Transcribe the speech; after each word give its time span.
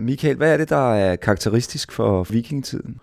Michael, 0.00 0.36
hvad 0.36 0.52
er 0.52 0.56
det, 0.56 0.68
der 0.68 0.94
er 0.94 1.16
karakteristisk 1.16 1.92
for 1.92 2.24
vikingetiden? 2.30 3.00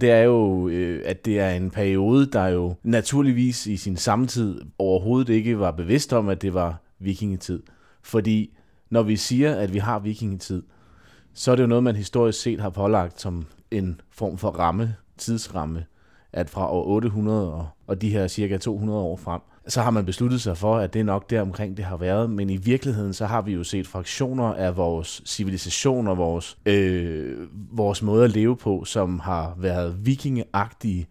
Det 0.00 0.10
er 0.10 0.22
jo, 0.22 0.68
øh, 0.68 1.02
at 1.04 1.24
det 1.24 1.40
er 1.40 1.50
en 1.50 1.70
periode, 1.70 2.26
der 2.26 2.46
jo 2.46 2.74
naturligvis 2.82 3.66
i 3.66 3.76
sin 3.76 3.96
samtid 3.96 4.60
overhovedet 4.78 5.32
ikke 5.32 5.58
var 5.58 5.70
bevidst 5.70 6.12
om, 6.12 6.28
at 6.28 6.42
det 6.42 6.54
var 6.54 6.82
vikingetid. 6.98 7.62
Fordi 8.02 8.56
når 8.90 9.02
vi 9.02 9.16
siger, 9.16 9.54
at 9.54 9.72
vi 9.72 9.78
har 9.78 9.98
vikingetid, 9.98 10.62
så 11.34 11.52
er 11.52 11.56
det 11.56 11.62
jo 11.62 11.68
noget, 11.68 11.84
man 11.84 11.96
historisk 11.96 12.40
set 12.40 12.60
har 12.60 12.70
pålagt 12.70 13.20
som 13.20 13.46
en 13.70 14.00
form 14.10 14.38
for 14.38 14.50
ramme, 14.50 14.94
tidsramme, 15.18 15.84
at 16.32 16.50
fra 16.50 16.72
år 16.72 16.86
800 16.86 17.52
og, 17.52 17.68
og 17.86 18.02
de 18.02 18.10
her 18.10 18.26
cirka 18.26 18.58
200 18.58 18.98
år 19.00 19.16
frem, 19.16 19.40
så 19.68 19.82
har 19.82 19.90
man 19.90 20.04
besluttet 20.04 20.40
sig 20.40 20.56
for, 20.56 20.76
at 20.76 20.94
det 20.94 21.00
er 21.00 21.04
nok 21.04 21.30
der 21.30 21.40
omkring 21.40 21.76
det 21.76 21.84
har 21.84 21.96
været, 21.96 22.30
men 22.30 22.50
i 22.50 22.56
virkeligheden 22.56 23.12
så 23.12 23.26
har 23.26 23.42
vi 23.42 23.52
jo 23.52 23.64
set 23.64 23.86
fraktioner 23.86 24.54
af 24.54 24.76
vores 24.76 25.22
civilisation 25.26 26.08
og 26.08 26.16
vores, 26.16 26.58
øh, 26.66 27.48
vores 27.52 28.02
måde 28.02 28.24
at 28.24 28.30
leve 28.30 28.56
på, 28.56 28.84
som 28.84 29.20
har 29.20 29.54
været 29.58 30.06
vikingeagtige 30.06 31.06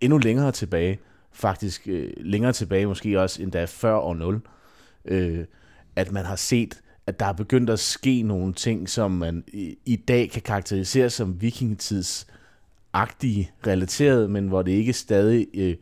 endnu 0.00 0.18
længere 0.18 0.52
tilbage, 0.52 0.98
faktisk 1.32 1.88
øh, 1.88 2.12
længere 2.16 2.52
tilbage, 2.52 2.86
måske 2.86 3.20
også 3.20 3.42
endda 3.42 3.64
før 3.64 3.96
år 3.96 4.14
0, 4.14 4.40
øh, 5.04 5.44
at 5.96 6.12
man 6.12 6.24
har 6.24 6.36
set, 6.36 6.80
at 7.06 7.20
der 7.20 7.26
er 7.26 7.32
begyndt 7.32 7.70
at 7.70 7.78
ske 7.78 8.22
nogle 8.22 8.52
ting, 8.52 8.88
som 8.88 9.10
man 9.10 9.44
i, 9.52 9.76
i 9.86 9.96
dag 9.96 10.30
kan 10.30 10.42
karakterisere 10.42 11.10
som 11.10 11.40
vikingetidsagtige 11.40 13.50
relateret, 13.66 14.30
men 14.30 14.48
hvor 14.48 14.62
det 14.62 14.72
ikke 14.72 14.92
stadig 14.92 15.46
øh, 15.54 15.76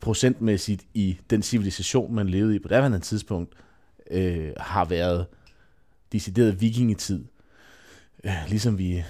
procentmæssigt 0.00 0.86
i 0.94 1.18
den 1.30 1.42
civilisation, 1.42 2.14
man 2.14 2.28
levede 2.28 2.56
i 2.56 2.58
på 2.58 2.68
daværende 2.68 2.98
tidspunkt, 2.98 3.54
øh, 4.10 4.52
har 4.56 4.84
været 4.84 5.26
decideret 6.12 6.60
vikingetid. 6.60 7.24
Øh, 8.24 8.32
ligesom 8.48 8.78
vi, 8.78 9.04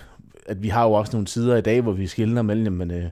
at 0.46 0.62
vi 0.62 0.68
har 0.68 0.84
jo 0.84 0.92
også 0.92 1.12
nogle 1.12 1.26
tider 1.26 1.56
i 1.56 1.60
dag, 1.60 1.80
hvor 1.80 1.92
vi 1.92 2.06
skiller 2.06 2.42
mellem, 2.42 2.72
men, 2.72 2.90
øh, 2.90 3.10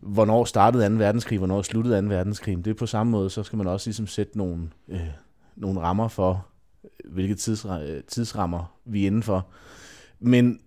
hvornår 0.00 0.44
startede 0.44 0.88
2. 0.88 0.94
verdenskrig, 0.94 1.38
hvornår 1.38 1.62
sluttede 1.62 2.02
2. 2.02 2.08
verdenskrig. 2.08 2.56
Det 2.56 2.66
er 2.66 2.74
på 2.74 2.86
samme 2.86 3.10
måde, 3.10 3.30
så 3.30 3.42
skal 3.42 3.56
man 3.56 3.66
også 3.66 3.88
ligesom 3.88 4.06
sætte 4.06 4.38
nogle, 4.38 4.70
øh, 4.88 5.08
nogle 5.56 5.80
rammer 5.80 6.08
for, 6.08 6.46
hvilke 7.04 7.34
tidsra- 7.34 7.82
øh, 7.82 8.02
tidsrammer 8.08 8.78
vi 8.84 9.02
er 9.02 9.06
indenfor. 9.06 9.46
Men 10.20 10.60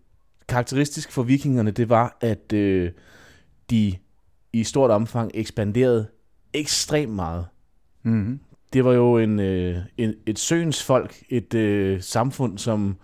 karakteristisk 0.47 1.11
for 1.11 1.23
vikingerne, 1.23 1.71
det 1.71 1.89
var, 1.89 2.17
at 2.21 2.53
øh, 2.53 2.91
de 3.69 3.93
i 4.53 4.63
stort 4.63 4.91
omfang 4.91 5.31
ekspanderede 5.33 6.07
ekstremt 6.55 7.13
meget. 7.13 7.45
Mm-hmm. 8.03 8.39
Det 8.73 8.85
var 8.85 8.93
jo 8.93 9.17
en, 9.17 9.39
øh, 9.39 9.77
en, 9.97 10.13
et 10.25 10.39
søens 10.39 10.83
folk, 10.83 11.23
et 11.29 11.53
øh, 11.53 12.01
samfund, 12.01 12.57
som 12.57 12.97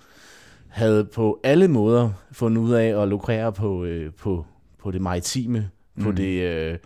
havde 0.67 1.05
på 1.05 1.39
alle 1.43 1.67
måder 1.67 2.09
fundet 2.31 2.61
ud 2.61 2.71
af 2.71 3.01
at 3.01 3.07
lukrere 3.07 3.53
på, 3.53 3.83
øh, 3.83 4.13
på, 4.13 4.45
på 4.79 4.91
det 4.91 5.01
maritime, 5.01 5.69
mm. 5.95 6.03
på, 6.03 6.11
det, 6.11 6.41
øh, 6.41 6.77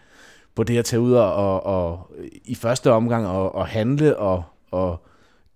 på 0.56 0.64
det 0.64 0.78
at 0.78 0.86
tage 0.86 1.00
ud 1.00 1.14
og, 1.14 1.34
og, 1.34 1.66
og 1.66 2.12
i 2.46 2.56
første 2.56 2.92
omgang 2.92 3.28
og, 3.28 3.56
og 3.56 3.68
handle 3.68 4.18
og, 4.18 4.44
og 4.72 5.06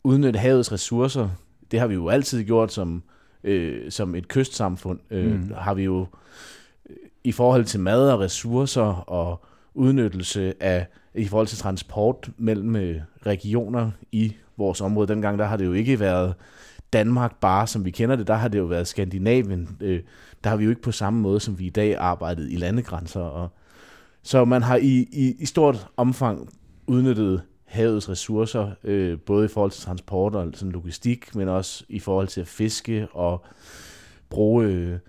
udnytte 0.03 0.39
havets 0.39 0.71
ressourcer. 0.71 1.29
Det 1.71 1.79
har 1.79 1.87
vi 1.87 1.93
jo 1.93 2.09
altid 2.09 2.43
gjort 2.43 2.73
som, 2.73 3.03
øh, 3.43 3.91
som 3.91 4.15
et 4.15 4.27
kystsamfund. 4.27 4.99
Øh, 5.11 5.31
mm. 5.31 5.51
Har 5.57 5.73
vi 5.73 5.83
jo 5.83 6.07
øh, 6.89 6.95
i 7.23 7.31
forhold 7.31 7.65
til 7.65 7.79
mad 7.79 8.11
og 8.11 8.19
ressourcer 8.19 9.09
og 9.09 9.45
udnyttelse 9.73 10.63
af 10.63 10.87
i 11.15 11.25
forhold 11.25 11.47
til 11.47 11.57
transport 11.57 12.29
mellem 12.37 12.75
øh, 12.75 13.01
regioner 13.25 13.91
i 14.11 14.35
vores 14.57 14.81
område. 14.81 15.07
Dengang 15.07 15.39
der 15.39 15.45
har 15.45 15.57
det 15.57 15.65
jo 15.65 15.73
ikke 15.73 15.99
været 15.99 16.33
Danmark 16.93 17.39
bare, 17.39 17.67
som 17.67 17.85
vi 17.85 17.91
kender 17.91 18.15
det. 18.15 18.27
Der 18.27 18.33
har 18.33 18.47
det 18.47 18.59
jo 18.59 18.65
været 18.65 18.87
Skandinavien. 18.87 19.77
Øh, 19.81 20.01
der 20.43 20.49
har 20.49 20.57
vi 20.57 20.63
jo 20.63 20.69
ikke 20.69 20.81
på 20.81 20.91
samme 20.91 21.21
måde, 21.21 21.39
som 21.39 21.59
vi 21.59 21.65
i 21.65 21.69
dag 21.69 21.97
arbejdet 21.97 22.51
i 22.51 22.55
landegrænser. 22.55 23.21
Og, 23.21 23.49
så 24.23 24.45
man 24.45 24.63
har 24.63 24.75
i, 24.75 25.07
i, 25.11 25.35
i 25.39 25.45
stort 25.45 25.87
omfang 25.97 26.49
udnyttet 26.87 27.41
havets 27.65 28.09
ressourcer, 28.09 28.71
øh, 28.83 29.19
både 29.19 29.45
i 29.45 29.47
forhold 29.47 29.71
til 29.71 29.83
transport 29.83 30.35
og 30.35 30.51
sådan 30.53 30.71
logistik, 30.71 31.35
men 31.35 31.47
også 31.47 31.83
i 31.89 31.99
forhold 31.99 32.27
til 32.27 32.41
at 32.41 32.47
fiske 32.47 33.07
og 33.11 33.45
bruge 34.29 34.65
Øh, 34.65 34.99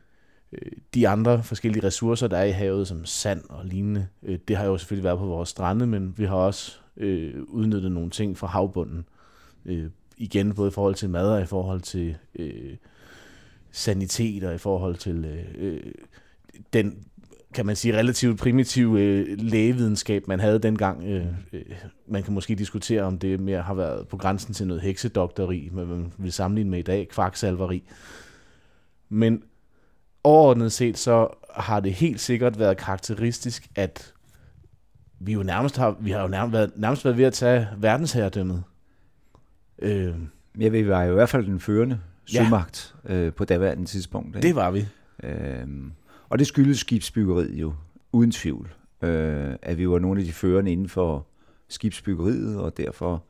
Øh, 0.52 0.72
de 0.94 1.08
andre 1.08 1.42
forskellige 1.42 1.86
ressourcer, 1.86 2.28
der 2.28 2.36
er 2.36 2.44
i 2.44 2.50
havet, 2.50 2.88
som 2.88 3.04
sand 3.04 3.42
og 3.48 3.66
lignende, 3.66 4.06
øh, 4.22 4.38
det 4.48 4.56
har 4.56 4.64
jo 4.64 4.78
selvfølgelig 4.78 5.04
været 5.04 5.18
på 5.18 5.26
vores 5.26 5.48
strande, 5.48 5.86
men 5.86 6.14
vi 6.16 6.24
har 6.24 6.36
også 6.36 6.78
øh, 6.96 7.42
udnyttet 7.48 7.92
nogle 7.92 8.10
ting 8.10 8.38
fra 8.38 8.46
havbunden. 8.46 9.04
Øh, 9.64 9.90
igen, 10.16 10.54
både 10.54 10.68
i 10.68 10.72
forhold 10.72 10.94
til 10.94 11.10
mad 11.10 11.30
og 11.30 11.42
i 11.42 11.46
forhold 11.46 11.80
til 11.80 12.16
øh, 12.34 12.76
sanitet 13.70 14.44
og 14.44 14.54
i 14.54 14.58
forhold 14.58 14.96
til 14.96 15.24
øh, 15.24 15.44
øh 15.58 15.92
den, 16.72 17.06
kan 17.54 17.66
man 17.66 17.76
sige, 17.76 17.96
relativt 17.96 18.38
primitive 18.38 19.00
øh, 19.00 19.38
lægevidenskab, 19.38 20.28
man 20.28 20.40
havde 20.40 20.58
dengang. 20.58 21.04
Øh, 21.04 21.26
øh, 21.52 21.62
man 22.06 22.22
kan 22.22 22.34
måske 22.34 22.54
diskutere, 22.54 23.02
om 23.02 23.18
det 23.18 23.40
mere 23.40 23.62
har 23.62 23.74
været 23.74 24.08
på 24.08 24.16
grænsen 24.16 24.54
til 24.54 24.66
noget 24.66 24.82
heksedoktori, 24.82 25.68
man 25.72 26.12
vil 26.18 26.32
sammenligne 26.32 26.70
med 26.70 26.78
i 26.78 26.82
dag, 26.82 27.08
kvaksalveri. 27.08 27.82
Men 29.08 29.42
overordnet 30.24 30.72
set, 30.72 30.98
så 30.98 31.28
har 31.54 31.80
det 31.80 31.92
helt 31.92 32.20
sikkert 32.20 32.58
været 32.58 32.76
karakteristisk, 32.76 33.70
at 33.74 34.14
vi 35.18 35.32
jo 35.32 35.42
nærmest 35.42 35.76
har, 35.76 35.96
vi 36.00 36.10
har 36.10 36.22
jo 36.22 36.28
nærmest 36.28 36.52
været, 36.52 36.72
nærmest 36.76 37.04
været 37.04 37.16
ved 37.16 37.24
at 37.24 37.32
tage 37.32 37.68
verdensherredømmet. 37.76 38.62
Øh, 39.78 40.14
ja, 40.60 40.68
vi 40.68 40.88
var 40.88 41.02
jo 41.02 41.10
i 41.10 41.14
hvert 41.14 41.28
fald 41.28 41.46
den 41.46 41.60
førende 41.60 42.00
sømagt 42.26 42.94
ja. 43.08 43.14
øh, 43.14 43.32
på 43.32 43.44
daværende 43.44 43.84
tidspunkt. 43.84 44.36
Ikke? 44.36 44.48
Det 44.48 44.56
var 44.56 44.70
vi. 44.70 44.86
Øh, 45.22 45.66
og 46.28 46.38
det 46.38 46.46
skyldes 46.46 46.78
skibsbyggeriet 46.78 47.54
jo, 47.54 47.74
uden 48.12 48.30
tvivl. 48.30 48.74
Øh, 49.02 49.54
at 49.62 49.78
vi 49.78 49.88
var 49.88 49.98
nogle 49.98 50.20
af 50.20 50.26
de 50.26 50.32
førende 50.32 50.72
inden 50.72 50.88
for 50.88 51.26
skibsbyggeriet, 51.68 52.58
og 52.58 52.76
derfor 52.76 53.24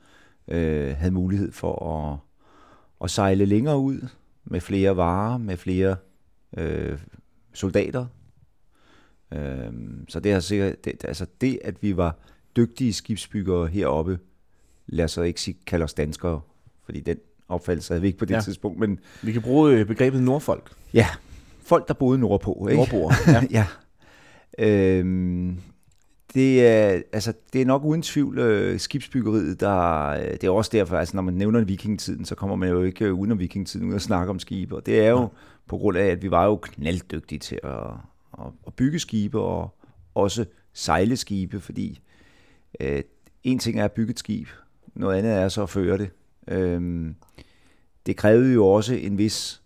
øh, 0.49 0.97
havde 0.97 1.13
mulighed 1.13 1.53
for 1.53 1.87
at, 1.87 2.19
at 3.05 3.11
sejle 3.11 3.45
længere 3.45 3.79
ud 3.79 4.09
med 4.45 4.61
flere 4.61 4.97
varer, 4.97 5.39
med 5.39 5.57
flere 5.57 5.97
øh, 6.57 6.99
soldater. 7.53 8.07
Øh, 9.33 9.73
så 10.09 10.21
det 10.21 10.33
har 10.33 10.41
sikkert, 10.41 10.85
det, 10.85 11.05
altså 11.05 11.27
det, 11.41 11.59
at 11.65 11.83
vi 11.83 11.97
var 11.97 12.19
dygtige 12.57 12.93
skibsbyggere 12.93 13.67
heroppe, 13.67 14.19
lad 14.87 15.05
os 15.05 15.17
ikke 15.17 15.41
sige, 15.41 15.57
kalde 15.67 15.85
os 15.85 15.95
danskere, 15.95 16.41
fordi 16.85 17.01
den 17.01 17.17
opfattelse 17.49 17.93
havde 17.93 18.01
vi 18.01 18.07
ikke 18.07 18.19
på 18.19 18.25
det 18.25 18.35
ja. 18.35 18.41
tidspunkt. 18.41 18.79
Men, 18.79 18.99
vi 19.23 19.33
kan 19.33 19.43
bruge 19.43 19.73
øh, 19.73 19.87
begrebet 19.87 20.23
nordfolk. 20.23 20.73
Ja, 20.95 21.07
folk, 21.63 21.89
der 21.89 21.95
boede 21.95 22.19
nordpå. 22.19 22.67
Ikke? 22.71 22.77
Nordboer, 22.77 23.13
ja. 23.27 23.47
ja. 23.59 23.67
Øhm, 24.59 25.59
det 26.35 26.67
er, 26.67 27.03
altså, 27.13 27.33
det 27.53 27.63
er 27.63 27.67
nok 27.67 27.85
uden 27.85 28.03
tvivl 28.03 28.39
øh, 28.39 28.81
skibsbyggeriet, 28.81 29.61
der, 29.61 30.11
det 30.33 30.45
er 30.45 30.51
også 30.51 30.71
derfor, 30.73 30.97
altså 30.97 31.17
når 31.17 31.23
man 31.23 31.35
nævner 31.35 31.65
vikingetiden, 31.65 32.25
så 32.25 32.35
kommer 32.35 32.57
man 32.57 32.69
jo 32.69 32.83
ikke 32.83 33.05
øh, 33.05 33.15
uden 33.15 33.33
om 33.33 33.39
vikingetiden 33.39 33.89
ud 33.89 33.95
og 33.95 34.01
snakke 34.01 34.31
om 34.31 34.39
skibe, 34.39 34.77
og 34.77 34.87
det 34.87 35.01
er 35.01 35.11
jo 35.11 35.21
ja 35.21 35.27
på 35.71 35.79
grund 35.79 35.97
af, 35.99 36.07
at 36.07 36.23
vi 36.23 36.31
var 36.31 36.45
jo 36.45 36.57
knalddygtige 36.57 37.39
til 37.39 37.61
at, 37.63 37.81
at, 38.39 38.47
at 38.67 38.75
bygge 38.75 38.99
skibe 38.99 39.41
og 39.41 39.79
også 40.15 40.45
sejle 40.73 41.17
skibe, 41.17 41.61
fordi 41.61 42.01
øh, 42.81 43.03
en 43.43 43.59
ting 43.59 43.81
er 43.81 43.85
at 43.85 43.93
bygge 43.93 44.11
et 44.11 44.19
skib, 44.19 44.49
noget 44.95 45.19
andet 45.19 45.33
er 45.33 45.49
så 45.49 45.63
at 45.63 45.71
føre 45.71 45.99
det. 45.99 46.11
Øh, 46.49 47.11
det 48.07 48.17
krævede 48.17 48.55
jo 48.55 48.67
også 48.67 48.95
en 48.95 49.19
vis 49.19 49.63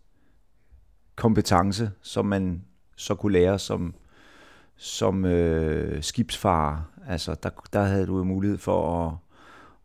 kompetence, 1.17 1.91
som 2.03 2.27
man 2.27 2.65
så 2.97 3.15
kunne 3.15 3.33
lære 3.33 3.59
som 3.59 3.95
som 4.77 5.25
øh, 5.25 6.03
skibsfarer. 6.03 6.83
Altså, 7.09 7.37
der, 7.43 7.51
der 7.73 7.83
havde 7.83 8.07
du 8.07 8.19
jo 8.19 8.25
mulighed 8.25 8.59
for 8.59 9.07
at, 9.07 9.17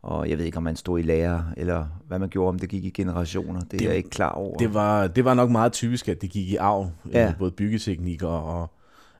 og 0.02 0.30
jeg 0.30 0.38
ved 0.38 0.44
ikke, 0.44 0.56
om 0.56 0.62
man 0.62 0.76
stod 0.76 0.98
i 0.98 1.02
lære, 1.02 1.44
eller 1.56 1.86
hvad 2.08 2.18
man 2.18 2.28
gjorde, 2.28 2.48
om 2.48 2.58
det 2.58 2.68
gik 2.68 2.84
i 2.84 2.90
generationer. 2.90 3.60
Det, 3.60 3.72
det 3.72 3.82
er 3.82 3.86
jeg 3.86 3.96
ikke 3.96 4.10
klar 4.10 4.30
over. 4.30 4.56
Det 4.56 4.74
var, 4.74 5.06
det 5.06 5.24
var 5.24 5.34
nok 5.34 5.50
meget 5.50 5.72
typisk, 5.72 6.08
at 6.08 6.22
det 6.22 6.30
gik 6.30 6.48
i 6.48 6.56
arv, 6.56 6.90
øh, 7.06 7.12
ja. 7.12 7.34
både 7.38 7.50
byggeteknik 7.50 8.22
og, 8.22 8.44
og 8.44 8.70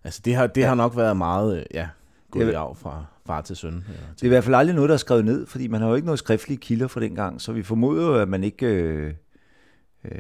altså 0.04 0.20
det 0.25 0.34
har, 0.34 0.46
det 0.46 0.60
ja. 0.60 0.69
har 0.69 0.75
nok 0.75 0.96
været 0.96 1.16
meget, 1.16 1.58
øh, 1.58 1.64
ja, 1.75 1.88
gået 2.31 2.46
det, 2.46 2.52
i 2.52 2.54
arv 2.54 2.76
fra 2.76 3.04
far 3.26 3.40
til 3.40 3.56
søn. 3.56 3.84
Ja, 3.88 3.93
det 4.14 4.22
er 4.22 4.26
i 4.26 4.28
hvert 4.28 4.44
fald 4.44 4.54
aldrig 4.54 4.75
noget, 4.75 4.88
der 4.88 4.94
er 4.94 4.99
skrevet 4.99 5.25
ned, 5.25 5.46
fordi 5.46 5.66
man 5.66 5.81
har 5.81 5.88
jo 5.88 5.94
ikke 5.94 6.06
noget 6.06 6.19
skriftlige 6.19 6.58
kilder 6.58 6.88
fra 6.88 7.00
den 7.00 7.14
gang, 7.14 7.40
så 7.40 7.52
vi 7.52 7.62
formoder 7.62 8.06
jo, 8.06 8.14
at 8.14 8.28
man 8.28 8.44
ikke, 8.44 8.66
øh, 8.66 9.14
øh, 10.04 10.12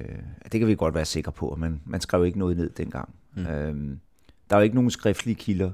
det 0.52 0.60
kan 0.60 0.66
vi 0.68 0.74
godt 0.74 0.94
være 0.94 1.04
sikre 1.04 1.32
på, 1.32 1.56
men 1.58 1.82
man 1.86 2.00
skrev 2.00 2.26
ikke 2.26 2.38
noget 2.38 2.56
ned 2.56 2.70
dengang. 2.70 3.14
Mm. 3.36 3.46
Øhm, 3.46 4.00
der 4.50 4.56
er 4.56 4.60
jo 4.60 4.64
ikke 4.64 4.74
nogen 4.74 4.90
skriftlige 4.90 5.34
kilder. 5.34 5.70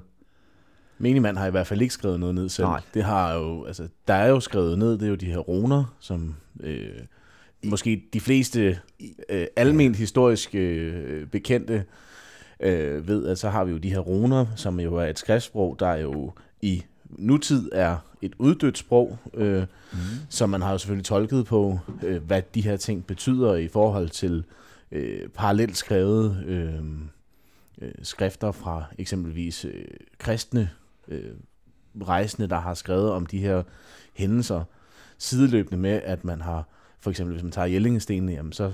Menigmand 0.99 1.37
har 1.39 1.47
i 1.47 1.51
hvert 1.51 1.67
fald 1.67 1.83
ikke 1.83 1.95
skrevet 1.95 2.21
noget 2.21 2.35
ned 2.35 2.49
selv. 2.49 2.67
Nej. 2.67 2.81
Det 2.95 3.05
har 3.05 3.35
jo, 3.35 3.65
altså, 3.65 3.89
der 4.09 4.15
er 4.15 4.29
jo 4.29 4.41
skrevet 4.41 4.79
ned, 4.79 4.93
det 4.93 5.03
er 5.03 5.09
jo 5.09 5.15
de 5.15 5.27
her 5.27 5.39
runer, 5.39 5.95
som 6.01 6.35
øh, 6.61 6.89
måske 7.65 8.03
de 8.13 8.21
fleste 8.21 8.79
øh, 9.29 9.47
almindeligt 9.57 9.99
historisk 9.99 10.55
øh, 10.55 11.27
bekendte 11.27 11.85
øh, 12.61 13.09
ved, 13.09 13.27
at 13.27 13.39
så 13.39 13.51
har 13.51 13.65
vi 13.65 13.73
jo 13.73 13.79
de 13.79 13.91
her 13.91 13.99
runer, 13.99 14.47
som 14.57 14.81
jo 14.81 14.97
er 14.97 15.07
et 15.07 15.19
skriftsprog, 15.19 15.77
der 15.79 15.87
er 15.87 16.01
jo 16.01 16.33
i 16.63 16.85
nutid 17.11 17.69
er 17.73 17.97
et 18.23 18.33
uddødt 18.39 18.79
sprog, 18.79 19.19
øh, 19.35 19.63
mm. 19.93 19.99
som 20.29 20.51
man 20.51 20.63
har 20.63 20.73
jo 20.73 20.79
selvfølgelig 20.79 21.07
tolket 21.07 21.47
på, 21.47 21.79
øh, 22.03 22.23
hvad 22.23 22.43
de 22.55 22.61
her 22.61 22.77
ting 22.77 23.07
betyder 23.07 23.55
i 23.55 23.69
forhold 23.69 24.09
til 24.09 24.45
øh, 24.93 25.29
parallelt 25.29 25.77
skrevet 25.77 26.45
øh, 26.47 26.75
øh, 27.83 27.95
skrifter 28.03 28.53
fra 28.53 28.85
eksempelvis 28.99 29.65
øh, 29.65 29.85
kristne 30.19 30.71
øh, 31.09 31.33
rejsende, 32.03 32.49
der 32.49 32.61
har 32.61 32.75
skrevet 32.75 33.11
om 33.11 33.27
de 33.27 33.39
her 33.39 33.63
hændelser, 34.15 34.65
sideløbende 35.19 35.79
med, 35.79 36.01
at 36.05 36.25
man 36.25 36.41
har, 36.41 36.69
for 37.01 37.11
eksempel 37.11 37.33
hvis 37.33 37.43
man 37.43 37.53
tager 37.53 37.67
Jellingestenen, 37.67 38.29
jamen 38.29 38.53
så 38.53 38.73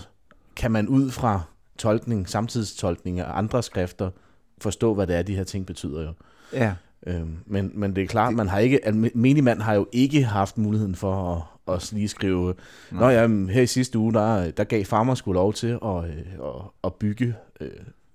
kan 0.56 0.70
man 0.70 0.88
ud 0.88 1.11
fra 1.11 1.43
tolkning, 1.79 2.29
samtidstolkning 2.29 3.20
af 3.20 3.38
andre 3.38 3.62
skrifter, 3.62 4.11
forstå, 4.58 4.94
hvad 4.94 5.06
det 5.06 5.17
er, 5.17 5.23
de 5.23 5.37
her 5.37 5.44
ting 5.44 5.67
betyder 5.67 6.02
jo. 6.02 6.12
Ja. 6.52 6.75
Øhm, 7.06 7.37
men, 7.46 7.70
men 7.75 7.96
det 7.96 8.02
er 8.02 8.06
klart, 8.06 8.34
man 8.34 8.49
har 8.49 8.58
ikke, 8.58 8.87
at 8.87 8.94
menigmand 9.14 9.61
har 9.61 9.75
jo 9.75 9.88
ikke 9.93 10.25
haft 10.25 10.58
muligheden 10.58 10.94
for 10.94 11.46
at, 11.69 11.75
at 11.75 11.93
lige 11.93 12.08
skrive, 12.08 12.55
Nå 12.90 13.08
ja, 13.08 13.29
her 13.29 13.62
i 13.62 13.67
sidste 13.67 13.99
uge, 13.99 14.12
der, 14.12 14.50
der 14.50 14.64
gav 14.64 14.84
farmer 14.84 15.14
skulle 15.14 15.37
lov 15.37 15.52
til 15.52 15.79
at, 15.84 16.05
øh, 16.05 16.44
at, 16.44 16.62
at 16.84 16.94
bygge 16.94 17.34
øh, 17.61 17.70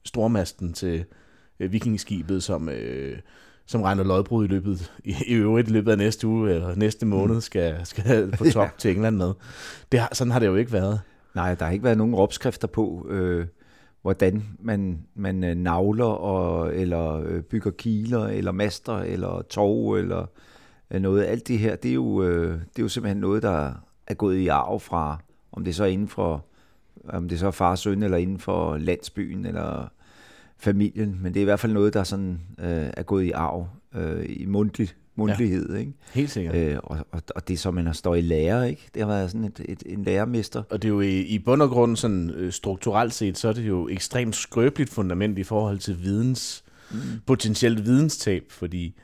stormasten 0.05 0.73
til 0.73 1.05
øh, 1.59 1.71
vikingskibet, 1.71 2.43
som, 2.43 2.69
øh, 2.69 3.19
som 3.67 3.81
regner 3.81 4.03
lodbrud 4.03 4.45
i 4.45 4.47
løbet, 4.47 4.93
i, 5.03 5.15
i 5.27 5.33
øvrigt 5.33 5.69
i 5.69 5.71
løbet 5.71 5.91
af 5.91 5.97
næste 5.97 6.27
uge, 6.27 6.51
eller 6.51 6.75
næste 6.75 7.05
måned, 7.05 7.35
mm. 7.35 7.41
skal, 7.41 7.79
skal 7.83 8.31
på 8.37 8.43
top 8.53 8.63
ja. 8.63 8.69
til 8.77 8.91
England 8.91 9.15
med. 9.15 9.33
Det 9.91 9.99
har, 9.99 10.09
sådan 10.13 10.31
har 10.31 10.39
det 10.39 10.47
jo 10.47 10.55
ikke 10.55 10.71
været. 10.71 11.01
Nej, 11.35 11.55
der 11.55 11.65
har 11.65 11.71
ikke 11.71 11.83
været 11.83 11.97
nogen 11.97 12.13
opskrifter 12.13 12.67
på, 12.67 13.07
øh, 13.09 13.47
hvordan 14.01 14.43
man, 14.59 14.99
man 15.15 15.43
øh, 15.43 15.55
navler 15.55 16.05
og, 16.05 16.75
eller 16.75 17.13
øh, 17.13 17.41
bygger 17.41 17.71
kiler, 17.71 18.25
eller 18.25 18.51
master, 18.51 18.97
eller 18.97 19.41
tog, 19.41 19.99
eller 19.99 20.25
øh, 20.91 21.01
noget. 21.01 21.23
Alt 21.23 21.47
det 21.47 21.59
her, 21.59 21.75
det 21.75 21.89
er, 21.89 21.95
jo, 21.95 22.23
øh, 22.23 22.51
det 22.51 22.79
er 22.79 22.83
jo 22.83 22.89
simpelthen 22.89 23.17
noget, 23.17 23.43
der 23.43 23.71
er 24.07 24.13
gået 24.13 24.37
i 24.37 24.47
arv 24.47 24.79
fra, 24.79 25.17
om 25.51 25.63
det 25.63 25.75
så 25.75 25.83
er 25.83 25.87
inden 25.87 26.07
for, 26.07 26.45
om 27.09 27.29
det 27.29 27.39
så 27.39 27.47
er 27.47 27.51
far 27.51 27.75
søn, 27.75 28.03
eller 28.03 28.17
inden 28.17 28.39
for 28.39 28.77
landsbyen, 28.77 29.45
eller 29.45 29.87
familien, 30.59 31.19
men 31.21 31.33
det 31.33 31.39
er 31.39 31.41
i 31.41 31.45
hvert 31.45 31.59
fald 31.59 31.73
noget, 31.73 31.93
der 31.93 32.03
sådan 32.03 32.39
øh, 32.59 32.89
er 32.97 33.03
gået 33.03 33.23
i 33.23 33.31
arv 33.31 33.67
øh, 33.95 34.25
i 34.29 34.45
mundtligt 34.45 34.95
mundtlighed. 35.17 35.69
Ja, 35.69 35.79
ikke? 35.79 35.93
Helt 36.13 36.29
sikkert. 36.29 36.55
Øh, 36.55 36.77
og, 36.83 36.97
og, 37.11 37.21
og 37.35 37.47
det, 37.47 37.59
som 37.59 37.73
man 37.73 37.85
har 37.85 37.93
stået 37.93 38.17
i 38.17 38.21
lære, 38.21 38.69
ikke? 38.69 38.89
det 38.93 39.01
har 39.01 39.07
været 39.07 39.31
sådan 39.31 39.45
et, 39.45 39.61
et, 39.65 39.83
en 39.85 40.03
lærermester. 40.03 40.63
Og 40.69 40.81
det 40.81 40.87
er 40.87 40.93
jo 40.93 41.01
i, 41.01 41.21
i 41.21 41.39
bund 41.39 41.61
og 41.61 41.69
grund 41.69 41.95
sådan, 41.95 42.29
øh, 42.29 42.51
strukturelt 42.51 43.13
set, 43.13 43.37
så 43.37 43.47
er 43.47 43.53
det 43.53 43.67
jo 43.67 43.87
ekstremt 43.87 44.35
skrøbeligt 44.35 44.89
fundament 44.89 45.39
i 45.39 45.43
forhold 45.43 45.77
til 45.77 46.03
videns, 46.03 46.63
mm. 46.91 46.97
potentielt 47.25 47.85
videnstab, 47.85 48.43
fordi 48.49 48.95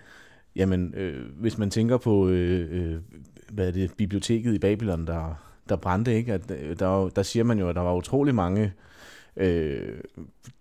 jamen, 0.55 0.94
øh, 0.94 1.25
hvis 1.39 1.57
man 1.57 1.69
tænker 1.69 1.97
på, 1.97 2.27
øh, 2.27 2.67
øh, 2.71 3.00
hvad 3.50 3.67
er 3.67 3.71
det, 3.71 3.94
biblioteket 3.97 4.53
i 4.53 4.59
Babylon, 4.59 5.07
der, 5.07 5.35
der 5.69 5.75
brændte, 5.75 6.15
ikke? 6.15 6.33
At, 6.33 6.51
øh, 6.51 6.79
der, 6.79 7.09
der 7.09 7.23
siger 7.23 7.44
man 7.44 7.59
jo, 7.59 7.69
at 7.69 7.75
der 7.75 7.81
var 7.81 7.95
utrolig 7.95 8.35
mange 8.35 8.73
øh, 9.38 10.00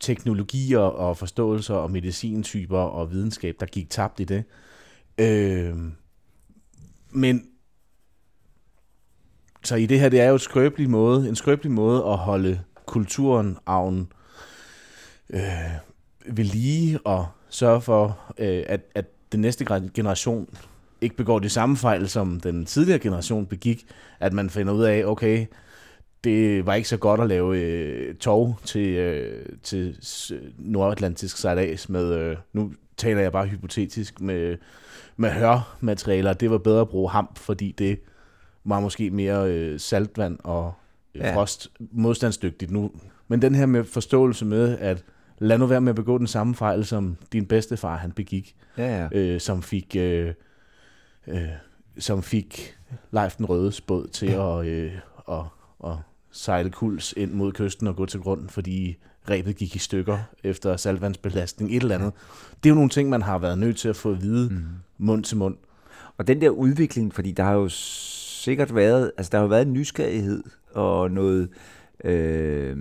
teknologier 0.00 0.78
og 0.78 1.16
forståelser 1.16 1.74
og 1.74 1.90
medicintyper 1.90 2.78
og 2.78 3.10
videnskab, 3.10 3.56
der 3.60 3.66
gik 3.66 3.90
tabt 3.90 4.20
i 4.20 4.24
det. 4.24 4.44
Øh, 5.18 5.76
men 7.10 7.46
så 9.64 9.76
i 9.76 9.86
det 9.86 10.00
her, 10.00 10.08
det 10.08 10.20
er 10.20 10.28
jo 10.28 10.34
et 10.34 10.40
skrøbelig 10.40 10.90
måde, 10.90 11.28
en 11.28 11.36
skrøbelig 11.36 11.72
måde 11.72 12.04
at 12.04 12.16
holde 12.16 12.60
kulturen, 12.86 13.58
arven, 13.66 14.12
øh, 15.30 15.40
ved 16.26 16.44
lige 16.44 16.98
og 17.06 17.26
sørge 17.48 17.80
for, 17.80 18.18
øh, 18.38 18.64
at, 18.66 18.80
at 18.94 19.04
den 19.32 19.40
næste 19.40 19.64
generation 19.94 20.48
ikke 21.00 21.16
begår 21.16 21.38
de 21.38 21.48
samme 21.48 21.76
fejl, 21.76 22.08
som 22.08 22.40
den 22.40 22.66
tidligere 22.66 22.98
generation 22.98 23.46
begik, 23.46 23.86
at 24.20 24.32
man 24.32 24.50
finder 24.50 24.72
ud 24.72 24.82
af, 24.82 25.04
okay, 25.04 25.46
det 26.24 26.66
var 26.66 26.74
ikke 26.74 26.88
så 26.88 26.96
godt 26.96 27.20
at 27.20 27.28
lave 27.28 27.58
øh, 27.58 28.14
tog 28.14 28.58
til, 28.64 28.88
øh, 28.88 29.46
til 29.62 29.98
nordatlantisk 30.58 31.36
sejlads 31.36 31.88
med, 31.88 32.14
øh, 32.14 32.36
nu 32.52 32.72
taler 32.96 33.20
jeg 33.20 33.32
bare 33.32 33.46
hypotetisk, 33.46 34.20
med 34.20 34.56
med 35.16 35.30
hørmaterialer, 35.30 36.32
det 36.32 36.50
var 36.50 36.58
bedre 36.58 36.80
at 36.80 36.88
bruge 36.88 37.10
hamp, 37.10 37.38
fordi 37.38 37.72
det 37.72 38.00
var 38.64 38.80
måske 38.80 39.10
mere 39.10 39.50
øh, 39.52 39.80
saltvand 39.80 40.38
og 40.44 40.72
øh, 41.14 41.20
ja. 41.20 41.36
frost 41.36 41.70
modstandsdygtigt 41.78 42.70
nu. 42.70 42.90
Men 43.28 43.42
den 43.42 43.54
her 43.54 43.66
med 43.66 43.84
forståelse 43.84 44.44
med, 44.44 44.78
at 44.78 45.04
lad 45.38 45.58
nu 45.58 45.66
være 45.66 45.80
med 45.80 45.90
at 45.90 45.96
begå 45.96 46.18
den 46.18 46.26
samme 46.26 46.54
fejl, 46.54 46.84
som 46.84 47.16
din 47.32 47.46
bedstefar 47.46 47.96
han 47.96 48.12
begik, 48.12 48.54
ja, 48.78 49.02
ja. 49.02 49.08
Øh, 49.12 49.40
som 49.40 49.62
fik 49.62 49.96
øh, 49.96 50.34
øh, 51.26 51.48
som 51.98 52.22
fik 52.22 52.78
Leif 53.10 53.36
den 53.36 53.46
Røde 53.46 53.72
båd 53.86 54.08
til 54.08 54.28
ja. 54.28 54.60
at, 54.60 54.66
øh, 54.66 54.92
at, 55.28 55.44
at 55.84 55.96
sejle 56.32 56.70
kuls 56.70 57.14
ind 57.16 57.32
mod 57.32 57.52
kysten 57.52 57.86
og 57.86 57.96
gå 57.96 58.06
til 58.06 58.20
grund, 58.20 58.48
fordi 58.48 58.96
rebet 59.30 59.56
gik 59.56 59.76
i 59.76 59.78
stykker 59.78 60.18
efter 60.44 60.76
saltvandsbelastning, 60.76 61.76
et 61.76 61.82
eller 61.82 61.94
andet. 61.94 62.12
Det 62.62 62.68
er 62.68 62.70
jo 62.70 62.74
nogle 62.74 62.90
ting, 62.90 63.08
man 63.08 63.22
har 63.22 63.38
været 63.38 63.58
nødt 63.58 63.76
til 63.76 63.88
at 63.88 63.96
få 63.96 64.10
at 64.10 64.22
vide 64.22 64.48
mm. 64.50 64.64
mund 64.98 65.24
til 65.24 65.36
mund. 65.36 65.56
Og 66.18 66.26
den 66.26 66.40
der 66.40 66.50
udvikling, 66.50 67.14
fordi 67.14 67.32
der 67.32 67.42
har 67.42 67.52
jo 67.52 67.68
sikkert 67.68 68.74
været, 68.74 69.12
altså 69.16 69.30
der 69.30 69.38
har 69.38 69.42
jo 69.42 69.48
været 69.48 69.66
en 69.66 69.72
nysgerrighed 69.72 70.42
og 70.74 71.10
noget 71.10 71.48
øh, 72.04 72.76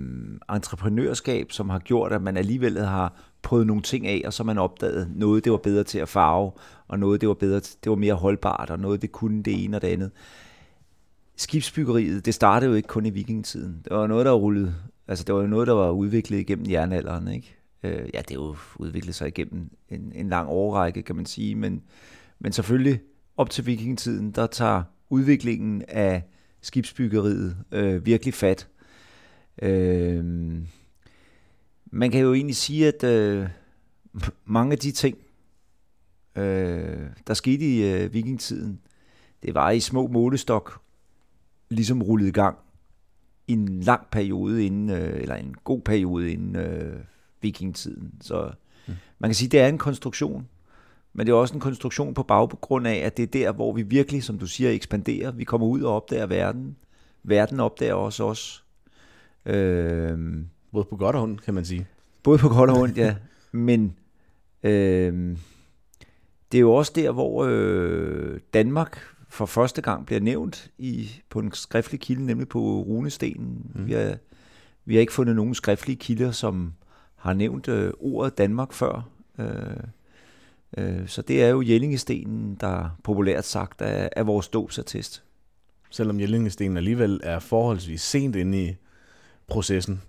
entreprenørskab, 0.50 1.52
som 1.52 1.70
har 1.70 1.78
gjort, 1.78 2.12
at 2.12 2.22
man 2.22 2.36
alligevel 2.36 2.78
har 2.78 3.12
prøvet 3.42 3.66
nogle 3.66 3.82
ting 3.82 4.06
af, 4.06 4.22
og 4.24 4.32
så 4.32 4.44
man 4.44 4.58
opdaget 4.58 5.10
noget, 5.14 5.44
det 5.44 5.52
var 5.52 5.58
bedre 5.58 5.84
til 5.84 5.98
at 5.98 6.08
farve, 6.08 6.50
og 6.88 6.98
noget, 6.98 7.20
det 7.20 7.28
var, 7.28 7.34
bedre, 7.34 7.60
det 7.60 7.90
var 7.90 7.94
mere 7.94 8.14
holdbart, 8.14 8.70
og 8.70 8.78
noget, 8.78 9.02
det 9.02 9.12
kunne 9.12 9.42
det 9.42 9.64
ene 9.64 9.76
og 9.76 9.82
det 9.82 9.88
andet. 9.88 10.10
Skibsbyggeriet, 11.42 12.26
det 12.26 12.34
startede 12.34 12.70
jo 12.70 12.76
ikke 12.76 12.88
kun 12.88 13.06
i 13.06 13.10
vikingetiden. 13.10 13.80
Det 13.84 13.96
var 13.96 14.06
noget, 14.06 14.26
der 14.26 14.32
rullede 14.32 14.74
Altså, 15.08 15.24
det 15.24 15.34
var 15.34 15.40
jo 15.40 15.46
noget, 15.46 15.66
der 15.66 15.72
var 15.72 15.90
udviklet 15.90 16.38
igennem 16.38 16.70
jernalderen, 16.70 17.28
ikke? 17.28 17.56
Øh, 17.82 18.10
ja, 18.14 18.20
det 18.20 18.30
er 18.30 18.34
jo 18.34 18.56
udviklet 18.76 19.14
sig 19.14 19.28
igennem 19.28 19.70
en, 19.88 20.12
en 20.14 20.28
lang 20.28 20.48
årrække, 20.48 21.02
kan 21.02 21.16
man 21.16 21.26
sige, 21.26 21.54
men, 21.54 21.82
men 22.38 22.52
selvfølgelig 22.52 23.00
op 23.36 23.50
til 23.50 23.66
vikingetiden, 23.66 24.30
der 24.30 24.46
tager 24.46 24.82
udviklingen 25.10 25.82
af 25.88 26.22
skibsbyggeriet 26.60 27.56
øh, 27.72 28.06
virkelig 28.06 28.34
fat. 28.34 28.68
Øh, 29.62 30.24
man 31.86 32.10
kan 32.10 32.20
jo 32.20 32.34
egentlig 32.34 32.56
sige, 32.56 32.88
at 32.88 33.04
øh, 33.04 33.48
mange 34.44 34.72
af 34.72 34.78
de 34.78 34.92
ting, 34.92 35.18
øh, 36.36 37.06
der 37.26 37.34
skete 37.34 37.64
i 37.64 37.92
øh, 37.92 38.12
vikingetiden, 38.12 38.80
det 39.42 39.54
var 39.54 39.70
i 39.70 39.80
små 39.80 40.06
målestok 40.06 40.82
ligesom 41.72 42.02
rullet 42.02 42.26
i 42.26 42.30
gang 42.30 42.56
i 43.48 43.52
en 43.52 43.80
lang 43.80 44.06
periode 44.10 44.66
inden, 44.66 44.90
øh, 44.90 45.20
eller 45.20 45.34
en 45.34 45.54
god 45.64 45.80
periode 45.80 46.32
inden 46.32 46.56
øh, 46.56 47.00
vikingtiden. 47.40 48.14
Så 48.20 48.50
mm. 48.86 48.94
man 49.18 49.28
kan 49.28 49.34
sige, 49.34 49.46
at 49.46 49.52
det 49.52 49.60
er 49.60 49.68
en 49.68 49.78
konstruktion, 49.78 50.48
men 51.12 51.26
det 51.26 51.32
er 51.32 51.36
også 51.36 51.54
en 51.54 51.60
konstruktion 51.60 52.14
på 52.14 52.22
baggrund 52.22 52.86
af, 52.86 52.94
at 52.94 53.16
det 53.16 53.22
er 53.22 53.26
der, 53.26 53.52
hvor 53.52 53.72
vi 53.72 53.82
virkelig, 53.82 54.22
som 54.22 54.38
du 54.38 54.46
siger, 54.46 54.70
ekspanderer. 54.70 55.30
Vi 55.30 55.44
kommer 55.44 55.66
ud 55.66 55.82
og 55.82 55.96
opdager 55.96 56.26
verden. 56.26 56.76
Verden 57.22 57.60
opdager 57.60 57.94
også 57.94 58.24
os. 58.24 58.64
Øh, 59.46 60.18
både 60.72 60.84
på 60.90 60.96
godt 60.96 61.16
og 61.16 61.22
ondt, 61.22 61.42
kan 61.42 61.54
man 61.54 61.64
sige. 61.64 61.86
Både 62.22 62.38
på 62.38 62.48
godt 62.48 62.70
og 62.70 62.76
ondt, 62.76 62.98
ja. 62.98 63.16
Men 63.52 63.96
øh, 64.62 65.36
det 66.52 66.58
er 66.58 66.60
jo 66.60 66.72
også 66.72 66.92
der, 66.94 67.10
hvor 67.10 67.44
øh, 67.44 68.40
Danmark 68.54 68.98
for 69.32 69.46
første 69.46 69.82
gang 69.82 70.06
bliver 70.06 70.20
nævnt 70.20 70.70
i, 70.78 71.10
på 71.30 71.38
en 71.38 71.52
skriftlig 71.52 72.00
kilde, 72.00 72.26
nemlig 72.26 72.48
på 72.48 72.60
runestenen. 72.60 73.70
Mm. 73.74 73.86
Vi, 73.86 73.92
har, 73.92 74.16
vi 74.84 74.94
har 74.94 75.00
ikke 75.00 75.12
fundet 75.12 75.36
nogen 75.36 75.54
skriftlige 75.54 75.96
kilder, 75.96 76.30
som 76.30 76.72
har 77.16 77.32
nævnt 77.32 77.68
øh, 77.68 77.92
ordet 78.00 78.38
Danmark 78.38 78.72
før. 78.72 79.08
Øh, 79.38 79.46
øh, 80.76 81.08
så 81.08 81.22
det 81.22 81.42
er 81.42 81.48
jo 81.48 81.62
Jellingestenen, 81.62 82.54
der 82.60 82.96
populært 83.04 83.44
sagt 83.44 83.82
er, 83.82 84.08
er 84.16 84.22
vores 84.22 84.48
dåbsattest. 84.48 85.22
Selvom 85.90 86.20
Jellingestenen 86.20 86.76
alligevel 86.76 87.20
er 87.22 87.38
forholdsvis 87.38 88.02
sent 88.02 88.36
inde 88.36 88.64
i 88.64 88.76
processen. 89.46 90.02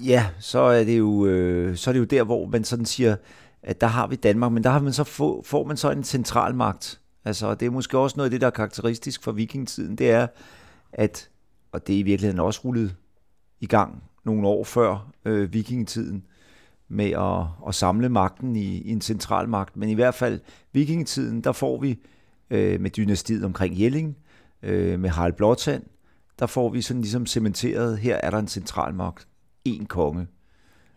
Ja, 0.00 0.26
så 0.38 0.58
er 0.58 0.84
det 0.84 0.98
jo, 0.98 1.26
øh, 1.26 1.76
så 1.76 1.90
er 1.90 1.92
det 1.92 2.00
jo 2.00 2.04
der, 2.04 2.22
hvor 2.22 2.46
man 2.46 2.64
sådan 2.64 2.86
siger, 2.86 3.16
at 3.62 3.80
der 3.80 3.86
har 3.86 4.06
vi 4.06 4.16
Danmark, 4.16 4.52
men 4.52 4.64
der 4.64 4.70
har 4.70 4.80
man 4.80 4.92
så 4.92 5.04
få, 5.04 5.42
får 5.46 5.64
man 5.64 5.76
så 5.76 5.90
en 5.90 6.04
centralmagt, 6.04 7.01
Altså, 7.24 7.54
det 7.54 7.66
er 7.66 7.70
måske 7.70 7.98
også 7.98 8.16
noget 8.16 8.26
af 8.26 8.30
det, 8.30 8.40
der 8.40 8.46
er 8.46 8.50
karakteristisk 8.50 9.22
for 9.22 9.32
vikingtiden, 9.32 9.96
det 9.96 10.10
er, 10.10 10.26
at, 10.92 11.30
og 11.72 11.86
det 11.86 11.94
er 11.94 11.98
i 11.98 12.02
virkeligheden 12.02 12.40
også 12.40 12.60
rullet 12.64 12.96
i 13.60 13.66
gang 13.66 14.02
nogle 14.24 14.48
år 14.48 14.64
før 14.64 15.12
øh, 15.24 15.52
vikingetiden, 15.52 16.24
med 16.88 17.10
at, 17.10 17.68
at 17.68 17.74
samle 17.74 18.08
magten 18.08 18.56
i, 18.56 18.80
i 18.80 18.90
en 18.90 19.00
central 19.00 19.48
magt. 19.48 19.76
Men 19.76 19.88
i 19.88 19.94
hvert 19.94 20.14
fald 20.14 20.40
vikingetiden, 20.72 21.40
der 21.40 21.52
får 21.52 21.80
vi 21.80 21.98
øh, 22.50 22.80
med 22.80 22.90
dynastiet 22.90 23.44
omkring 23.44 23.80
Jelling, 23.80 24.16
øh, 24.62 25.00
med 25.00 25.10
Harald 25.10 25.32
Blåtand, 25.32 25.82
der 26.38 26.46
får 26.46 26.68
vi 26.68 26.82
sådan 26.82 27.02
ligesom 27.02 27.26
cementeret, 27.26 27.98
her 27.98 28.16
er 28.16 28.30
der 28.30 28.38
en 28.38 28.48
central 28.48 28.94
magt, 28.94 29.28
en 29.64 29.86
konge. 29.86 30.26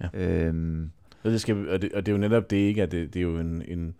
Ja. 0.01 0.07
Øhm, 0.13 0.91
og, 1.23 1.31
det 1.31 1.41
skal, 1.41 1.69
og, 1.69 1.81
det, 1.81 1.93
og 1.93 2.05
det 2.05 2.11
er 2.11 2.15
jo 2.15 2.21
netop 2.21 2.49
det 2.49 2.57
ikke, 2.57 2.83
at 2.83 2.91
det, 2.91 3.13
det 3.13 3.19
er 3.19 3.23
jo 3.23 3.39
en, 3.39 3.61
en 3.67 3.95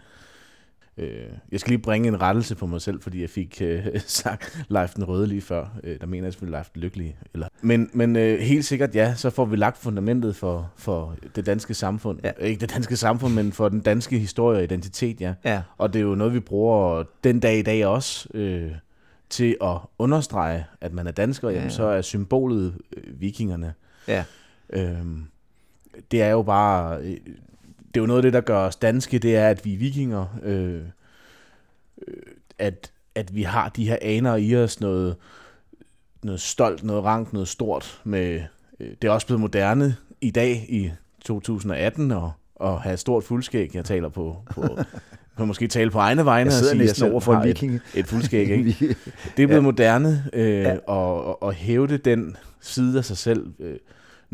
Øh, 0.98 1.26
jeg 1.52 1.60
skal 1.60 1.72
lige 1.72 1.82
bringe 1.82 2.08
en 2.08 2.22
rettelse 2.22 2.56
på 2.56 2.66
mig 2.68 2.82
selv, 2.82 3.02
fordi 3.02 3.22
jeg 3.22 3.30
fik 3.30 3.62
øh, 3.62 3.86
sagt 4.06 4.66
Leif 4.70 4.94
den 4.94 5.04
Røde 5.04 5.28
lige 5.28 5.42
før. 5.42 5.66
Øh, 5.84 6.00
der 6.02 6.08
mener 6.08 6.26
jeg 6.26 6.34
selvfølgelig 6.34 6.58
Leif 6.58 6.70
den 6.74 6.82
Lykkelige. 6.82 7.16
Eller. 7.34 7.48
Men, 7.62 7.90
men 7.94 8.16
øh, 8.16 8.40
helt 8.40 8.66
sikkert 8.66 8.96
ja, 8.96 9.16
så 9.16 9.30
får 9.30 9.46
vi 9.46 9.56
lagt 9.56 9.78
fundamentet 9.78 10.36
for, 10.36 10.72
for 10.76 11.16
det 11.36 11.46
danske 11.46 11.74
samfund. 11.74 12.20
Ja. 12.24 12.32
Ikke 12.40 12.60
det 12.62 12.74
danske 12.74 12.98
samfund, 12.98 13.34
men 13.34 13.52
for 13.52 13.70
den 13.70 13.80
danske 13.80 14.20
historie 14.20 14.58
og 14.58 14.64
identitet, 14.64 15.22
ja. 15.22 15.34
Ja. 15.46 15.62
Og 15.78 15.94
det 15.94 16.00
er 16.00 16.04
jo 16.04 16.16
noget, 16.16 16.34
vi 16.34 16.40
bruger 16.40 17.04
den 17.24 17.40
dag 17.40 17.58
i 17.60 17.62
dag 17.62 17.86
også 17.86 18.28
øh, 18.34 18.72
til 19.30 19.58
at 19.62 19.78
understrege, 20.00 20.66
at 20.82 20.94
man 20.94 21.08
er 21.08 21.12
dansker. 21.12 21.50
Jamen, 21.50 21.64
Ja. 21.64 21.70
så 21.70 21.84
er 21.84 22.02
symbolet 22.02 22.74
øh, 22.98 23.22
vikingerne. 23.22 23.74
Ja. 24.08 24.24
Øhm, 24.70 25.24
det 26.12 26.22
er 26.22 26.30
jo 26.30 26.42
bare... 26.42 27.02
Det 27.96 28.00
er 28.00 28.04
jo 28.04 28.08
noget 28.08 28.18
af 28.20 28.24
det, 28.24 28.34
der 28.34 28.42
gør 28.42 28.58
os 28.58 28.76
danske, 28.76 29.20
det 29.20 29.36
er, 29.36 29.50
at 29.50 29.66
vi 29.66 29.74
er 29.74 29.78
vikinger. 29.78 30.26
Øh, 30.44 30.82
øh, 32.08 32.14
at, 32.60 32.92
at 33.16 33.36
vi 33.36 33.44
har 33.44 33.70
de 33.70 33.88
her 33.88 33.98
aner 34.02 34.36
i 34.36 34.56
os, 34.56 34.80
noget, 34.80 35.16
noget 36.24 36.42
stolt, 36.42 36.84
noget 36.84 37.04
rank, 37.04 37.34
noget 37.34 37.48
stort. 37.48 38.02
Med, 38.04 38.42
øh, 38.80 38.90
det 39.02 39.08
er 39.08 39.12
også 39.12 39.28
blevet 39.28 39.42
moderne 39.42 39.96
i 40.22 40.32
dag, 40.32 40.66
i 40.70 40.92
2018, 41.26 42.12
og, 42.12 42.32
og 42.56 42.82
have 42.82 42.94
et 42.94 43.00
stort 43.00 43.24
fuldskæg. 43.24 43.76
Jeg 43.76 43.86
taler 43.86 44.10
på... 44.10 44.38
på 44.52 44.78
kan 45.38 45.48
måske 45.48 45.68
tale 45.68 45.92
på 45.92 46.00
egne 46.00 46.26
vegne 46.26 46.52
Jeg 46.52 46.60
og 46.60 46.64
sige, 46.64 46.72
at 46.72 46.78
næsten 46.78 46.96
selv 46.96 47.12
over 47.12 47.20
for 47.22 47.32
en 47.32 47.38
har 47.38 47.44
et, 47.44 47.48
viking. 47.48 47.80
et 47.96 48.08
fuldskæg, 48.08 48.50
ikke? 48.58 48.72
Det 49.38 49.44
er 49.44 49.48
blevet 49.48 49.52
Ja. 49.52 49.62
moderne 49.62 50.26
øh, 50.34 50.48
Ja. 50.50 50.70
ja. 50.72 50.78
og, 50.88 51.44
og 51.44 51.54
hævde 51.54 51.98
den 51.98 52.38
side 52.62 52.98
af 52.98 53.06
sig 53.06 53.18
selv. 53.18 53.54
Øh, 53.60 53.76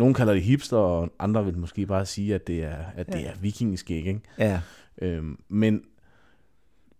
Nogle 0.02 0.14
kalder 0.16 0.34
det 0.34 0.42
hipster, 0.44 0.78
og 0.78 1.10
andre 1.20 1.46
vil 1.46 1.58
måske 1.58 1.86
bare 1.86 2.06
sige, 2.06 2.36
at 2.36 2.48
det 2.48 2.64
er, 2.64 2.76
at 2.96 3.08
det 3.08 3.20
Ja. 3.22 3.28
er 3.28 3.34
vikingeskæg. 3.42 4.06
Ikke? 4.08 4.22
ja. 4.40 4.62
Øhm, 5.02 5.38
men 5.50 5.82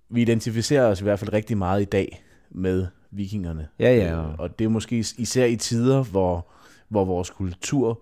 vi 0.10 0.22
identificerer 0.22 0.86
os 0.86 1.00
i 1.02 1.04
hvert 1.04 1.20
fald 1.20 1.34
rigtig 1.34 1.58
meget 1.58 1.82
i 1.82 1.86
dag 1.86 2.24
med 2.50 2.88
vikingerne. 3.12 3.68
Ja, 3.80 3.96
ja. 3.96 4.22
Øh, 4.22 4.36
og 4.40 4.60
det 4.60 4.66
er 4.66 4.70
måske 4.70 4.98
is- 4.98 5.16
især 5.18 5.46
i 5.46 5.56
tider, 5.56 6.04
hvor, 6.04 6.48
hvor 6.90 7.06
vores 7.06 7.30
kultur 7.30 8.02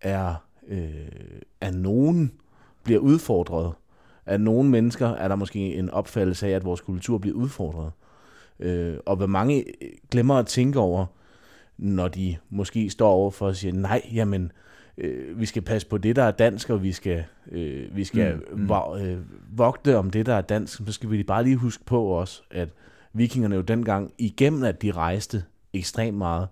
er, 0.00 0.34
øh, 0.68 0.90
af 1.60 1.74
nogen 1.74 2.32
bliver 2.84 3.00
udfordret. 3.00 3.72
Af 4.26 4.40
nogle 4.40 4.70
mennesker 4.70 5.08
er 5.08 5.28
der 5.28 5.36
måske 5.36 5.74
en 5.74 5.90
opfattelse 5.90 6.46
af, 6.46 6.50
at 6.50 6.64
vores 6.64 6.80
kultur 6.80 7.18
bliver 7.18 7.36
udfordret. 7.36 7.92
Øh, 8.60 8.96
og 9.06 9.16
hvad 9.16 9.26
mange 9.26 9.64
glemmer 10.10 10.34
at 10.34 10.46
tænke 10.46 10.78
over, 10.78 11.06
når 11.80 12.08
de 12.08 12.36
måske 12.50 12.90
står 12.90 13.10
over 13.10 13.30
for 13.30 13.48
at 13.48 13.56
sige, 13.56 13.72
nej, 13.72 14.02
jamen, 14.12 14.52
øh, 14.98 15.40
vi 15.40 15.46
skal 15.46 15.62
passe 15.62 15.88
på 15.88 15.98
det, 15.98 16.16
der 16.16 16.22
er 16.22 16.30
dansk, 16.30 16.70
og 16.70 16.82
vi 16.82 16.92
skal, 16.92 17.24
øh, 17.50 17.96
vi 17.96 18.04
skal 18.04 18.34
Mm, 18.34 18.58
mm, 18.58 18.62
mm. 18.62 19.00
øh, 19.00 19.18
vogte 19.58 19.96
om 19.96 20.10
det, 20.10 20.26
der 20.26 20.34
er 20.34 20.40
dansk, 20.40 20.76
så 20.86 20.92
skal 20.92 21.10
vi 21.10 21.22
bare 21.22 21.44
lige 21.44 21.56
huske 21.56 21.84
på 21.84 22.02
også, 22.04 22.42
at 22.50 22.68
vikingerne 23.12 23.56
jo 23.56 23.62
dengang, 23.62 24.12
igennem 24.18 24.62
at 24.62 24.82
de 24.82 24.92
rejste 24.92 25.44
ekstremt 25.72 26.18
meget, 26.18 26.48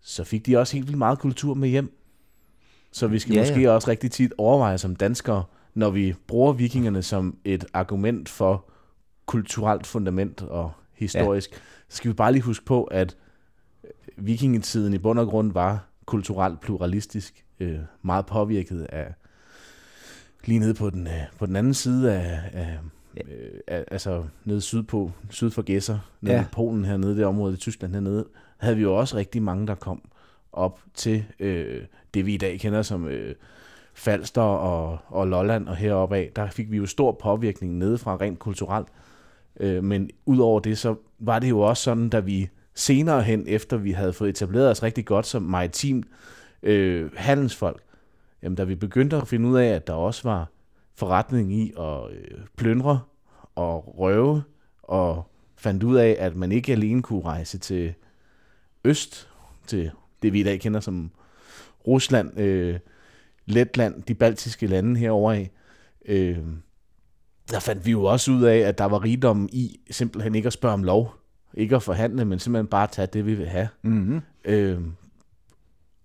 så 0.00 0.24
fik 0.24 0.46
de 0.46 0.58
også 0.58 0.76
helt 0.76 0.86
vildt 0.86 0.98
meget 0.98 1.18
kultur 1.18 1.54
med 1.54 1.68
hjem. 1.68 1.98
Så 2.92 3.06
vi 3.06 3.18
skal 3.18 3.32
Ja, 3.32 3.40
ja, 3.40 3.46
ja. 3.46 3.52
måske 3.52 3.72
også 3.72 3.90
rigtig 3.90 4.10
tit 4.10 4.32
overveje 4.38 4.78
som 4.78 4.96
danskere, 4.96 5.44
når 5.74 5.90
vi 5.90 6.14
bruger 6.26 6.52
vikingerne 6.52 7.02
som 7.02 7.36
et 7.44 7.64
argument 7.72 8.28
for 8.28 8.64
kulturelt 9.26 9.86
fundament 9.86 10.42
og 10.42 10.72
historisk, 10.94 11.52
ja. 11.52 11.56
så 11.88 11.96
skal 11.96 12.08
vi 12.08 12.14
bare 12.14 12.32
lige 12.32 12.42
huske 12.42 12.64
på, 12.64 12.84
at 12.84 13.16
vikingetiden 14.18 14.94
i 14.94 14.98
bund 14.98 15.18
og 15.18 15.26
grund 15.26 15.52
var 15.52 15.88
kulturelt 16.06 16.60
pluralistisk, 16.60 17.44
øh, 17.60 17.78
meget 18.02 18.26
påvirket 18.26 18.82
af 18.82 19.14
lige 20.44 20.58
nede 20.58 20.74
på 20.74 20.90
den, 20.90 21.06
øh, 21.06 21.22
på 21.38 21.46
den 21.46 21.56
anden 21.56 21.74
side 21.74 22.12
af, 22.12 22.40
af, 22.52 22.78
øh, 23.16 23.84
altså 23.90 24.24
nede 24.44 24.60
sydpå, 24.60 25.10
syd 25.30 25.50
for 25.50 25.62
Gæsser, 25.62 25.98
nede 26.20 26.36
ja. 26.36 26.42
i 26.42 26.46
Polen 26.52 26.84
hernede, 26.84 27.16
det 27.16 27.26
område 27.26 27.54
i 27.54 27.56
Tyskland 27.56 27.92
hernede, 27.92 28.26
havde 28.58 28.76
vi 28.76 28.82
jo 28.82 28.98
også 28.98 29.16
rigtig 29.16 29.42
mange, 29.42 29.66
der 29.66 29.74
kom 29.74 30.02
op 30.52 30.80
til 30.94 31.24
øh, 31.38 31.82
det, 32.14 32.26
vi 32.26 32.34
i 32.34 32.36
dag 32.36 32.60
kender 32.60 32.82
som 32.82 33.08
øh, 33.08 33.34
Falster 33.94 34.42
og, 34.42 34.98
og 35.06 35.26
Lolland 35.26 35.68
og 35.68 35.76
heroppe 35.76 36.16
af, 36.16 36.30
der 36.36 36.50
fik 36.50 36.70
vi 36.70 36.76
jo 36.76 36.86
stor 36.86 37.12
påvirkning 37.12 37.78
nedefra 37.78 38.16
rent 38.16 38.38
kulturelt. 38.38 38.88
Øh, 39.60 39.84
men 39.84 40.10
udover 40.26 40.60
det, 40.60 40.78
så 40.78 40.94
var 41.18 41.38
det 41.38 41.48
jo 41.48 41.60
også 41.60 41.82
sådan, 41.82 42.08
da 42.08 42.20
vi 42.20 42.48
senere 42.78 43.22
hen, 43.22 43.44
efter 43.46 43.76
vi 43.76 43.92
havde 43.92 44.12
fået 44.12 44.28
etableret 44.28 44.70
os 44.70 44.82
rigtig 44.82 45.04
godt 45.06 45.26
som 45.26 45.42
maritim 45.42 46.02
øh, 46.62 47.10
handelsfolk, 47.16 47.82
jamen 48.42 48.56
da 48.56 48.64
vi 48.64 48.74
begyndte 48.74 49.16
at 49.16 49.28
finde 49.28 49.48
ud 49.48 49.58
af, 49.58 49.66
at 49.66 49.86
der 49.86 49.92
også 49.92 50.28
var 50.28 50.50
forretning 50.94 51.52
i 51.52 51.72
at 51.78 52.10
øh, 52.10 52.38
plyndre 52.56 53.00
og 53.54 53.98
røve, 53.98 54.42
og 54.82 55.30
fandt 55.56 55.82
ud 55.82 55.96
af, 55.96 56.16
at 56.18 56.36
man 56.36 56.52
ikke 56.52 56.72
alene 56.72 57.02
kunne 57.02 57.24
rejse 57.24 57.58
til 57.58 57.94
øst, 58.84 59.28
til 59.66 59.90
det 60.22 60.32
vi 60.32 60.40
i 60.40 60.42
dag 60.42 60.60
kender 60.60 60.80
som 60.80 61.10
Rusland, 61.86 62.40
øh, 62.40 62.78
Letland, 63.46 64.02
de 64.02 64.14
baltiske 64.14 64.66
lande 64.66 65.00
herovre 65.00 65.36
af, 65.36 65.50
øh, 66.04 66.38
der 67.50 67.60
fandt 67.60 67.86
vi 67.86 67.90
jo 67.90 68.04
også 68.04 68.30
ud 68.30 68.42
af, 68.42 68.56
at 68.56 68.78
der 68.78 68.84
var 68.84 69.04
rigdom 69.04 69.48
i 69.52 69.80
simpelthen 69.90 70.34
ikke 70.34 70.46
at 70.46 70.52
spørge 70.52 70.74
om 70.74 70.84
lov, 70.84 71.17
ikke 71.54 71.76
at 71.76 71.82
forhandle, 71.82 72.24
men 72.24 72.38
simpelthen 72.38 72.66
bare 72.66 72.86
tage 72.86 73.08
det, 73.12 73.26
vi 73.26 73.34
vil 73.34 73.46
have. 73.46 73.68
Mm-hmm. 73.82 74.20
Øh, 74.44 74.80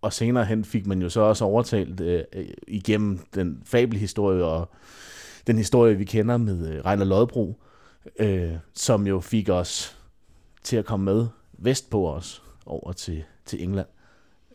og 0.02 0.14
senere 0.14 0.46
hen 0.46 0.66
fik 0.66 0.88
man 0.88 1.02
jo 1.02 1.10
så 1.10 1.22
også 1.22 1.46
overtalt 1.46 2.00
øh, 2.02 2.24
øh, 2.34 2.46
igennem 2.68 3.20
den 3.36 3.62
fabelhistorie 3.66 4.46
og 4.46 4.70
den 5.48 5.58
historie, 5.58 5.96
vi 5.96 6.06
kender 6.06 6.38
med 6.38 6.70
øh, 6.70 6.86
Reiner 6.86 7.06
Lodbro, 7.06 7.62
øh, 8.20 8.54
som 8.74 9.08
jo 9.08 9.20
fik 9.20 9.50
os 9.50 9.98
til 10.64 10.78
at 10.78 10.86
komme 10.86 11.06
med 11.06 11.28
vestpå 11.54 12.10
os 12.10 12.44
over 12.66 12.92
til, 12.92 13.24
til 13.46 13.64
England. 13.64 13.88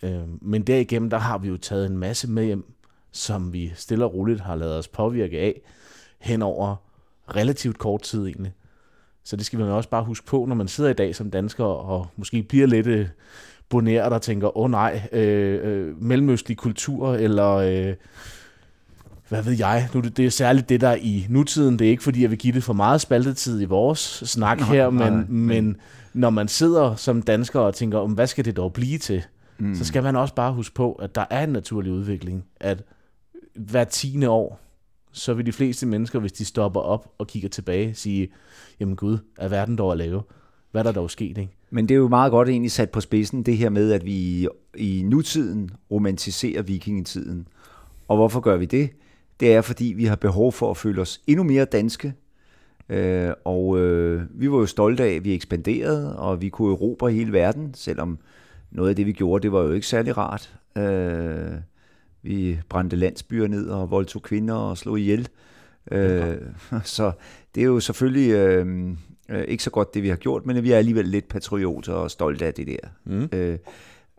Øh, 0.03 0.43
men 0.43 0.63
derigennem, 0.63 1.11
der 1.11 1.19
har 1.19 1.39
vi 1.39 1.49
jo 1.49 1.57
taget 1.57 1.87
en 1.87 1.99
masse 1.99 2.31
med 2.31 2.45
hjem, 2.45 2.73
som 3.13 3.53
vi 3.53 3.73
stille 3.75 4.05
og 4.05 4.15
roligt 4.15 4.41
har 4.41 4.57
lavet 4.57 4.75
os 4.75 4.89
påvirke 4.89 5.39
af 5.39 5.61
hen 6.19 6.43
over 6.43 6.77
relativt 7.37 7.79
kort 7.79 8.03
tid 8.03 8.27
egentlig. 8.27 8.53
Så 9.29 9.37
det 9.37 9.47
skal 9.47 9.59
man 9.59 9.69
også 9.69 9.89
bare 9.89 10.05
huske 10.05 10.27
på, 10.27 10.45
når 10.49 10.55
man 10.55 10.69
sidder 10.69 10.91
i 10.91 10.95
dag 10.95 11.15
som 11.15 11.31
dansker 11.31 11.65
og 11.65 12.07
måske 12.17 12.43
bliver 12.43 12.67
lidt 12.67 12.87
øh, 12.87 13.07
boneret 13.69 14.13
og 14.13 14.23
tænker, 14.23 14.57
åh 14.59 14.65
oh, 14.65 14.71
nej, 14.71 15.09
øh, 15.13 15.61
øh, 15.63 16.03
mellemøstlig 16.03 16.57
kultur, 16.57 17.15
eller 17.15 17.55
øh, 17.55 17.95
hvad 19.29 19.43
ved 19.43 19.53
jeg, 19.59 19.89
nu, 19.95 20.01
det 20.01 20.17
det 20.17 20.27
er 20.27 20.31
særligt 20.31 20.69
det 20.69 20.81
der 20.81 20.89
er 20.89 20.97
i 21.01 21.27
nutiden, 21.29 21.79
det 21.79 21.87
er 21.87 21.91
ikke 21.91 22.03
fordi, 22.03 22.23
jeg 22.23 22.31
vil 22.31 22.39
give 22.39 22.53
det 22.53 22.65
for 22.65 22.73
meget 22.73 23.01
spaltetid 23.01 23.61
i 23.61 23.65
vores 23.65 24.23
snak 24.27 24.59
Nej, 24.59 24.69
her, 24.69 24.91
nej, 24.91 25.11
men, 25.11 25.19
nej. 25.19 25.27
men 25.29 25.77
når 26.13 26.31
man 26.31 26.49
sidder 26.49 26.95
som 26.95 27.23
dansker 27.23 27.61
og 27.61 27.75
tænker, 27.75 27.99
om 27.99 28.13
hvad 28.13 28.27
skal 28.27 28.45
det 28.45 28.57
dog 28.57 28.73
blive 28.73 28.99
til, 28.99 29.23
mm. 29.59 29.75
så 29.75 29.85
skal 29.85 30.03
man 30.03 30.17
også 30.17 30.35
bare 30.35 30.53
huske 30.53 30.75
på, 30.75 30.93
at 30.93 31.15
der 31.15 31.25
er 31.31 31.45
en 31.45 31.51
naturlig 31.51 31.93
udvikling, 31.93 32.45
at 32.61 32.83
hver 33.55 33.85
tiende 33.85 34.29
år, 34.29 34.61
så 35.13 35.35
vil 35.35 35.47
de 35.47 35.53
fleste 35.53 35.87
mennesker, 35.87 36.19
hvis 36.19 36.33
de 36.33 36.45
stopper 36.45 36.81
op 36.81 37.13
og 37.19 37.27
kigger 37.27 37.49
tilbage, 37.49 37.95
sige, 37.95 38.29
jamen 38.81 38.97
gud, 38.97 39.19
er 39.39 39.49
verden 39.49 39.77
dog 39.77 39.93
at 39.93 39.99
lave? 39.99 40.23
Hvad 40.71 40.81
er 40.81 40.83
der 40.83 40.93
dog 40.93 41.11
sket, 41.11 41.39
ikke? 41.39 41.53
Men 41.71 41.89
det 41.89 41.95
er 41.95 41.99
jo 41.99 42.09
meget 42.09 42.31
godt 42.31 42.49
egentlig 42.49 42.71
sat 42.73 42.91
på 42.91 43.01
spidsen, 43.01 43.43
det 43.43 43.57
her 43.57 43.71
med, 43.71 43.93
at 43.93 44.05
vi 44.05 44.49
i, 44.77 45.03
nutiden 45.03 45.71
romantiserer 45.91 46.63
vikingetiden. 46.63 47.49
Og 48.09 48.17
hvorfor 48.17 48.41
gør 48.41 48.57
vi 48.57 48.65
det? 48.65 48.91
Det 49.41 49.55
er, 49.55 49.61
fordi 49.61 49.85
vi 49.85 50.05
har 50.05 50.17
behov 50.17 50.53
for 50.53 50.71
at 50.71 50.77
føle 50.77 51.01
os 51.01 51.21
endnu 51.27 51.45
mere 51.45 51.65
danske. 51.65 52.15
Øh, 52.89 53.31
og 53.45 53.79
øh, 53.79 54.23
vi 54.31 54.51
var 54.51 54.59
jo 54.59 54.67
stolte 54.67 55.05
af, 55.05 55.15
at 55.15 55.25
vi 55.25 55.35
ekspanderede, 55.35 56.19
og 56.19 56.41
vi 56.41 56.49
kunne 56.49 56.73
erobre 56.73 57.13
hele 57.13 57.33
verden, 57.33 57.75
selvom 57.75 58.19
noget 58.71 58.91
af 58.91 58.97
det, 58.97 59.07
vi 59.07 59.13
gjorde, 59.13 59.43
det 59.43 59.53
var 59.53 59.63
jo 59.63 59.73
ikke 59.73 59.87
særlig 59.87 60.19
rart. 60.19 60.59
Øh, 60.77 61.53
vi 62.23 62.59
brændte 62.69 62.97
landsbyer 62.97 63.47
ned 63.47 63.69
og 63.69 63.91
voldtog 63.91 64.23
kvinder 64.23 64.55
og 64.55 64.79
slog 64.79 65.01
ihjel. 65.01 65.29
Øh, 65.93 66.37
så 66.85 67.13
det 67.55 67.61
er 67.61 67.67
jo 67.67 67.81
selvfølgelig 67.81 68.31
øh, 68.31 68.89
øh, 69.29 69.45
ikke 69.45 69.63
så 69.63 69.71
godt, 69.71 69.95
det 69.95 70.03
vi 70.03 70.09
har 70.09 70.17
gjort, 70.17 70.47
men 70.47 70.63
vi 70.63 70.73
er 70.73 70.79
alligevel 70.79 71.09
lidt 71.09 71.29
patrioter 71.29 71.93
og 71.93 72.11
stolte 72.11 72.47
af 72.47 72.55
det 72.55 72.67
der. 72.67 72.89
Mm. 73.05 73.29
Øh, 73.33 73.59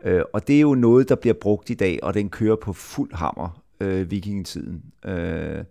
øh, 0.04 0.22
og 0.32 0.48
det 0.48 0.56
er 0.56 0.60
jo 0.60 0.74
noget, 0.74 1.08
der 1.08 1.14
bliver 1.14 1.34
brugt 1.34 1.70
i 1.70 1.74
dag, 1.74 1.98
og 2.02 2.14
den 2.14 2.30
kører 2.30 2.56
på 2.56 2.72
fuld 2.72 3.12
hammer, 3.14 3.62
øh, 3.80 4.10
vikingetiden. 4.10 4.82
Øh, 5.04 5.64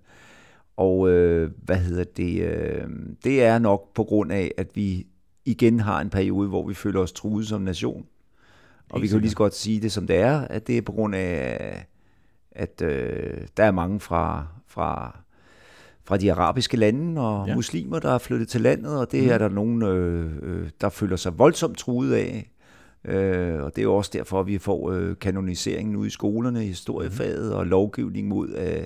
og 0.77 1.09
øh, 1.09 1.51
hvad 1.63 1.77
hedder 1.77 2.03
det? 2.03 2.41
Øh, 2.41 2.87
det 3.23 3.43
er 3.43 3.59
nok 3.59 3.93
på 3.93 4.03
grund 4.03 4.31
af, 4.31 4.51
at 4.57 4.67
vi 4.75 5.07
igen 5.45 5.79
har 5.79 6.01
en 6.01 6.09
periode, 6.09 6.49
hvor 6.49 6.67
vi 6.67 6.73
føler 6.73 6.99
os 6.99 7.11
truet 7.11 7.47
som 7.47 7.61
nation. 7.61 8.05
Og 8.89 8.99
Helt 8.99 9.03
vi 9.03 9.07
kan 9.07 9.15
jo 9.15 9.19
lige 9.19 9.29
så 9.29 9.35
godt 9.35 9.55
sige 9.55 9.81
det, 9.81 9.91
som 9.91 10.07
det 10.07 10.15
er, 10.15 10.41
at 10.41 10.67
det 10.67 10.77
er 10.77 10.81
på 10.81 10.91
grund 10.91 11.15
af, 11.15 11.85
at 12.51 12.81
øh, 12.81 13.37
der 13.57 13.63
er 13.63 13.71
mange 13.71 13.99
fra, 13.99 14.47
fra, 14.67 15.17
fra 16.03 16.17
de 16.17 16.31
arabiske 16.31 16.77
lande 16.77 17.21
og 17.21 17.47
ja. 17.47 17.55
Muslimer, 17.55 17.99
der 17.99 18.11
er 18.11 18.17
flyttet 18.17 18.47
til 18.47 18.61
landet, 18.61 18.97
og 18.97 19.11
det 19.11 19.23
mm. 19.23 19.29
er 19.29 19.37
der 19.37 19.49
nogen, 19.49 19.83
øh, 19.83 20.31
øh, 20.41 20.69
der 20.81 20.89
føler 20.89 21.15
sig 21.15 21.39
voldsomt 21.39 21.77
truet 21.77 22.13
af. 22.13 22.51
Øh, 23.05 23.63
og 23.63 23.75
det 23.75 23.81
er 23.81 23.83
jo 23.83 23.95
også 23.95 24.11
derfor, 24.13 24.39
at 24.39 24.47
vi 24.47 24.57
får 24.57 24.91
øh, 24.91 25.15
kanoniseringen 25.21 25.95
ud 25.95 26.07
i 26.07 26.09
skolerne, 26.09 26.59
historiefaget 26.59 27.53
og 27.53 27.67
lovgivning 27.67 28.27
mod, 28.27 28.49
øh, 28.49 28.83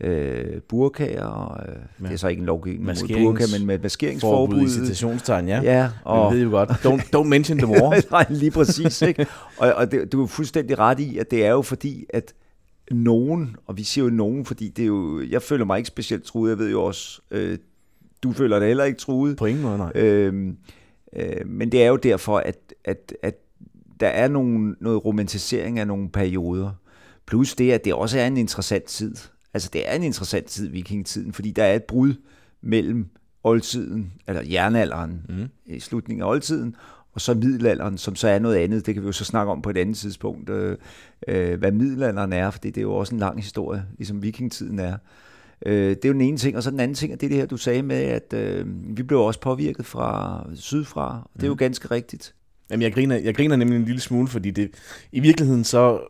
øh, 0.00 0.60
burkaer. 0.68 1.62
Øh, 1.68 1.74
ja. 2.00 2.06
Det 2.06 2.12
er 2.12 2.16
så 2.16 2.28
ikke 2.28 2.40
en 2.40 2.46
lovgivning 2.46 2.84
mod 2.84 2.94
Maskerings- 2.94 3.22
burka, 3.22 3.44
men 3.58 3.66
med 3.66 3.78
maskeringsforbud. 3.78 4.54
Forbud 4.54 4.66
i 4.66 4.70
citationstegn, 4.70 5.48
ja. 5.48 5.60
Ja, 5.62 5.88
Og... 6.04 6.32
Vi 6.32 6.36
ved 6.36 6.44
jo 6.44 6.50
godt. 6.50 6.70
Don't, 6.70 7.16
don't 7.16 7.28
mention 7.28 7.58
the 7.58 7.66
war. 7.66 7.96
Nej, 8.10 8.26
lige 8.30 8.50
præcis. 8.50 9.02
Ikke? 9.02 9.26
Og, 9.58 9.72
og 9.72 9.92
det, 9.92 10.12
du 10.12 10.22
er 10.22 10.26
fuldstændig 10.26 10.78
ret 10.78 11.00
i, 11.00 11.18
at 11.18 11.30
det 11.30 11.46
er 11.46 11.50
jo 11.50 11.62
fordi, 11.62 12.06
at 12.08 12.34
nogen, 12.90 13.56
og 13.66 13.76
vi 13.76 13.82
siger 13.82 14.04
jo 14.04 14.10
nogen, 14.10 14.44
fordi 14.44 14.68
det 14.68 14.82
er 14.82 14.86
jo, 14.86 15.22
jeg 15.22 15.42
føler 15.42 15.64
mig 15.64 15.78
ikke 15.78 15.88
specielt 15.88 16.24
truet, 16.24 16.50
jeg 16.50 16.58
ved 16.58 16.70
jo 16.70 16.84
også, 16.84 17.20
øh, 17.30 17.58
du 18.22 18.32
føler 18.32 18.58
dig 18.58 18.68
heller 18.68 18.84
ikke 18.84 18.98
truet. 18.98 19.36
På 19.36 19.46
ingen 19.46 19.62
måde, 19.62 19.78
nej. 19.78 19.92
Øhm, 19.94 20.56
øh, 21.16 21.46
men 21.46 21.72
det 21.72 21.82
er 21.82 21.88
jo 21.88 21.96
derfor, 21.96 22.38
at, 22.38 22.74
at, 22.84 23.14
at 23.22 23.34
der 24.00 24.08
er 24.08 24.28
nogle, 24.28 24.76
noget 24.80 25.04
romantisering 25.04 25.78
af 25.78 25.86
nogle 25.86 26.08
perioder. 26.08 26.70
Plus 27.26 27.54
det, 27.54 27.72
at 27.72 27.84
det 27.84 27.94
også 27.94 28.18
er 28.18 28.26
en 28.26 28.36
interessant 28.36 28.84
tid. 28.84 29.14
Altså 29.54 29.70
det 29.72 29.90
er 29.90 29.94
en 29.96 30.02
interessant 30.02 30.46
tid, 30.46 30.68
vikingetiden, 30.68 31.32
fordi 31.32 31.50
der 31.50 31.64
er 31.64 31.74
et 31.74 31.84
brud 31.84 32.14
mellem 32.62 33.08
oldtiden, 33.44 34.12
eller 34.28 34.42
jernalderen, 34.50 35.22
mm. 35.28 35.46
i 35.66 35.80
slutningen 35.80 36.22
af 36.22 36.28
oldtiden, 36.30 36.76
og 37.14 37.20
så 37.20 37.34
middelalderen, 37.34 37.98
som 37.98 38.16
så 38.16 38.28
er 38.28 38.38
noget 38.38 38.56
andet. 38.56 38.86
Det 38.86 38.94
kan 38.94 39.02
vi 39.02 39.06
jo 39.06 39.12
så 39.12 39.24
snakke 39.24 39.52
om 39.52 39.62
på 39.62 39.70
et 39.70 39.76
andet 39.76 39.96
tidspunkt, 39.96 40.50
øh, 40.50 40.76
øh, 41.28 41.58
hvad 41.58 41.72
middelalderen 41.72 42.32
er, 42.32 42.50
for 42.50 42.58
det 42.58 42.76
er 42.76 42.82
jo 42.82 42.94
også 42.94 43.14
en 43.14 43.20
lang 43.20 43.40
historie, 43.40 43.84
ligesom 43.98 44.22
vikingetiden 44.22 44.78
er. 44.78 44.96
Øh, 45.66 45.90
det 45.90 46.04
er 46.04 46.08
jo 46.08 46.12
den 46.12 46.20
ene 46.20 46.36
ting, 46.36 46.56
og 46.56 46.62
så 46.62 46.70
den 46.70 46.80
anden 46.80 46.94
ting 46.94 47.12
er 47.12 47.16
det, 47.16 47.30
det 47.30 47.38
her, 47.38 47.46
du 47.46 47.56
sagde 47.56 47.82
med, 47.82 47.96
at 47.96 48.32
øh, 48.32 48.66
vi 48.96 49.02
blev 49.02 49.20
også 49.20 49.40
påvirket 49.40 49.86
fra 49.86 50.46
sydfra. 50.54 51.22
og 51.24 51.30
Det 51.34 51.42
er 51.42 51.48
jo 51.48 51.56
ganske 51.58 51.90
rigtigt. 51.90 52.34
Jamen, 52.70 52.82
jeg 52.82 52.92
griner, 52.92 53.16
jeg 53.16 53.34
griner 53.34 53.56
nemlig 53.56 53.76
en 53.76 53.84
lille 53.84 54.00
smule, 54.00 54.28
fordi 54.28 54.50
det, 54.50 54.70
i 55.12 55.20
virkeligheden 55.20 55.64
så, 55.64 56.00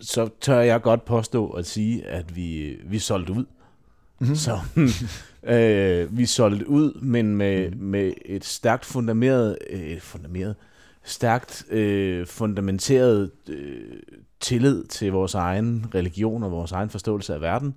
så 0.00 0.28
tør 0.40 0.60
jeg 0.60 0.82
godt 0.82 1.04
påstå 1.04 1.50
at 1.50 1.66
sige, 1.66 2.06
at 2.06 2.36
vi, 2.36 2.76
vi 2.86 2.98
solgte 2.98 3.32
ud. 3.32 3.44
Mm-hmm. 4.20 4.36
Så 4.36 4.58
øh, 5.54 6.18
vi 6.18 6.26
solgte 6.26 6.68
ud, 6.68 7.00
men 7.00 7.36
med, 7.36 7.70
mm. 7.70 7.82
med 7.82 8.12
et 8.24 8.44
stærkt 8.44 8.84
fundameret, 8.84 9.58
øh, 9.70 10.00
fundameret 10.00 10.54
stærkt 11.04 11.64
øh, 11.70 12.26
fundamenteret 12.26 13.30
øh, 13.48 13.96
tillid 14.40 14.84
til 14.84 15.12
vores 15.12 15.34
egen 15.34 15.86
religion 15.94 16.42
og 16.42 16.50
vores 16.50 16.72
egen 16.72 16.90
forståelse 16.90 17.34
af 17.34 17.40
verden. 17.40 17.74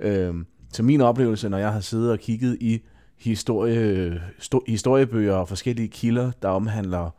Øh, 0.00 0.34
så 0.72 0.82
min 0.82 1.00
oplevelse, 1.00 1.48
når 1.48 1.58
jeg 1.58 1.72
har 1.72 1.80
siddet 1.80 2.10
og 2.10 2.18
kigget 2.18 2.56
i 2.60 2.82
historie, 3.18 4.22
sto, 4.38 4.64
historiebøger 4.66 5.34
og 5.34 5.48
forskellige 5.48 5.88
kilder, 5.88 6.30
der 6.42 6.48
omhandler 6.48 7.10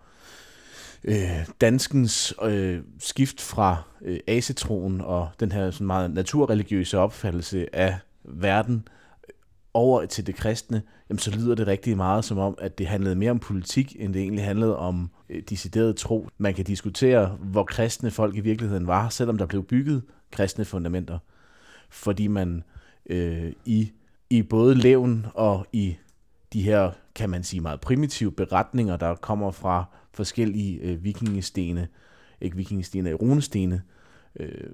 øh, 1.03 1.45
danskens 1.61 2.33
øh, 2.43 2.79
skift 2.99 3.41
fra 3.41 3.83
øh, 4.01 4.19
asetroen 4.27 5.01
og 5.01 5.29
den 5.39 5.51
her 5.51 5.71
sådan 5.71 5.87
meget 5.87 6.11
naturreligiøse 6.11 6.97
opfattelse 6.97 7.75
af 7.75 7.95
verden 8.27 8.87
over 9.73 10.05
til 10.05 10.27
det 10.27 10.35
kristne, 10.35 10.81
jamen 11.09 11.19
så 11.19 11.31
lyder 11.31 11.55
det 11.55 11.67
rigtig 11.67 11.97
meget 11.97 12.25
som 12.25 12.37
om, 12.37 12.55
at 12.57 12.77
det 12.77 12.87
handlede 12.87 13.15
mere 13.15 13.31
om 13.31 13.39
politik, 13.39 13.95
end 13.99 14.13
det 14.13 14.21
egentlig 14.21 14.45
handlede 14.45 14.77
om 14.77 15.09
øh, 15.29 15.41
decideret 15.49 15.95
tro. 15.95 16.29
Man 16.37 16.53
kan 16.53 16.65
diskutere, 16.65 17.25
hvor 17.25 17.63
kristne 17.63 18.11
folk 18.11 18.35
i 18.35 18.39
virkeligheden 18.39 18.87
var, 18.87 19.09
selvom 19.09 19.37
der 19.37 19.45
blev 19.45 19.63
bygget 19.63 20.03
kristne 20.31 20.65
fundamenter. 20.65 21.19
Fordi 21.89 22.27
man 22.27 22.63
øh, 23.09 23.53
i, 23.65 23.91
i 24.29 24.41
både 24.41 24.75
levn 24.75 25.25
og 25.33 25.67
i 25.73 25.97
de 26.53 26.61
her, 26.61 26.91
kan 27.15 27.29
man 27.29 27.43
sige, 27.43 27.61
meget 27.61 27.81
primitive 27.81 28.31
beretninger, 28.31 28.97
der 28.97 29.15
kommer 29.15 29.51
fra 29.51 29.85
forskellige 30.13 30.79
øh, 30.79 31.03
vikingestene, 31.03 31.87
ikke 32.41 32.57
vikingestene, 32.57 33.13
runestene, 33.13 33.81
øh, 34.39 34.71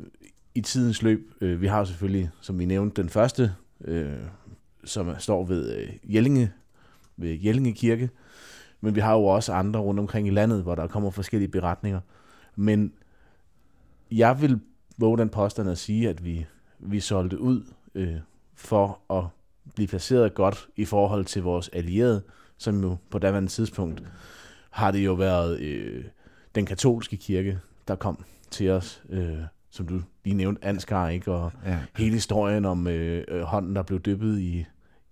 i 0.55 0.61
tidens 0.61 1.01
løb. 1.01 1.31
Øh, 1.41 1.61
vi 1.61 1.67
har 1.67 1.85
selvfølgelig, 1.85 2.29
som 2.41 2.59
vi 2.59 2.65
nævnte, 2.65 3.01
den 3.01 3.09
første, 3.09 3.55
øh, 3.85 4.13
som 4.83 5.15
står 5.19 5.45
ved 5.45 5.75
øh, 5.75 5.89
Jellinge, 6.15 6.51
ved 7.17 7.39
Jellinge 7.39 7.73
Kirke, 7.73 8.09
men 8.81 8.95
vi 8.95 8.99
har 8.99 9.13
jo 9.13 9.23
også 9.23 9.53
andre 9.53 9.79
rundt 9.79 9.99
omkring 9.99 10.27
i 10.27 10.31
landet, 10.31 10.63
hvor 10.63 10.75
der 10.75 10.87
kommer 10.87 11.11
forskellige 11.11 11.49
beretninger. 11.49 11.99
Men 12.55 12.93
jeg 14.11 14.41
vil 14.41 14.59
våge 14.97 15.17
den 15.17 15.29
påstand 15.29 15.69
at 15.69 15.77
sige, 15.77 16.09
at 16.09 16.25
vi, 16.25 16.45
vi 16.79 16.99
solgte 16.99 17.39
ud 17.39 17.63
øh, 17.95 18.15
for 18.55 18.99
at 19.09 19.23
blive 19.75 19.87
placeret 19.87 20.33
godt 20.33 20.67
i 20.75 20.85
forhold 20.85 21.25
til 21.25 21.43
vores 21.43 21.69
allierede, 21.73 22.21
som 22.57 22.81
jo 22.81 22.97
på 23.09 23.19
daværende 23.19 23.49
tidspunkt 23.49 24.03
har 24.69 24.91
det 24.91 25.05
jo 25.05 25.13
været 25.13 25.59
øh, 25.59 26.05
den 26.55 26.65
katolske 26.65 27.17
kirke, 27.17 27.59
der 27.87 27.95
kom 27.95 28.25
til 28.51 28.69
os, 28.69 29.03
øh, 29.09 29.39
som 29.73 29.87
du 29.87 30.01
lige 30.23 30.35
nævnte, 30.35 30.65
Ansgar, 30.65 31.09
ikke? 31.09 31.31
og 31.31 31.51
ja. 31.65 31.79
hele 31.97 32.13
historien 32.13 32.65
om 32.65 32.87
øh, 32.87 33.23
øh, 33.27 33.41
hånden, 33.41 33.75
der 33.75 33.83
blev 33.83 33.99
dyppet 33.99 34.39
i, 34.39 34.65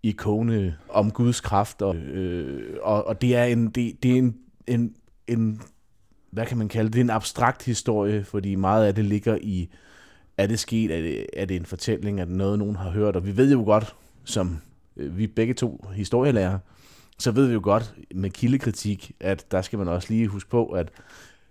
i 0.03 0.11
kone, 0.11 0.77
om 0.89 1.11
Guds 1.11 1.41
kraft, 1.41 1.81
og, 1.81 1.95
øh, 1.95 2.77
og, 2.81 3.07
og 3.07 3.21
det 3.21 3.35
er 3.35 3.43
en, 3.43 3.69
det, 3.69 4.03
det 4.03 4.11
er 4.11 4.17
en, 4.17 4.37
en, 4.67 4.95
en, 5.27 5.61
hvad 6.31 6.45
kan 6.45 6.57
man 6.57 6.67
kalde 6.67 6.87
det, 6.87 6.93
det 6.93 6.99
er 6.99 7.03
en 7.03 7.09
abstrakt 7.09 7.65
historie, 7.65 8.23
fordi 8.23 8.55
meget 8.55 8.85
af 8.85 8.95
det 8.95 9.05
ligger 9.05 9.37
i, 9.41 9.69
er 10.37 10.47
det 10.47 10.59
sket, 10.59 10.91
er 10.91 11.01
det, 11.01 11.25
er 11.33 11.45
det 11.45 11.55
en 11.55 11.65
fortælling, 11.65 12.21
er 12.21 12.25
det 12.25 12.35
noget, 12.35 12.59
nogen 12.59 12.75
har 12.75 12.89
hørt, 12.89 13.15
og 13.15 13.25
vi 13.25 13.37
ved 13.37 13.51
jo 13.51 13.63
godt, 13.63 13.95
som 14.23 14.57
øh, 14.97 15.17
vi 15.17 15.27
begge 15.27 15.53
to 15.53 15.85
historielærer, 15.93 16.59
så 17.19 17.31
ved 17.31 17.47
vi 17.47 17.53
jo 17.53 17.61
godt 17.63 17.95
med 18.15 18.29
kildekritik, 18.29 19.11
at 19.19 19.45
der 19.51 19.61
skal 19.61 19.79
man 19.79 19.87
også 19.87 20.07
lige 20.09 20.27
huske 20.27 20.49
på, 20.49 20.65
at 20.65 20.89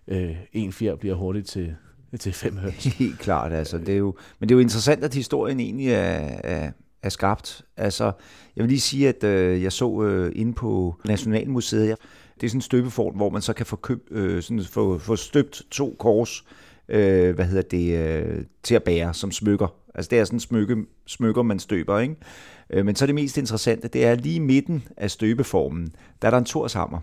øh, 0.09 0.37
en 0.53 0.73
fjer 0.73 0.94
bliver 0.94 1.14
hurtigt 1.14 1.46
til, 1.46 1.77
til 2.18 2.33
fem 2.33 2.57
høns. 2.57 2.85
Helt 2.99 3.18
klart, 3.18 3.53
altså. 3.53 3.79
Det 3.79 3.88
er 3.88 3.99
jo, 3.99 4.14
men 4.38 4.49
det 4.49 4.55
er 4.55 4.57
jo 4.57 4.61
interessant, 4.61 5.05
at 5.05 5.14
historien 5.14 5.61
egentlig 5.61 5.88
er, 5.88 6.40
er, 6.44 6.70
er 7.03 7.09
skabt. 7.09 7.62
Altså, 7.77 8.05
jeg 8.57 8.62
vil 8.62 8.68
lige 8.68 8.81
sige, 8.81 9.09
at 9.09 9.25
øh, 9.25 9.62
jeg 9.62 9.73
så 9.73 10.03
øh, 10.03 10.33
inde 10.35 10.53
på 10.53 10.96
Nationalmuseet, 11.05 11.88
jeg, 11.88 11.96
det 12.40 12.46
er 12.46 12.51
sådan 12.51 12.59
en 12.59 12.62
støbeform, 12.62 13.14
hvor 13.14 13.31
man 13.31 13.42
så 13.42 13.53
kan 13.53 13.66
få, 13.66 13.77
køb, 13.77 14.09
øh, 14.11 14.42
sådan, 14.42 14.64
få, 14.64 14.99
få 14.99 15.16
støbt 15.16 15.62
to 15.70 15.96
kors, 15.99 16.44
øh, 16.88 17.35
hvad 17.35 17.44
hedder 17.44 17.62
det, 17.62 17.99
øh, 17.99 18.44
til 18.62 18.75
at 18.75 18.83
bære 18.83 19.14
som 19.14 19.33
smykker. 19.33 19.75
Altså 19.94 20.09
det 20.09 20.18
er 20.18 20.25
sådan 20.25 20.40
smykke, 20.40 20.77
smykker, 21.07 21.42
man 21.42 21.59
støber, 21.59 21.99
ikke? 21.99 22.16
Øh, 22.70 22.87
men 22.87 22.96
så 22.96 23.07
det 23.07 23.14
mest 23.14 23.38
interessante, 23.38 23.88
det 23.88 24.05
er 24.05 24.14
lige 24.14 24.35
i 24.35 24.38
midten 24.38 24.85
af 24.96 25.11
støbeformen, 25.11 25.92
der 26.23 26.29
er 26.29 26.31
der 26.31 26.38
en 26.38 26.44
torshammer. 26.44 27.01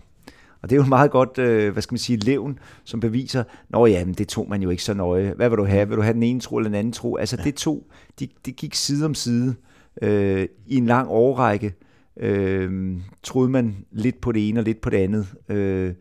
Og 0.62 0.70
det 0.70 0.76
er 0.76 0.80
jo 0.80 0.88
meget 0.88 1.10
godt, 1.10 1.38
øh, 1.38 1.72
hvad 1.72 1.82
skal 1.82 1.92
man 1.92 1.98
sige, 1.98 2.16
levn, 2.16 2.58
som 2.84 3.00
beviser, 3.00 3.44
nå 3.68 3.86
ja, 3.86 4.04
men 4.04 4.14
det 4.14 4.28
tog 4.28 4.48
man 4.48 4.62
jo 4.62 4.70
ikke 4.70 4.82
så 4.82 4.94
nøje. 4.94 5.32
Hvad 5.36 5.48
vil 5.48 5.58
du 5.58 5.64
have? 5.64 5.88
Vil 5.88 5.96
du 5.96 6.02
have 6.02 6.14
den 6.14 6.22
ene 6.22 6.40
tro 6.40 6.56
eller 6.56 6.68
den 6.68 6.78
anden 6.78 6.92
tro? 6.92 7.16
Altså 7.16 7.36
ja. 7.38 7.44
det 7.44 7.54
to, 7.54 7.90
de, 8.20 8.28
de 8.46 8.52
gik 8.52 8.74
side 8.74 9.04
om 9.04 9.14
side 9.14 9.54
øh, 10.02 10.48
i 10.66 10.76
en 10.76 10.86
lang 10.86 11.08
årrække. 11.10 11.74
Øh, 12.20 12.96
troede 13.22 13.50
man 13.50 13.76
lidt 13.92 14.20
på 14.20 14.32
det 14.32 14.48
ene 14.48 14.60
og 14.60 14.64
lidt 14.64 14.80
på 14.80 14.90
det 14.90 14.96
andet. 14.96 15.26
Øh, 15.48 15.94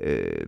øh, 0.00 0.46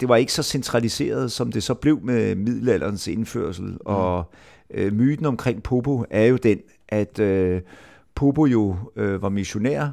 det 0.00 0.08
var 0.08 0.16
ikke 0.16 0.32
så 0.32 0.42
centraliseret, 0.42 1.32
som 1.32 1.52
det 1.52 1.62
så 1.62 1.74
blev 1.74 2.00
med 2.02 2.34
middelalderens 2.34 3.08
indførsel. 3.08 3.64
Mm. 3.64 3.78
Og 3.84 4.30
øh, 4.70 4.92
myten 4.92 5.26
omkring 5.26 5.62
Popo 5.62 6.04
er 6.10 6.24
jo 6.24 6.36
den, 6.36 6.58
at 6.88 7.18
øh, 7.18 7.60
Popo 8.14 8.46
jo 8.46 8.76
øh, 8.96 9.22
var 9.22 9.28
missionær 9.28 9.90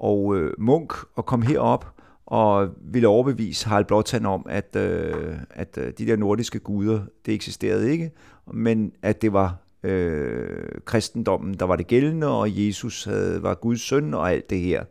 og 0.00 0.36
øh, 0.36 0.52
munk 0.58 0.92
og 1.14 1.26
kom 1.26 1.42
herop 1.42 1.86
og 2.26 2.68
ville 2.92 3.08
overbevise 3.08 3.68
Harald 3.68 3.84
Blåtand 3.84 4.26
om, 4.26 4.46
at, 4.48 4.76
øh, 4.76 5.34
at 5.50 5.78
øh, 5.78 5.92
de 5.98 6.06
der 6.06 6.16
nordiske 6.16 6.58
guder, 6.58 7.00
det 7.26 7.34
eksisterede 7.34 7.92
ikke, 7.92 8.10
men 8.52 8.92
at 9.02 9.22
det 9.22 9.32
var 9.32 9.56
øh, 9.82 10.68
kristendommen, 10.84 11.54
der 11.54 11.64
var 11.64 11.76
det 11.76 11.86
gældende, 11.86 12.28
og 12.28 12.66
Jesus 12.66 13.04
havde, 13.04 13.42
var 13.42 13.54
Guds 13.54 13.80
søn 13.80 14.14
og 14.14 14.32
alt 14.32 14.50
det 14.50 14.60
her. 14.60 14.84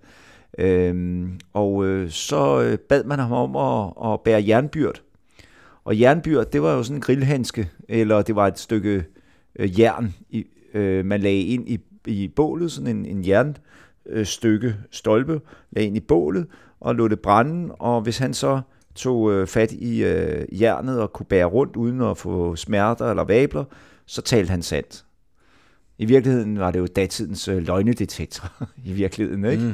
Øhm, 0.57 1.39
og 1.53 1.85
øh, 1.85 2.09
så 2.09 2.61
øh, 2.61 2.77
bad 2.77 3.03
man 3.03 3.19
ham 3.19 3.31
om 3.31 3.55
at, 3.55 4.11
at 4.11 4.21
bære 4.21 4.43
jernbyrd. 4.47 5.01
Og 5.83 5.99
jernbyrd, 5.99 6.45
det 6.51 6.61
var 6.61 6.73
jo 6.73 6.83
sådan 6.83 6.97
en 6.97 7.01
grillhandske, 7.01 7.69
eller 7.89 8.21
det 8.21 8.35
var 8.35 8.47
et 8.47 8.59
stykke 8.59 9.05
øh, 9.59 9.79
jern, 9.79 10.13
i, 10.29 10.45
øh, 10.73 11.05
man 11.05 11.21
lagde 11.21 11.41
ind 11.41 11.69
i, 11.69 11.79
i 12.07 12.27
bålet, 12.27 12.71
sådan 12.71 12.97
en, 12.97 13.05
en 13.05 13.27
jern, 13.27 13.57
øh, 14.09 14.25
stolpe, 14.91 15.41
lagde 15.71 15.87
ind 15.87 15.97
i 15.97 15.99
bålet, 15.99 16.47
og 16.79 16.95
lod 16.95 17.09
det 17.09 17.19
brænde, 17.19 17.75
og 17.75 18.01
hvis 18.01 18.17
han 18.17 18.33
så 18.33 18.61
tog 18.95 19.31
øh, 19.31 19.47
fat 19.47 19.71
i 19.71 20.03
øh, 20.03 20.61
jernet 20.61 21.01
og 21.01 21.13
kunne 21.13 21.25
bære 21.25 21.45
rundt 21.45 21.75
uden 21.75 22.01
at 22.01 22.17
få 22.17 22.55
smerter 22.55 23.09
eller 23.09 23.23
vabler, 23.23 23.63
så 24.05 24.21
talte 24.21 24.51
han 24.51 24.61
sandt. 24.61 25.05
I 25.97 26.05
virkeligheden 26.05 26.59
var 26.59 26.71
det 26.71 26.79
jo 26.79 26.85
datidens 26.85 27.47
øh, 27.47 27.67
løgnedetektor, 27.67 28.51
i 28.85 28.93
virkeligheden, 28.93 29.45
ikke? 29.45 29.63
Mm. 29.63 29.73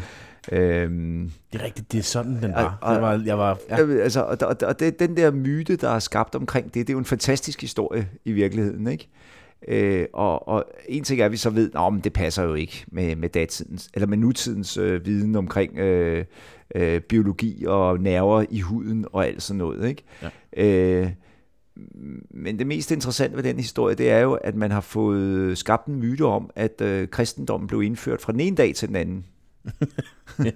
Øhm, 0.52 1.32
det 1.54 1.62
er 1.62 1.66
rigtigt, 1.66 1.92
det 1.92 1.98
er 1.98 2.04
sådan, 2.04 2.42
den 2.42 2.54
var. 2.54 2.78
Og, 2.82 2.96
og, 2.96 3.02
var, 3.02 3.24
jeg 3.26 3.38
var 3.38 3.60
ja. 3.70 4.02
altså, 4.02 4.22
og, 4.22 4.38
og, 4.42 4.56
og 4.62 4.80
det, 4.80 5.00
den 5.00 5.18
der 5.18 5.32
myte, 5.32 5.76
der 5.76 5.90
er 5.90 6.00
skabt 6.00 6.36
omkring 6.36 6.66
det, 6.66 6.74
det 6.74 6.90
er 6.90 6.94
jo 6.94 7.00
en 7.00 7.06
fantastisk 7.06 7.62
historie 7.62 8.10
i 8.26 8.32
virkeligheden, 8.32 8.88
ikke? 8.88 9.10
Øh, 9.68 10.06
og, 10.14 10.48
og 10.48 10.66
en 10.90 11.04
ting 11.04 11.22
er, 11.22 11.26
at 11.26 11.32
vi 11.32 11.38
så 11.38 11.50
ved, 11.50 11.72
at 11.76 12.04
det 12.04 12.14
passer 12.14 12.44
jo 12.44 12.54
ikke 12.54 12.86
med, 12.88 13.16
med 13.16 13.30
datidens, 13.30 13.90
eller 13.94 14.08
med 14.08 14.18
nutidens 14.18 14.78
øh, 14.78 15.06
viden 15.06 15.36
omkring 15.36 15.78
øh, 15.78 16.26
øh, 16.76 17.02
biologi 17.02 17.66
og 17.68 18.00
nerver 18.00 18.46
i 18.50 18.60
huden 18.60 19.06
og 19.14 19.28
alt 19.28 19.44
sådan 19.44 19.58
noget, 19.58 19.90
ikke? 19.90 20.04
Ja. 20.58 20.66
Øh, 21.04 21.10
men 22.30 22.60
det 22.60 22.68
mest 22.68 22.92
interessante 22.92 23.36
ved 23.36 23.44
den 23.44 23.58
historie, 23.58 23.96
det 23.96 24.12
er 24.12 24.20
jo, 24.20 24.34
at 24.34 24.56
man 24.56 24.72
har 24.72 24.82
fået 24.82 25.58
skabt 25.58 25.88
en 25.88 25.96
myte 25.96 26.26
om, 26.26 26.50
at 26.56 26.82
øh, 26.82 27.08
kristendommen 27.08 27.68
blev 27.68 27.84
indført 27.84 28.22
fra 28.22 28.32
den 28.32 28.40
ene 28.40 28.56
dag 28.56 28.76
til 28.76 28.88
den 28.88 28.96
anden. 28.96 29.26
ja. 30.46 30.52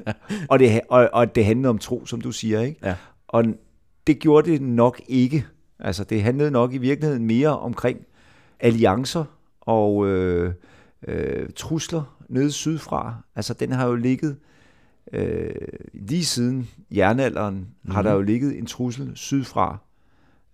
og, 0.49 0.59
det, 0.59 0.81
og, 0.89 1.09
og 1.13 1.35
det 1.35 1.45
handlede 1.45 1.69
om 1.69 1.77
tro, 1.77 2.05
som 2.05 2.21
du 2.21 2.31
siger, 2.31 2.61
ikke? 2.61 2.79
Ja. 2.83 2.95
Og 3.27 3.45
det 4.07 4.19
gjorde 4.19 4.51
det 4.51 4.61
nok 4.61 5.01
ikke. 5.07 5.45
Altså, 5.79 6.03
det 6.03 6.23
handlede 6.23 6.51
nok 6.51 6.73
i 6.73 6.77
virkeligheden 6.77 7.25
mere 7.25 7.59
omkring 7.59 7.99
alliancer 8.59 9.23
og 9.61 10.07
øh, 10.07 10.53
øh, 11.07 11.49
trusler 11.55 12.17
nede 12.29 12.51
sydfra. 12.51 13.15
Altså, 13.35 13.53
den 13.53 13.71
har 13.71 13.87
jo 13.87 13.95
ligget 13.95 14.37
øh, 15.13 15.51
lige 15.93 16.25
siden 16.25 16.69
jernalderen, 16.91 17.55
mm-hmm. 17.55 17.91
har 17.91 18.01
der 18.01 18.13
jo 18.13 18.21
ligget 18.21 18.57
en 18.57 18.65
trussel 18.65 19.11
sydfra. 19.15 19.77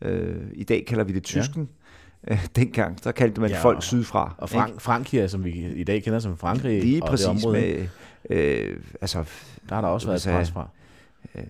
Øh, 0.01 0.35
I 0.53 0.63
dag 0.63 0.85
kalder 0.87 1.03
vi 1.03 1.13
det 1.13 1.23
tysken. 1.23 1.69
Ja. 2.27 2.33
Øh, 2.33 2.45
dengang, 2.55 3.03
der 3.03 3.11
kaldte 3.11 3.41
man 3.41 3.49
ja, 3.49 3.61
folk 3.61 3.83
sydfra. 3.83 4.35
Og 4.37 4.49
Frank, 4.49 4.81
Frankrig, 4.81 5.29
som 5.29 5.43
vi 5.43 5.51
i 5.75 5.83
dag 5.83 6.03
kender 6.03 6.19
som 6.19 6.37
Frankrig. 6.37 6.83
Lige 6.83 7.03
og 7.03 7.09
præcis 7.09 7.27
det 7.43 7.51
med... 7.51 7.87
Øh, 8.29 8.79
altså, 9.01 9.23
der 9.69 9.75
har 9.75 9.81
der 9.81 9.87
også 9.87 10.07
været 10.07 10.25
et 10.25 10.33
pres 10.33 10.51
fra. 10.51 10.69
Øh, 11.35 11.43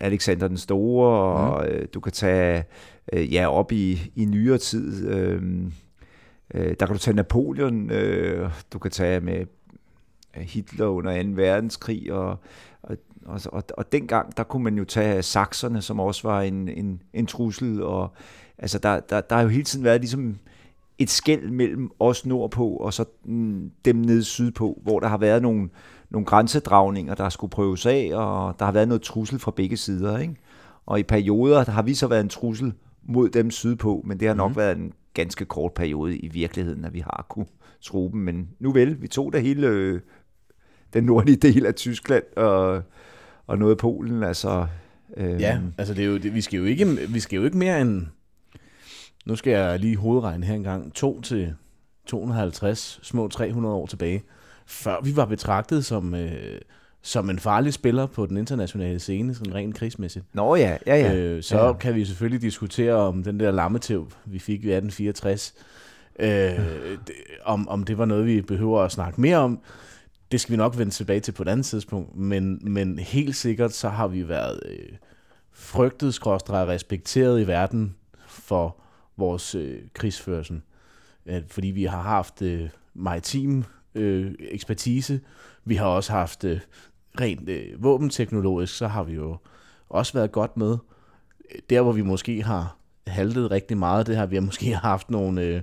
Alexander 0.00 0.48
den 0.48 0.56
Store, 0.56 1.18
og 1.18 1.66
mm. 1.66 1.86
du 1.94 2.00
kan 2.00 2.12
tage 2.12 2.64
øh, 3.12 3.34
ja, 3.34 3.48
op 3.48 3.72
i, 3.72 4.12
i 4.14 4.24
nyere 4.24 4.58
tid. 4.58 5.08
Øh, 5.08 5.42
øh, 6.54 6.74
der 6.80 6.86
kan 6.86 6.94
du 6.94 6.98
tage 6.98 7.16
Napoleon, 7.16 7.90
øh, 7.90 8.50
du 8.72 8.78
kan 8.78 8.90
tage 8.90 9.20
med 9.20 9.46
Hitler 10.34 10.86
under 10.86 11.22
2. 11.22 11.28
verdenskrig, 11.34 12.12
og, 12.12 12.38
og, 12.82 12.96
og, 13.26 13.62
og, 13.76 13.92
dengang, 13.92 14.36
der 14.36 14.42
kunne 14.42 14.64
man 14.64 14.78
jo 14.78 14.84
tage 14.84 15.22
sakserne, 15.22 15.82
som 15.82 16.00
også 16.00 16.28
var 16.28 16.42
en, 16.42 16.68
en, 16.68 17.02
en 17.12 17.26
trussel, 17.26 17.82
og 17.82 18.12
altså 18.58 18.78
der, 18.78 19.00
der, 19.00 19.20
der 19.20 19.36
har 19.36 19.42
jo 19.42 19.48
hele 19.48 19.64
tiden 19.64 19.84
været 19.84 20.00
ligesom 20.00 20.36
et 20.98 21.10
skæld 21.10 21.50
mellem 21.50 21.90
os 22.00 22.26
nordpå, 22.26 22.68
og 22.68 22.92
så 22.92 23.04
dem 23.84 23.96
nede 23.96 24.24
sydpå, 24.24 24.80
hvor 24.82 25.00
der 25.00 25.08
har 25.08 25.18
været 25.18 25.42
nogle, 25.42 25.68
nogle 26.10 26.26
grænsedragninger, 26.26 27.14
der 27.14 27.28
skulle 27.28 27.50
prøves 27.50 27.86
af, 27.86 28.10
og 28.14 28.58
der 28.58 28.64
har 28.64 28.72
været 28.72 28.88
noget 28.88 29.02
trussel 29.02 29.38
fra 29.38 29.50
begge 29.50 29.76
sider. 29.76 30.18
Ikke? 30.18 30.36
Og 30.86 31.00
i 31.00 31.02
perioder 31.02 31.64
der 31.64 31.72
har 31.72 31.82
vi 31.82 31.94
så 31.94 32.06
været 32.06 32.20
en 32.20 32.28
trussel 32.28 32.72
mod 33.02 33.28
dem 33.28 33.50
sydpå, 33.50 34.02
men 34.04 34.20
det 34.20 34.28
har 34.28 34.34
nok 34.34 34.50
mm. 34.50 34.56
været 34.56 34.76
en 34.76 34.92
ganske 35.14 35.44
kort 35.44 35.72
periode 35.74 36.18
i 36.18 36.28
virkeligheden, 36.28 36.84
at 36.84 36.94
vi 36.94 37.00
har 37.00 37.26
kunne 37.28 37.46
tro 37.80 38.10
dem. 38.12 38.20
Men 38.20 38.48
nu 38.58 38.72
vel, 38.72 39.02
vi 39.02 39.08
tog 39.08 39.32
da 39.32 39.38
hele 39.38 39.66
øh, 39.66 40.00
den 40.92 41.04
nordlige 41.04 41.36
del 41.36 41.66
af 41.66 41.74
Tyskland 41.74 42.24
og, 42.36 42.82
og 43.46 43.58
noget 43.58 43.72
af 43.72 43.78
Polen. 43.78 44.22
Altså, 44.22 44.66
øh, 45.16 45.40
ja, 45.40 45.60
altså 45.78 45.94
det 45.94 46.04
er 46.04 46.08
jo, 46.08 46.18
det, 46.18 46.34
vi, 46.34 46.40
skal 46.40 46.58
jo 46.58 46.64
ikke, 46.64 46.86
vi 47.08 47.20
skal 47.20 47.36
jo 47.36 47.44
ikke 47.44 47.56
mere 47.56 47.80
end, 47.80 48.06
nu 49.26 49.36
skal 49.36 49.50
jeg 49.50 49.80
lige 49.80 49.96
hovedregne 49.96 50.46
her 50.46 50.54
engang, 50.54 50.94
2 50.94 51.20
til 51.20 51.54
250, 52.06 53.00
små 53.02 53.28
300 53.28 53.74
år 53.74 53.86
tilbage, 53.86 54.22
før 54.66 55.00
vi 55.04 55.16
var 55.16 55.24
betragtet 55.24 55.84
som, 55.84 56.14
øh, 56.14 56.60
som 57.04 57.30
en 57.30 57.38
farlig 57.38 57.72
spiller 57.72 58.06
på 58.06 58.26
den 58.26 58.36
internationale 58.36 58.98
scene, 58.98 59.34
sådan 59.34 59.54
rent 59.54 59.76
krigsmæssigt. 59.76 60.24
Nå 60.32 60.56
ja, 60.56 60.78
ja, 60.86 60.96
ja. 60.96 61.14
Øh, 61.14 61.42
så 61.42 61.66
ja. 61.66 61.72
kan 61.72 61.94
vi 61.94 62.04
selvfølgelig 62.04 62.42
diskutere 62.42 62.94
om 62.94 63.22
den 63.22 63.40
der 63.40 63.50
lammetæv, 63.50 64.10
vi 64.24 64.38
fik 64.38 64.64
i 64.64 64.72
1864, 64.72 65.54
øh, 66.18 66.28
det, 67.06 67.14
om, 67.44 67.68
om 67.68 67.84
det 67.84 67.98
var 67.98 68.04
noget, 68.04 68.26
vi 68.26 68.40
behøver 68.40 68.80
at 68.80 68.92
snakke 68.92 69.20
mere 69.20 69.36
om. 69.36 69.60
Det 70.32 70.40
skal 70.40 70.52
vi 70.52 70.56
nok 70.56 70.78
vende 70.78 70.92
tilbage 70.92 71.20
til 71.20 71.32
på 71.32 71.42
et 71.42 71.48
andet 71.48 71.66
tidspunkt, 71.66 72.16
men, 72.16 72.58
men 72.62 72.98
helt 72.98 73.36
sikkert 73.36 73.72
så 73.72 73.88
har 73.88 74.08
vi 74.08 74.28
været 74.28 74.60
øh, 74.66 74.96
frygtet, 75.52 76.14
skråstrej 76.14 76.64
respekteret 76.64 77.40
i 77.40 77.46
verden 77.46 77.94
for 78.28 78.76
vores 79.16 79.54
øh, 79.54 79.78
krigsførsel. 79.94 80.60
Øh, 81.26 81.42
fordi 81.48 81.68
vi 81.68 81.84
har 81.84 82.02
haft 82.02 82.42
øh, 82.42 82.68
maritim 82.94 83.64
øh, 83.94 84.32
ekspertise, 84.38 85.20
vi 85.64 85.74
har 85.74 85.86
også 85.86 86.12
haft 86.12 86.44
øh, 86.44 86.60
rent 87.20 87.48
øh, 87.48 87.82
våbenteknologisk, 87.82 88.76
så 88.76 88.88
har 88.88 89.02
vi 89.02 89.12
jo 89.12 89.36
også 89.88 90.12
været 90.12 90.32
godt 90.32 90.56
med. 90.56 90.76
Der, 91.70 91.82
hvor 91.82 91.92
vi 91.92 92.02
måske 92.02 92.42
har 92.42 92.76
haltet 93.06 93.50
rigtig 93.50 93.76
meget, 93.76 94.06
det 94.06 94.16
har 94.16 94.26
vi 94.26 94.38
måske 94.38 94.74
haft 94.90 95.10
nogle, 95.10 95.42
øh, 95.42 95.62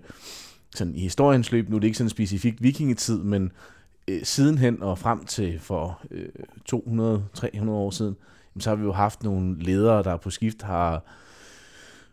sådan 0.76 0.96
i 0.96 1.00
historiens 1.00 1.52
løb, 1.52 1.70
nu 1.70 1.76
er 1.76 1.80
det 1.80 1.88
ikke 1.88 1.98
sådan 1.98 2.10
specifikt 2.10 2.64
vikingetid, 2.64 3.24
men 3.24 3.52
øh, 4.08 4.24
sidenhen 4.24 4.84
og 4.84 4.98
frem 4.98 5.26
til 5.26 5.60
for 5.60 6.02
øh, 6.12 6.30
200-300 6.74 7.70
år 7.70 7.90
siden, 7.92 8.16
så 8.60 8.70
har 8.70 8.76
vi 8.76 8.84
jo 8.84 8.92
haft 8.92 9.24
nogle 9.24 9.64
ledere, 9.64 10.04
der 10.04 10.18
på 10.18 10.30
skift 10.30 10.62
har 10.62 11.04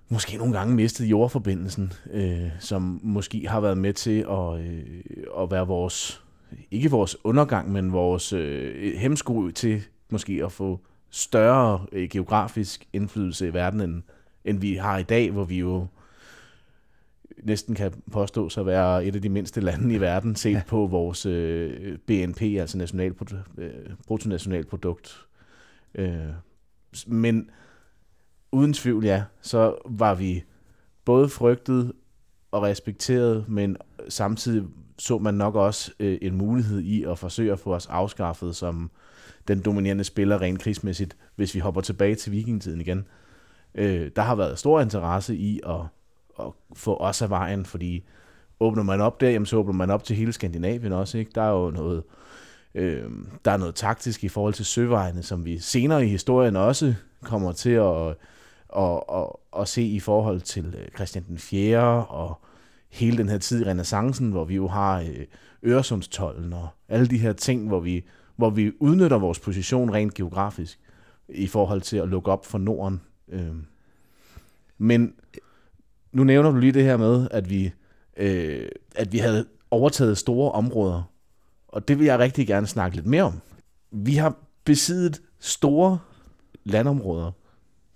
måske 0.08 0.36
nogle 0.36 0.58
gange 0.58 0.74
mistet 0.74 1.06
jordforbindelsen, 1.06 1.92
øh, 2.12 2.48
som 2.60 3.00
måske 3.02 3.48
har 3.48 3.60
været 3.60 3.78
med 3.78 3.92
til 3.92 4.26
at, 4.30 4.60
øh, 4.60 5.02
at 5.42 5.50
være 5.50 5.66
vores, 5.66 6.22
ikke 6.70 6.90
vores 6.90 7.16
undergang, 7.24 7.72
men 7.72 7.92
vores 7.92 8.32
øh, 8.32 8.94
hemsko 8.94 9.50
til 9.50 9.82
måske 10.10 10.44
at 10.44 10.52
få 10.52 10.80
større 11.10 11.86
øh, 11.92 12.08
geografisk 12.08 12.88
indflydelse 12.92 13.48
i 13.48 13.54
verden, 13.54 13.80
end, 13.80 14.02
end 14.44 14.58
vi 14.58 14.74
har 14.74 14.98
i 14.98 15.02
dag, 15.02 15.30
hvor 15.30 15.44
vi 15.44 15.58
jo 15.58 15.86
næsten 17.42 17.74
kan 17.74 17.92
påstå 18.12 18.48
sig 18.48 18.60
at 18.60 18.66
være 18.66 19.04
et 19.04 19.14
af 19.14 19.22
de 19.22 19.28
mindste 19.28 19.60
lande 19.60 19.94
i 19.94 20.00
verden, 20.00 20.36
set 20.36 20.52
ja. 20.52 20.62
på 20.66 20.86
vores 20.86 21.26
øh, 21.26 21.98
BNP, 21.98 22.42
altså 22.42 22.78
nationalprodukt, 22.78 23.50
øh, 23.58 23.70
bruttonationalprodukt. 24.06 25.26
Øh, 25.94 26.18
men 27.06 27.50
uden 28.52 28.72
tvivl, 28.72 29.04
ja, 29.04 29.22
så 29.40 29.74
var 29.84 30.14
vi 30.14 30.44
både 31.04 31.28
frygtet 31.28 31.92
og 32.50 32.62
respekteret, 32.62 33.48
men 33.48 33.76
samtidig 34.08 34.64
så 34.98 35.18
man 35.18 35.34
nok 35.34 35.54
også 35.54 35.92
øh, 36.00 36.18
en 36.22 36.34
mulighed 36.36 36.80
i 36.80 37.04
at 37.04 37.18
forsøge 37.18 37.52
at 37.52 37.58
få 37.58 37.74
os 37.74 37.86
afskaffet 37.86 38.56
som 38.56 38.90
den 39.48 39.60
dominerende 39.60 40.04
spiller 40.04 40.40
rent 40.40 40.60
krigsmæssigt, 40.60 41.16
hvis 41.36 41.54
vi 41.54 41.60
hopper 41.60 41.80
tilbage 41.80 42.14
til 42.14 42.32
vikingetiden 42.32 42.80
igen. 42.80 43.06
Øh, 43.74 44.10
der 44.16 44.22
har 44.22 44.34
været 44.34 44.58
stor 44.58 44.80
interesse 44.80 45.36
i 45.36 45.60
at, 45.66 45.80
at 46.40 46.46
få 46.74 46.96
os 46.96 47.22
af 47.22 47.30
vejen, 47.30 47.64
fordi 47.64 48.04
åbner 48.60 48.82
man 48.82 49.00
op 49.00 49.20
der, 49.20 49.30
jamen, 49.30 49.46
så 49.46 49.56
åbner 49.56 49.72
man 49.72 49.90
op 49.90 50.04
til 50.04 50.16
hele 50.16 50.32
Skandinavien 50.32 50.92
også. 50.92 51.18
Ikke? 51.18 51.30
Der 51.34 51.42
er 51.42 51.50
jo 51.50 51.70
noget, 51.70 52.02
øh, 52.74 53.10
der 53.44 53.50
er 53.50 53.56
noget 53.56 53.74
taktisk 53.74 54.24
i 54.24 54.28
forhold 54.28 54.54
til 54.54 54.64
søvejene, 54.64 55.22
som 55.22 55.44
vi 55.44 55.58
senere 55.58 56.04
i 56.04 56.08
historien 56.08 56.56
også 56.56 56.94
kommer 57.22 57.52
til 57.52 57.70
at, 57.70 58.08
at, 58.76 59.02
at, 59.14 59.26
at 59.60 59.68
se 59.68 59.82
i 59.82 60.00
forhold 60.00 60.40
til 60.40 60.74
øh, 60.78 60.88
Christian 60.94 61.24
den 61.28 61.38
4. 61.38 62.06
og 62.06 62.40
hele 62.90 63.18
den 63.18 63.28
her 63.28 63.38
tid 63.38 63.60
i 63.60 63.64
renaissancen, 63.64 64.30
hvor 64.30 64.44
vi 64.44 64.54
jo 64.54 64.68
har 64.68 65.00
øh, 65.00 65.26
Øresundstollen 65.64 66.52
og 66.52 66.68
alle 66.88 67.06
de 67.06 67.18
her 67.18 67.32
ting, 67.32 67.68
hvor 67.68 67.80
vi, 67.80 68.04
hvor 68.36 68.50
vi 68.50 68.72
udnytter 68.80 69.18
vores 69.18 69.38
position 69.38 69.92
rent 69.92 70.14
geografisk 70.14 70.78
i 71.28 71.46
forhold 71.46 71.80
til 71.80 71.96
at 71.96 72.08
lukke 72.08 72.30
op 72.30 72.46
for 72.46 72.58
Norden. 72.58 73.00
Øh. 73.28 73.54
Men 74.78 75.14
nu 76.12 76.24
nævner 76.24 76.50
du 76.50 76.56
lige 76.56 76.72
det 76.72 76.84
her 76.84 76.96
med, 76.96 77.28
at 77.30 77.50
vi, 77.50 77.72
øh, 78.16 78.68
at 78.96 79.12
vi 79.12 79.18
havde 79.18 79.46
overtaget 79.70 80.18
store 80.18 80.52
områder, 80.52 81.02
og 81.68 81.88
det 81.88 81.98
vil 81.98 82.06
jeg 82.06 82.18
rigtig 82.18 82.46
gerne 82.46 82.66
snakke 82.66 82.96
lidt 82.96 83.06
mere 83.06 83.22
om. 83.22 83.40
Vi 83.90 84.14
har 84.14 84.36
besiddet 84.64 85.22
store 85.38 85.98
landområder 86.64 87.32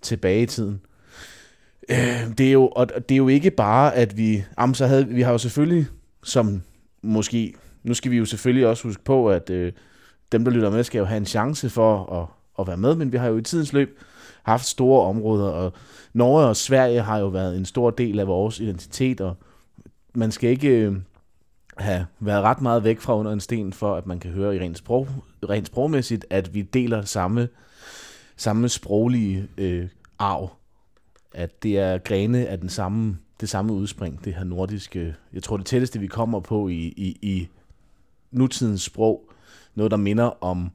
tilbage 0.01 0.41
i 0.43 0.45
tiden. 0.45 0.81
Øh, 1.89 2.37
det, 2.37 2.47
er 2.47 2.51
jo, 2.51 2.67
og 2.67 2.87
det 3.09 3.15
er 3.15 3.17
jo 3.17 3.27
ikke 3.27 3.51
bare, 3.51 3.95
at 3.95 4.17
vi... 4.17 4.43
Jamen, 4.59 4.75
så 4.75 4.87
havde, 4.87 5.07
vi 5.07 5.21
har 5.21 5.31
jo 5.31 5.37
selvfølgelig, 5.37 5.87
som 6.23 6.61
måske... 7.01 7.53
Nu 7.83 7.93
skal 7.93 8.11
vi 8.11 8.17
jo 8.17 8.25
selvfølgelig 8.25 8.67
også 8.67 8.83
huske 8.83 9.03
på, 9.03 9.29
at 9.29 9.49
øh, 9.49 9.73
dem, 10.31 10.45
der 10.45 10.51
lytter 10.51 10.69
med, 10.69 10.83
skal 10.83 10.99
jo 10.99 11.05
have 11.05 11.17
en 11.17 11.25
chance 11.25 11.69
for 11.69 12.13
at, 12.21 12.27
at 12.59 12.67
være 12.67 12.77
med, 12.77 12.95
men 12.95 13.11
vi 13.11 13.17
har 13.17 13.27
jo 13.27 13.37
i 13.37 13.41
tidens 13.41 13.73
løb 13.73 13.99
haft 14.43 14.65
store 14.65 15.07
områder, 15.07 15.49
og 15.49 15.73
Norge 16.13 16.45
og 16.45 16.55
Sverige 16.55 17.01
har 17.01 17.17
jo 17.17 17.27
været 17.27 17.57
en 17.57 17.65
stor 17.65 17.89
del 17.89 18.19
af 18.19 18.27
vores 18.27 18.59
identitet, 18.59 19.21
og 19.21 19.35
man 20.13 20.31
skal 20.31 20.49
ikke 20.49 20.69
øh, 20.69 20.95
have 21.77 22.05
været 22.19 22.43
ret 22.43 22.61
meget 22.61 22.83
væk 22.83 22.99
fra 22.99 23.17
under 23.17 23.31
en 23.31 23.39
sten, 23.39 23.73
for 23.73 23.95
at 23.95 24.05
man 24.05 24.19
kan 24.19 24.31
høre 24.31 24.55
i 24.55 24.59
rent, 24.59 24.77
sprog, 24.77 25.07
rent 25.49 25.67
sprogmæssigt, 25.67 26.25
at 26.29 26.53
vi 26.53 26.61
deler 26.61 27.01
samme, 27.01 27.47
samme 28.37 28.69
sproglige 28.69 29.47
øh, 29.57 29.87
arv 30.19 30.49
at 31.33 31.63
det 31.63 31.79
er 31.79 31.97
grene 31.97 32.47
af 32.47 32.59
den 32.59 32.69
samme, 32.69 33.17
det 33.39 33.49
samme 33.49 33.73
udspring, 33.73 34.25
det 34.25 34.33
her 34.33 34.43
nordiske, 34.43 35.15
jeg 35.33 35.43
tror 35.43 35.57
det 35.57 35.65
tætteste 35.65 35.99
vi 35.99 36.07
kommer 36.07 36.39
på 36.39 36.67
i, 36.67 36.93
i, 36.97 37.17
i 37.21 37.47
nutidens 38.31 38.81
sprog, 38.81 39.29
noget 39.75 39.91
der 39.91 39.97
minder 39.97 40.43
om 40.43 40.71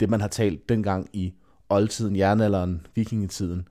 det 0.00 0.10
man 0.10 0.20
har 0.20 0.28
talt 0.28 0.68
dengang 0.68 1.08
i 1.12 1.34
oldtiden, 1.68 2.16
jernalderen, 2.16 2.86
vikingetiden, 2.94 3.68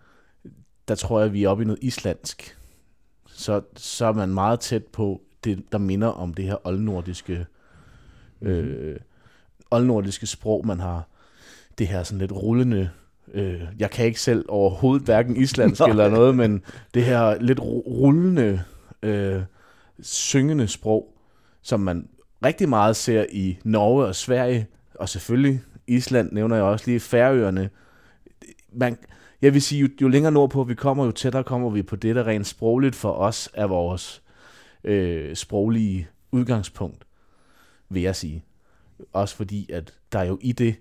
der 0.87 0.95
tror 0.95 1.21
jeg 1.21 1.33
vi 1.33 1.43
er 1.43 1.49
oppe 1.49 1.63
i 1.63 1.67
noget 1.67 1.83
islandsk. 1.83 2.57
Så, 3.27 3.61
så 3.75 4.05
er 4.05 4.13
man 4.13 4.33
meget 4.33 4.59
tæt 4.59 4.85
på 4.85 5.21
det, 5.43 5.71
der 5.71 5.77
minder 5.77 6.07
om 6.07 6.33
det 6.33 6.45
her 6.45 6.67
oldnordiske, 6.67 7.45
øh, 8.41 8.99
oldnordiske 9.71 10.27
sprog, 10.27 10.67
man 10.67 10.79
har. 10.79 11.07
Det 11.77 11.87
her 11.87 12.03
sådan 12.03 12.19
lidt 12.19 12.31
rullende 12.31 12.89
øh, 13.35 13.61
jeg 13.79 13.91
kan 13.91 14.05
ikke 14.05 14.21
selv 14.21 14.45
overhovedet 14.47 15.05
hverken 15.05 15.37
islandsk 15.37 15.81
eller 15.89 16.09
noget, 16.09 16.35
men 16.35 16.61
det 16.93 17.03
her 17.03 17.41
lidt 17.41 17.59
rullende, 17.59 18.61
øh, 19.03 19.41
syngende 20.01 20.67
sprog, 20.67 21.13
som 21.61 21.79
man 21.79 22.07
rigtig 22.45 22.69
meget 22.69 22.95
ser 22.95 23.25
i 23.31 23.57
Norge 23.63 24.05
og 24.05 24.15
Sverige, 24.15 24.67
og 24.95 25.09
selvfølgelig 25.09 25.61
Island 25.87 26.31
nævner 26.31 26.55
jeg 26.55 26.65
også 26.65 26.85
lige, 26.87 26.99
Færøerne. 26.99 27.69
Man, 28.73 28.97
jeg 29.41 29.53
vil 29.53 29.61
sige, 29.61 29.81
jo, 29.81 29.87
jo 30.01 30.07
længere 30.07 30.31
nordpå 30.31 30.63
vi 30.63 30.75
kommer, 30.75 31.05
jo 31.05 31.11
tættere 31.11 31.43
kommer 31.43 31.69
vi 31.69 31.81
på 31.83 31.95
det, 31.95 32.15
der 32.15 32.27
rent 32.27 32.47
sprogligt 32.47 32.95
for 32.95 33.11
os 33.11 33.49
er 33.53 33.65
vores 33.65 34.21
øh, 34.83 35.35
sproglige 35.35 36.07
udgangspunkt, 36.31 37.05
vil 37.89 38.01
jeg 38.01 38.15
sige. 38.15 38.43
Også 39.13 39.35
fordi, 39.35 39.71
at 39.71 39.93
der 40.11 40.19
er 40.19 40.23
jo 40.23 40.39
i 40.41 40.51
det 40.51 40.75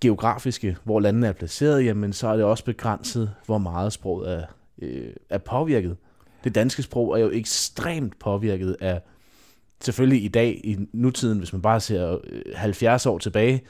geografiske, 0.00 0.76
hvor 0.84 1.00
landene 1.00 1.26
er 1.26 1.32
placeret, 1.32 1.84
jamen 1.84 2.12
så 2.12 2.28
er 2.28 2.36
det 2.36 2.44
også 2.44 2.64
begrænset, 2.64 3.30
hvor 3.46 3.58
meget 3.58 3.92
sproget 3.92 4.32
er, 4.32 4.42
øh, 4.82 5.12
er 5.30 5.38
påvirket. 5.38 5.96
Det 6.44 6.54
danske 6.54 6.82
sprog 6.82 7.18
er 7.18 7.22
jo 7.22 7.30
ekstremt 7.30 8.18
påvirket 8.18 8.76
af, 8.80 9.00
selvfølgelig 9.80 10.24
i 10.24 10.28
dag, 10.28 10.60
i 10.64 10.76
nutiden, 10.92 11.38
hvis 11.38 11.52
man 11.52 11.62
bare 11.62 11.80
ser 11.80 12.18
70 12.54 13.06
øh, 13.06 13.12
år 13.12 13.18
tilbage, 13.18 13.62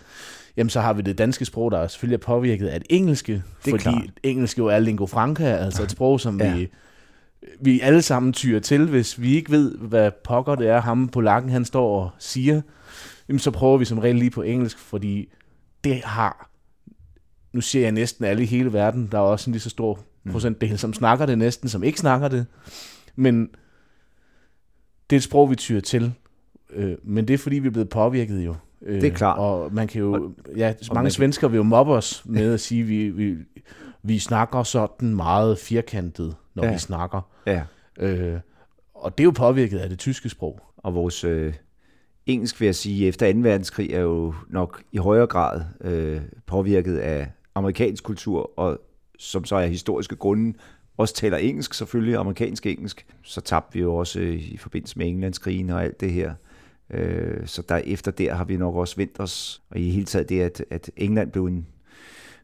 jamen 0.57 0.71
så 0.71 0.81
har 0.81 0.93
vi 0.93 1.03
det 1.03 1.19
danske 1.19 1.45
sprog, 1.45 1.71
der 1.71 1.87
selvfølgelig 1.87 2.17
er 2.17 2.27
påvirket 2.27 2.67
af 2.67 2.81
det 2.81 2.87
engelske, 2.91 3.33
det 3.33 3.71
fordi 3.71 3.83
klart. 3.83 4.11
engelsk 4.23 4.59
jo 4.59 4.67
er 4.67 4.79
lingua 4.79 5.07
franca, 5.07 5.45
altså 5.45 5.83
et 5.83 5.91
sprog, 5.91 6.21
som 6.21 6.41
ja. 6.41 6.57
vi, 6.57 6.69
vi 7.61 7.81
alle 7.81 8.03
sammen 8.03 8.33
tyrer 8.33 8.61
til, 8.61 8.89
hvis 8.89 9.21
vi 9.21 9.37
ikke 9.37 9.51
ved, 9.51 9.79
hvad 9.79 10.11
pokker 10.25 10.55
det 10.55 10.69
er, 10.69 10.81
ham 10.81 11.09
på 11.09 11.21
lakken, 11.21 11.51
han 11.51 11.65
står 11.65 12.03
og 12.03 12.11
siger, 12.19 12.61
jamen 13.29 13.39
så 13.39 13.51
prøver 13.51 13.79
vi 13.79 13.85
som 13.85 13.99
regel 13.99 14.17
lige 14.17 14.31
på 14.31 14.43
engelsk, 14.43 14.79
fordi 14.79 15.29
det 15.85 16.05
har, 16.05 16.51
nu 17.53 17.61
siger 17.61 17.83
jeg 17.83 17.93
næsten 17.93 18.25
alle 18.25 18.43
i 18.43 18.47
hele 18.47 18.73
verden, 18.73 19.09
der 19.13 19.19
er 19.19 19.23
også 19.23 19.51
en 19.51 19.53
lige 19.53 19.63
så 19.63 19.71
stor 19.71 19.99
mm. 20.25 20.33
procentdel, 20.33 20.79
som 20.79 20.95
snakker 20.95 21.27
det 21.27 21.39
næsten, 21.39 21.69
som 21.69 21.83
ikke 21.83 21.99
snakker 21.99 22.29
det, 22.29 22.47
men 23.17 23.51
det 25.11 25.17
er 25.17 25.21
et 25.21 25.23
sprog, 25.23 25.51
vi 25.51 25.57
tyrer 25.57 25.81
til, 25.81 26.13
øh, 26.71 26.97
men 27.03 27.29
det 27.29 27.35
er 27.35 27.39
fordi, 27.39 27.59
vi 27.59 27.67
er 27.67 27.73
blevet 27.73 27.89
påvirket 27.89 28.47
jo 28.47 28.55
det 28.87 29.05
er 29.05 29.11
klart. 29.11 29.39
Og 29.39 29.75
man 29.75 29.89
kan 29.89 30.01
jo, 30.01 30.13
og, 30.13 30.35
ja, 30.57 30.75
mange 30.89 31.03
man 31.03 31.11
svensker 31.11 31.49
vil 31.49 31.57
jo 31.57 31.63
mobbe 31.63 31.93
os 31.93 32.23
med 32.25 32.55
at 32.55 32.61
sige, 32.61 32.85
vi, 32.85 33.09
vi, 33.09 33.37
vi 34.03 34.19
snakker 34.19 34.63
sådan 34.63 35.15
meget 35.15 35.59
firkantet, 35.59 36.37
når 36.55 36.65
ja. 36.65 36.73
vi 36.73 36.79
snakker. 36.79 37.21
Ja. 37.47 37.63
Øh, 37.99 38.41
og 38.95 39.19
det 39.19 39.25
er 39.25 39.27
jo 39.27 39.31
påvirket 39.31 39.79
af 39.79 39.89
det 39.89 39.99
tyske 39.99 40.29
sprog. 40.29 40.61
Og 40.77 40.95
vores 40.95 41.25
øh, 41.25 41.55
engelsk, 42.33 42.61
vil 42.61 42.67
jeg 42.67 42.75
sige, 42.75 43.09
efter 43.09 43.33
2. 43.33 43.39
verdenskrig 43.39 43.91
er 43.93 44.01
jo 44.01 44.35
nok 44.49 44.83
i 44.93 44.97
højere 44.97 45.27
grad 45.27 45.63
øh, 45.81 46.21
påvirket 46.47 46.97
af 46.97 47.31
amerikansk 47.55 48.05
kultur, 48.05 48.59
og 48.59 48.79
som 49.19 49.45
så 49.45 49.57
er 49.57 49.67
historiske 49.67 50.17
grunde 50.17 50.55
også 51.01 51.15
taler 51.15 51.37
engelsk, 51.37 51.75
selvfølgelig 51.75 52.17
amerikansk 52.17 52.67
engelsk. 52.67 53.07
Så 53.23 53.41
tabte 53.41 53.75
vi 53.75 53.81
jo 53.81 53.95
også 53.95 54.21
øh, 54.21 54.35
i 54.35 54.57
forbindelse 54.57 54.99
med 54.99 55.07
Englandskrigen 55.07 55.71
og 55.71 55.85
alt 55.85 56.01
det 56.01 56.13
her. 56.13 56.35
Øh, 56.91 57.47
så 57.47 57.63
der 57.69 57.77
efter 57.77 58.11
der 58.11 58.35
har 58.35 58.45
vi 58.45 58.57
nok 58.57 58.75
også 58.75 58.97
vendt 58.97 59.21
os, 59.21 59.63
og 59.71 59.79
i 59.79 59.91
hele 59.91 60.07
taget 60.07 60.29
det, 60.29 60.41
at, 60.41 60.65
at 60.71 60.91
England 60.97 61.33
blev 61.33 61.47
en 61.47 61.67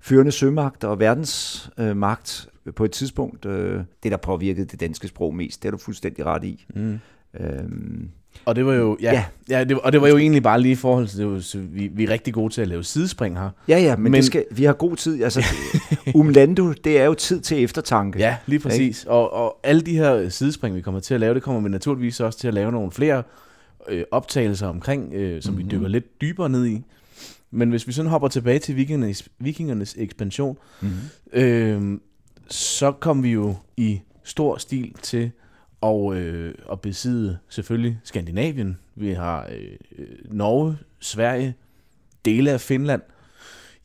førende 0.01 0.33
sømagt 0.33 0.85
og 0.85 1.01
verdensmagt 1.01 2.49
øh, 2.67 2.75
på 2.75 2.85
et 2.85 2.93
tidspunkt, 2.93 3.47
øh, 3.47 3.81
det 4.03 4.13
der 4.13 4.17
påvirkede 4.17 4.67
det 4.67 4.81
danske 4.81 5.09
sprog 5.09 5.35
mest, 5.35 5.63
det 5.63 5.69
er 5.69 5.71
du 5.73 5.79
fuldstændig 5.79 6.27
ret 6.27 6.45
i. 6.45 6.67
Mm. 6.75 6.99
Øhm, 7.41 8.11
og 8.45 8.57
det 8.57 8.67
var 8.67 8.73
jo, 8.73 8.97
ja, 9.01 9.13
ja. 9.13 9.25
ja 9.59 9.65
det, 9.65 9.79
og 9.79 9.93
det 9.93 10.01
var 10.01 10.09
jo 10.09 10.17
egentlig 10.17 10.43
bare 10.43 10.61
lige 10.61 10.73
i 10.73 10.77
forhold 10.77 11.09
til, 11.09 11.19
det 11.19 11.27
var, 11.27 11.41
så 11.41 11.59
vi, 11.59 11.91
vi 11.93 12.05
er 12.05 12.11
rigtig 12.11 12.35
gode 12.35 12.53
til 12.53 12.61
at 12.63 12.69
lave 12.69 12.85
sidespring 12.85 13.39
her. 13.39 13.51
Ja, 13.69 13.79
ja, 13.79 13.97
men, 13.97 14.03
men 14.03 14.13
det 14.13 14.25
skal, 14.25 14.45
vi 14.51 14.65
har 14.65 14.73
god 14.73 14.97
tid. 14.97 15.25
Altså, 15.25 15.45
umlando, 16.15 16.73
det 16.73 17.01
er 17.01 17.05
jo 17.05 17.15
tid 17.15 17.41
til 17.41 17.65
eftertanke. 17.65 18.19
Ja, 18.19 18.37
lige 18.47 18.61
præcis. 18.61 19.05
Og, 19.05 19.33
og 19.33 19.61
alle 19.63 19.81
de 19.81 19.97
her 19.97 20.29
sidespring, 20.29 20.77
vi 20.77 20.81
kommer 20.81 21.01
til 21.01 21.15
at 21.15 21.21
lave, 21.21 21.35
det 21.35 21.43
kommer 21.43 21.61
vi 21.61 21.69
naturligvis 21.69 22.21
også 22.21 22.39
til 22.39 22.49
at 22.49 22.55
lave 22.55 22.73
nogle 22.73 22.93
flere 22.93 23.23
øh, 23.89 24.05
optagelser 24.11 24.67
omkring, 24.67 25.13
øh, 25.15 25.43
som 25.43 25.55
mm-hmm. 25.55 25.59
vi 25.59 25.63
mhm. 25.63 25.71
dykker 25.71 25.89
lidt 25.89 26.21
dybere 26.21 26.49
ned 26.49 26.67
i. 26.67 26.85
Men 27.51 27.71
hvis 27.71 27.87
vi 27.87 27.93
sådan 27.93 28.11
hopper 28.11 28.29
tilbage 28.29 28.59
til 28.59 28.77
vikingernes, 28.77 29.29
vikingernes 29.39 29.95
ekspansion, 29.99 30.59
mm-hmm. 30.81 31.41
øh, 31.41 31.99
så 32.49 32.93
kom 32.93 33.23
vi 33.23 33.31
jo 33.31 33.55
i 33.77 34.01
stor 34.25 34.57
stil 34.57 34.93
til 35.03 35.31
at, 35.83 36.13
øh, 36.17 36.55
at 36.73 36.81
besidde 36.81 37.39
selvfølgelig 37.49 37.99
Skandinavien. 38.05 38.79
Vi 38.95 39.13
har 39.13 39.49
øh, 39.99 40.09
Norge, 40.25 40.79
Sverige, 41.01 41.55
dele 42.25 42.51
af 42.51 42.61
Finland. 42.61 43.03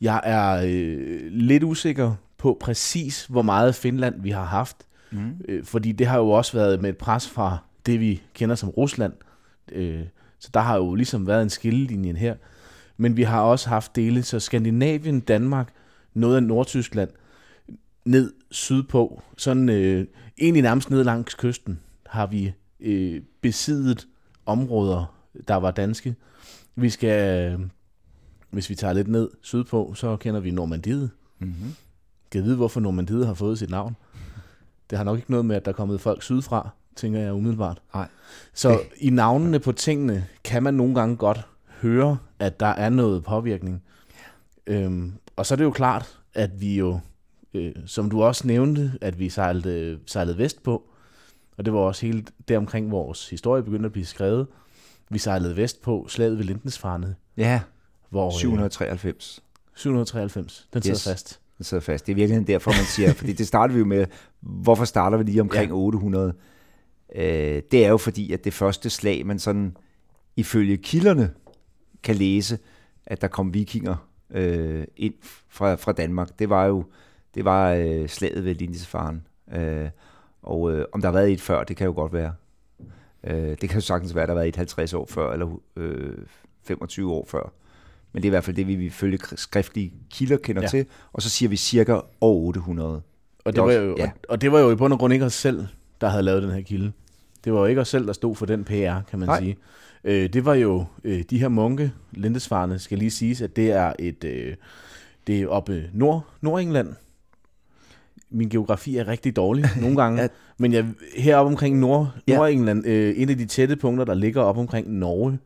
Jeg 0.00 0.20
er 0.24 0.62
øh, 0.66 1.26
lidt 1.30 1.62
usikker 1.62 2.14
på 2.38 2.56
præcis, 2.60 3.26
hvor 3.26 3.42
meget 3.42 3.74
Finland 3.74 4.22
vi 4.22 4.30
har 4.30 4.44
haft. 4.44 4.76
Mm. 5.10 5.32
Øh, 5.48 5.64
fordi 5.64 5.92
det 5.92 6.06
har 6.06 6.18
jo 6.18 6.30
også 6.30 6.52
været 6.52 6.82
med 6.82 6.90
et 6.90 6.96
pres 6.96 7.28
fra 7.28 7.58
det, 7.86 8.00
vi 8.00 8.22
kender 8.34 8.54
som 8.54 8.68
Rusland, 8.68 9.12
Øh, 9.72 10.04
så 10.38 10.50
der 10.54 10.60
har 10.60 10.76
jo 10.76 10.94
ligesom 10.94 11.26
været 11.26 11.42
en 11.42 11.50
skillelinje 11.50 12.12
her. 12.12 12.34
Men 12.96 13.16
vi 13.16 13.22
har 13.22 13.40
også 13.40 13.68
haft 13.68 13.96
dele, 13.96 14.22
så 14.22 14.40
Skandinavien, 14.40 15.20
Danmark, 15.20 15.68
noget 16.14 16.36
af 16.36 16.42
Nordtyskland, 16.42 17.10
ned 18.04 18.32
sydpå, 18.50 19.22
sådan 19.36 19.68
øh, 19.68 20.06
egentlig 20.38 20.62
nærmest 20.62 20.90
ned 20.90 21.04
langs 21.04 21.34
kysten, 21.34 21.80
har 22.06 22.26
vi 22.26 22.52
øh, 22.80 23.22
besiddet 23.40 24.06
områder, 24.46 25.14
der 25.48 25.54
var 25.54 25.70
danske. 25.70 26.14
Vi 26.74 26.90
skal, 26.90 27.52
øh, 27.52 27.60
hvis 28.50 28.70
vi 28.70 28.74
tager 28.74 28.92
lidt 28.92 29.08
ned 29.08 29.30
sydpå, 29.42 29.92
så 29.96 30.16
kender 30.16 30.40
vi 30.40 30.50
Normandiet. 30.50 31.10
Mm-hmm. 31.38 31.74
Kan 32.30 32.44
vide, 32.44 32.56
hvorfor 32.56 32.80
Normandiet 32.80 33.26
har 33.26 33.34
fået 33.34 33.58
sit 33.58 33.70
navn? 33.70 33.96
Det 34.90 34.98
har 34.98 35.04
nok 35.04 35.18
ikke 35.18 35.30
noget 35.30 35.46
med, 35.46 35.56
at 35.56 35.64
der 35.64 35.70
er 35.70 35.76
kommet 35.76 36.00
folk 36.00 36.22
sydfra 36.22 36.70
tænker 36.96 37.20
jeg 37.20 37.32
umiddelbart. 37.32 37.82
Nej. 37.94 38.08
Så 38.54 38.80
i 39.00 39.10
navnene 39.10 39.58
på 39.58 39.72
tingene 39.72 40.26
kan 40.44 40.62
man 40.62 40.74
nogle 40.74 40.94
gange 40.94 41.16
godt 41.16 41.46
høre, 41.80 42.18
at 42.38 42.60
der 42.60 42.66
er 42.66 42.88
noget 42.88 43.24
påvirkning. 43.24 43.82
Øhm, 44.66 45.12
og 45.36 45.46
så 45.46 45.54
er 45.54 45.56
det 45.56 45.64
jo 45.64 45.70
klart, 45.70 46.18
at 46.34 46.60
vi 46.60 46.78
jo, 46.78 47.00
øh, 47.54 47.72
som 47.86 48.10
du 48.10 48.22
også 48.22 48.46
nævnte, 48.46 48.92
at 49.00 49.18
vi 49.18 49.28
sejlede, 49.28 49.98
sejlede 50.06 50.38
vest 50.38 50.62
på, 50.62 50.82
og 51.56 51.64
det 51.64 51.72
var 51.72 51.78
også 51.78 52.06
helt 52.06 52.30
deromkring 52.48 52.90
vores 52.90 53.30
historie 53.30 53.62
begyndte 53.62 53.86
at 53.86 53.92
blive 53.92 54.06
skrevet. 54.06 54.46
Vi 55.10 55.18
sejlede 55.18 55.56
vest 55.56 55.82
på 55.82 56.06
slaget 56.08 56.38
ved 56.38 56.44
Lindensfarne. 56.44 57.14
Ja, 57.36 57.60
hvor, 58.10 58.30
793. 58.38 59.38
Øh, 59.38 59.42
793, 59.74 60.68
den 60.72 60.82
sidder 60.82 60.96
yes. 60.96 61.04
fast. 61.04 61.40
Den 61.58 61.64
sidder 61.64 61.80
fast. 61.80 62.06
Det 62.06 62.12
er 62.12 62.16
virkelig 62.16 62.46
derfor, 62.46 62.70
man 62.70 62.84
siger, 62.84 63.12
fordi 63.20 63.32
det 63.32 63.46
starter 63.46 63.74
vi 63.74 63.78
jo 63.78 63.84
med, 63.84 64.06
hvorfor 64.40 64.84
starter 64.84 65.18
vi 65.18 65.24
lige 65.24 65.40
omkring 65.40 65.70
ja. 65.70 65.76
800? 65.76 66.34
øh, 67.14 67.62
det 67.70 67.84
er 67.84 67.88
jo 67.88 67.96
fordi, 67.96 68.32
at 68.32 68.44
det 68.44 68.54
første 68.54 68.90
slag, 68.90 69.26
man 69.26 69.38
sådan 69.38 69.76
ifølge 70.36 70.76
kilderne 70.76 71.30
kan 72.02 72.16
læse, 72.16 72.58
at 73.06 73.20
der 73.20 73.28
kom 73.28 73.54
vikinger 73.54 74.08
øh, 74.30 74.84
ind 74.96 75.14
fra, 75.48 75.74
fra 75.74 75.92
Danmark, 75.92 76.38
det 76.38 76.48
var 76.48 76.66
jo 76.66 76.84
det 77.34 77.44
var 77.44 77.72
øh, 77.72 78.08
slaget 78.08 78.44
ved 78.44 78.54
Lindisfaren. 78.54 79.26
Øh, 79.54 79.88
og 80.42 80.72
øh, 80.72 80.84
om 80.92 81.00
der 81.00 81.08
har 81.08 81.12
været 81.12 81.32
et 81.32 81.40
før, 81.40 81.64
det 81.64 81.76
kan 81.76 81.86
jo 81.86 81.92
godt 81.92 82.12
være. 82.12 82.32
Øh, 83.24 83.34
det 83.34 83.58
kan 83.60 83.74
jo 83.74 83.80
sagtens 83.80 84.14
være, 84.14 84.22
at 84.22 84.28
der 84.28 84.34
har 84.34 84.40
været 84.40 84.48
et 84.48 84.56
50 84.56 84.94
år 84.94 85.06
før, 85.10 85.32
eller 85.32 85.60
øh, 85.76 86.16
25 86.64 87.12
år 87.12 87.26
før. 87.28 87.52
Men 88.12 88.22
det 88.22 88.28
er 88.28 88.30
i 88.30 88.34
hvert 88.34 88.44
fald 88.44 88.56
det, 88.56 88.68
vi 88.68 88.84
ifølge 88.84 89.18
skriftlige 89.34 89.92
kilder 90.10 90.36
kender 90.36 90.62
ja. 90.62 90.68
til. 90.68 90.86
Og 91.12 91.22
så 91.22 91.30
siger 91.30 91.48
vi 91.48 91.56
cirka 91.56 92.00
år 92.20 92.46
800. 92.46 93.02
Og 93.44 93.52
det, 93.52 93.62
var 93.62 93.72
jo, 93.72 93.96
ja. 93.98 94.10
og 94.28 94.40
det 94.40 94.52
var 94.52 94.60
jo 94.60 94.70
i 94.70 94.76
bund 94.76 94.92
og 94.92 94.98
grund 94.98 95.12
ikke 95.12 95.24
os 95.24 95.32
selv, 95.32 95.66
der 96.00 96.08
havde 96.08 96.22
lavet 96.22 96.42
den 96.42 96.50
her 96.50 96.60
kilde. 96.60 96.92
Det 97.44 97.52
var 97.52 97.58
jo 97.58 97.66
ikke 97.66 97.80
os 97.80 97.88
selv, 97.88 98.06
der 98.06 98.12
stod 98.12 98.36
for 98.36 98.46
den 98.46 98.64
PR, 98.64 99.00
kan 99.10 99.18
man 99.18 99.28
Nej. 99.28 99.40
sige. 99.40 99.56
Øh, 100.04 100.32
det 100.32 100.44
var 100.44 100.54
jo 100.54 100.84
øh, 101.04 101.22
de 101.30 101.38
her 101.38 101.48
munke, 101.48 101.92
lindesvarne, 102.12 102.78
skal 102.78 102.98
lige 102.98 103.10
siges, 103.10 103.42
at 103.42 103.56
det 103.56 103.70
er 103.70 103.92
et 103.98 104.24
øh, 104.24 104.54
det 105.26 105.42
er 105.42 105.48
oppe 105.48 105.90
nord, 105.92 106.26
Nordengland. 106.40 106.94
Min 108.32 108.48
geografi 108.48 108.96
er 108.96 109.08
rigtig 109.08 109.36
dårlig 109.36 109.64
nogle 109.82 109.96
gange, 109.96 110.22
ja. 110.22 110.28
men 110.58 110.72
jeg, 110.72 110.86
heroppe 111.16 111.48
omkring 111.48 111.78
nord, 111.78 112.08
ja. 112.28 112.36
Nordengland, 112.36 112.86
øh, 112.86 113.14
en 113.16 113.28
af 113.28 113.38
de 113.38 113.46
tætte 113.46 113.76
punkter, 113.76 114.04
der 114.04 114.14
ligger 114.14 114.42
op 114.42 114.58
omkring 114.58 114.90
Norge, 114.90 115.38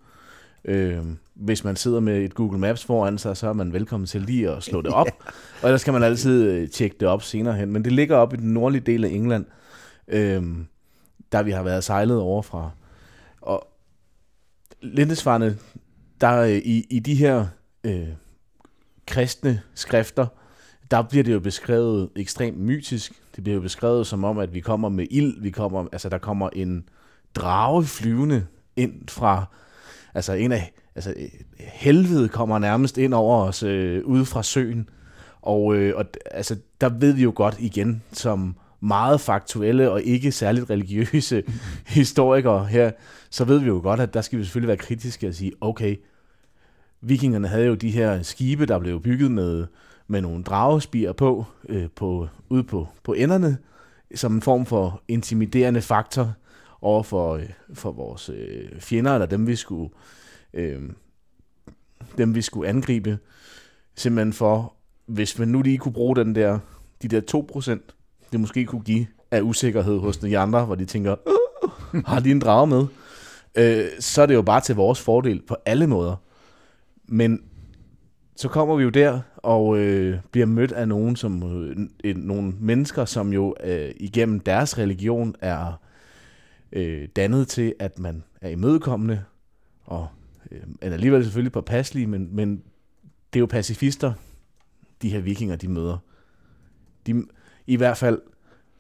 øh, 0.65 0.99
hvis 1.35 1.65
man 1.65 1.77
sidder 1.77 2.01
med 2.01 2.25
et 2.25 2.35
Google 2.35 2.59
Maps 2.59 2.85
foran 2.85 3.19
sig, 3.19 3.37
så 3.37 3.49
er 3.49 3.53
man 3.53 3.73
velkommen 3.73 4.07
til 4.07 4.21
lige 4.21 4.51
at 4.51 4.63
slå 4.63 4.83
det 4.83 4.93
op. 4.93 5.07
ja. 5.27 5.31
Og 5.63 5.69
ellers 5.69 5.85
kan 5.85 5.93
man 5.93 6.03
altid 6.03 6.51
øh, 6.51 6.69
tjekke 6.69 6.97
det 7.01 7.09
op 7.09 7.23
senere 7.23 7.55
hen. 7.55 7.73
Men 7.73 7.85
det 7.85 7.93
ligger 7.93 8.17
op 8.17 8.35
i 8.35 8.37
den 8.37 8.55
nordlige 8.55 8.83
del 8.83 9.05
af 9.05 9.09
England. 9.09 9.45
Øh, 10.09 10.43
der 11.33 11.43
vi 11.43 11.51
har 11.51 11.63
været 11.63 11.85
sejlet 11.85 12.19
over 12.19 12.43
fra. 12.43 12.71
Og 13.41 13.69
Lindesvarne, 14.83 15.59
der 16.21 16.45
i, 16.45 16.87
i 16.91 16.99
de 16.99 17.15
her 17.15 17.47
øh, 17.85 18.09
kristne 19.07 19.61
skrifter, 19.75 20.27
der 20.91 21.03
bliver 21.03 21.25
det 21.25 21.33
jo 21.33 21.41
beskrevet 21.41 22.09
ekstremt 22.17 22.59
mytisk. 22.59 23.13
Det 23.37 23.45
bliver 23.45 23.55
jo 23.55 23.61
beskrevet 23.61 24.07
som 24.07 24.25
om, 24.25 24.39
at 24.39 24.55
vi 24.55 24.61
kommer 24.61 24.89
med 24.89 25.07
ild, 25.11 25.43
vi 25.43 25.51
kommer, 25.51 25.87
altså 25.93 26.09
der 26.09 26.19
kommer 26.19 26.51
en 26.53 26.89
drage 27.35 27.85
flyvende 27.85 28.47
ind 28.77 29.09
fra, 29.09 29.45
altså 30.15 30.33
en 30.33 30.53
af, 30.53 30.73
altså 30.95 31.15
helvede 31.59 32.29
kommer 32.29 32.59
nærmest 32.59 32.99
ind 32.99 33.15
over 33.15 33.43
os 33.43 33.63
øh, 33.63 34.05
ude 34.05 34.25
fra 34.25 34.43
søen. 34.43 34.89
Og, 35.43 35.77
øh, 35.77 35.97
og 35.97 36.05
altså, 36.31 36.57
der 36.81 36.89
ved 36.89 37.13
vi 37.13 37.23
jo 37.23 37.33
godt 37.35 37.57
igen, 37.59 38.03
som 38.13 38.57
meget 38.81 39.21
faktuelle 39.21 39.91
og 39.91 40.03
ikke 40.03 40.33
særligt 40.33 40.71
religiøse 40.71 41.43
historikere 41.87 42.67
her, 42.67 42.91
så 43.31 43.45
ved 43.45 43.59
vi 43.59 43.67
jo 43.67 43.81
godt, 43.83 44.01
at 44.01 44.15
der 44.15 44.21
skal 44.21 44.39
vi 44.39 44.45
selvfølgelig 44.45 44.69
være 44.69 44.77
kritiske 44.77 45.29
og 45.29 45.35
sige, 45.35 45.53
okay, 45.61 45.97
vikingerne 47.01 47.49
havde 47.49 47.67
jo 47.67 47.75
de 47.75 47.91
her 47.91 48.23
skibe, 48.23 48.67
der 48.67 48.79
blev 48.79 49.03
bygget 49.03 49.31
med, 49.31 49.67
med 50.07 50.21
nogle 50.21 50.45
dragespir 50.45 51.13
på, 51.13 51.45
øh, 51.69 51.89
på 51.95 52.29
ude 52.49 52.65
på, 52.65 52.89
på 53.03 53.13
enderne, 53.13 53.59
som 54.15 54.35
en 54.35 54.43
form 54.43 54.67
for 54.67 55.03
intimiderende 55.09 55.83
faktor 55.83 56.35
over 56.81 57.03
for, 57.03 57.35
øh, 57.35 57.49
for 57.75 57.93
vores 57.93 58.29
øh, 58.29 58.81
fjender, 58.81 59.13
eller 59.15 59.27
dem 59.27 59.47
vi 59.47 59.57
skulle, 59.57 59.91
øh, 60.55 60.83
dem 62.19 62.35
vi 62.35 62.43
skulle 62.43 62.69
angribe, 62.69 63.19
simpelthen 63.95 64.33
for, 64.33 64.75
hvis 65.07 65.39
man 65.39 65.49
nu 65.49 65.63
lige 65.63 65.79
kunne 65.79 65.93
bruge 65.93 66.17
den 66.17 66.35
der, 66.35 66.59
de 67.03 67.09
der 67.09 67.21
2%, 67.21 67.93
det 68.33 68.41
måske 68.41 68.65
kunne 68.65 68.83
give 68.83 69.07
af 69.31 69.41
usikkerhed 69.41 69.99
hos 69.99 70.17
de 70.17 70.39
andre, 70.39 70.65
hvor 70.65 70.75
de 70.75 70.85
tænker, 70.85 71.17
uh, 71.27 72.03
har 72.07 72.21
de 72.21 72.31
en 72.31 72.41
drage 72.41 72.67
med? 72.67 72.87
Øh, 73.55 73.89
så 74.01 74.23
er 74.23 74.27
det 74.27 74.35
jo 74.35 74.43
bare 74.43 74.61
til 74.61 74.75
vores 74.75 75.01
fordel 75.01 75.43
på 75.43 75.57
alle 75.67 75.87
måder. 75.87 76.17
Men 77.09 77.43
så 78.37 78.49
kommer 78.49 78.77
vi 78.77 78.83
jo 78.83 78.91
der 78.91 79.21
og 79.37 79.79
øh, 79.79 80.19
bliver 80.31 80.47
mødt 80.47 80.73
af 80.73 80.89
nogen, 80.89 81.17
som, 81.17 81.43
øh, 82.05 82.17
nogle 82.17 82.53
mennesker, 82.61 83.05
som 83.05 83.33
jo 83.33 83.55
øh, 83.65 83.91
igennem 83.97 84.41
deres 84.41 84.79
religion 84.79 85.35
er 85.41 85.81
øh, 86.73 87.09
dannet 87.17 87.49
til, 87.49 87.75
at 87.79 87.99
man 87.99 88.25
er 88.41 88.49
imødekommende, 88.49 89.25
og 89.85 90.09
øh, 90.51 90.61
er 90.83 90.93
alligevel 90.93 91.25
selvfølgelig 91.25 91.53
påpasselige, 91.53 92.07
men, 92.07 92.29
men 92.37 92.63
det 93.33 93.39
er 93.39 93.41
jo 93.41 93.47
pacifister, 93.47 94.13
de 95.03 95.11
her 95.11 95.21
vikinger, 95.21 95.57
de 95.57 95.69
møder. 95.69 95.99
De, 97.07 97.25
I 97.67 97.77
hvert 97.77 97.97
fald, 97.97 98.21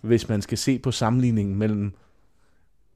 hvis 0.00 0.28
man 0.28 0.42
skal 0.42 0.58
se 0.58 0.78
på 0.78 0.90
sammenligningen 0.90 1.56
mellem 1.56 1.92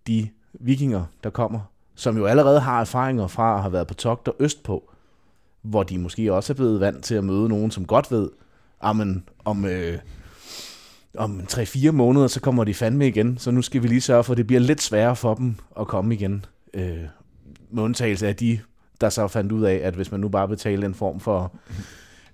de 0.06 0.28
vikinger, 0.52 1.04
der 1.24 1.30
kommer, 1.30 1.60
som 1.94 2.16
jo 2.16 2.26
allerede 2.26 2.60
har 2.60 2.80
erfaringer 2.80 3.26
fra 3.26 3.54
at 3.54 3.62
have 3.62 3.72
været 3.72 3.86
på 3.86 3.94
togter 3.94 4.32
østpå, 4.38 4.89
hvor 5.62 5.82
de 5.82 5.98
måske 5.98 6.32
også 6.32 6.52
er 6.52 6.54
blevet 6.54 6.80
vant 6.80 7.04
til 7.04 7.14
at 7.14 7.24
møde 7.24 7.48
nogen, 7.48 7.70
som 7.70 7.84
godt 7.84 8.10
ved, 8.10 8.28
men 8.94 9.24
om, 9.44 9.64
øh, 9.64 9.98
om 11.18 11.40
3-4 11.52 11.90
måneder, 11.90 12.26
så 12.26 12.40
kommer 12.40 12.64
de 12.64 12.74
fandme 12.74 13.08
igen, 13.08 13.38
så 13.38 13.50
nu 13.50 13.62
skal 13.62 13.82
vi 13.82 13.88
lige 13.88 14.00
sørge 14.00 14.24
for, 14.24 14.32
at 14.32 14.36
det 14.36 14.46
bliver 14.46 14.60
lidt 14.60 14.82
sværere 14.82 15.16
for 15.16 15.34
dem 15.34 15.54
at 15.80 15.86
komme 15.86 16.14
igen. 16.14 16.44
Øh, 16.74 16.98
med 17.70 17.82
undtagelse 17.82 18.28
af 18.28 18.36
de, 18.36 18.58
der 19.00 19.08
så 19.08 19.28
fandt 19.28 19.52
ud 19.52 19.64
af, 19.64 19.80
at 19.82 19.94
hvis 19.94 20.10
man 20.10 20.20
nu 20.20 20.28
bare 20.28 20.48
betaler 20.48 20.86
en 20.86 20.94
form 20.94 21.20
for 21.20 21.52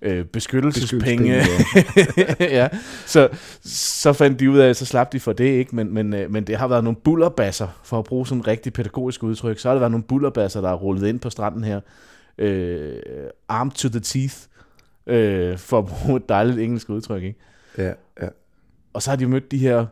øh, 0.01 0.25
beskyttelsespenge, 0.25 1.41
beskyttelsespenge 1.41 2.45
ja. 2.57 2.67
så, 3.05 3.29
så 3.63 4.13
fandt 4.13 4.39
de 4.39 4.51
ud 4.51 4.57
af, 4.57 4.69
at 4.69 4.77
så 4.77 4.85
slap 4.85 5.13
de 5.13 5.19
for 5.19 5.33
det 5.33 5.45
ikke, 5.45 5.75
men, 5.75 5.93
men, 5.93 6.13
øh, 6.13 6.31
men 6.31 6.43
det 6.43 6.55
har 6.57 6.67
været 6.67 6.83
nogle 6.83 6.97
bullerbasser, 7.03 7.67
for 7.83 7.99
at 7.99 8.05
bruge 8.05 8.27
sådan 8.27 8.41
en 8.41 8.47
rigtig 8.47 8.73
pædagogisk 8.73 9.23
udtryk, 9.23 9.59
så 9.59 9.67
har 9.67 9.73
det 9.73 9.81
været 9.81 9.91
nogle 9.91 10.03
bullerbasser, 10.03 10.61
der 10.61 10.69
er 10.69 10.73
rullet 10.73 11.07
ind 11.07 11.19
på 11.19 11.29
stranden 11.29 11.63
her, 11.63 11.79
øh, 12.37 12.99
arm 13.47 13.71
to 13.71 13.89
the 13.89 13.99
teeth, 13.99 14.35
øh, 15.07 15.57
for 15.57 15.79
at 15.79 15.85
bruge 15.85 16.17
et 16.17 16.29
dejligt 16.29 16.59
engelsk 16.59 16.89
udtryk, 16.89 17.23
ikke? 17.23 17.39
Ja, 17.77 17.93
ja. 18.21 18.27
Og 18.93 19.01
så 19.01 19.09
har 19.09 19.15
de 19.15 19.27
mødt 19.27 19.51
de 19.51 19.57
her 19.57 19.85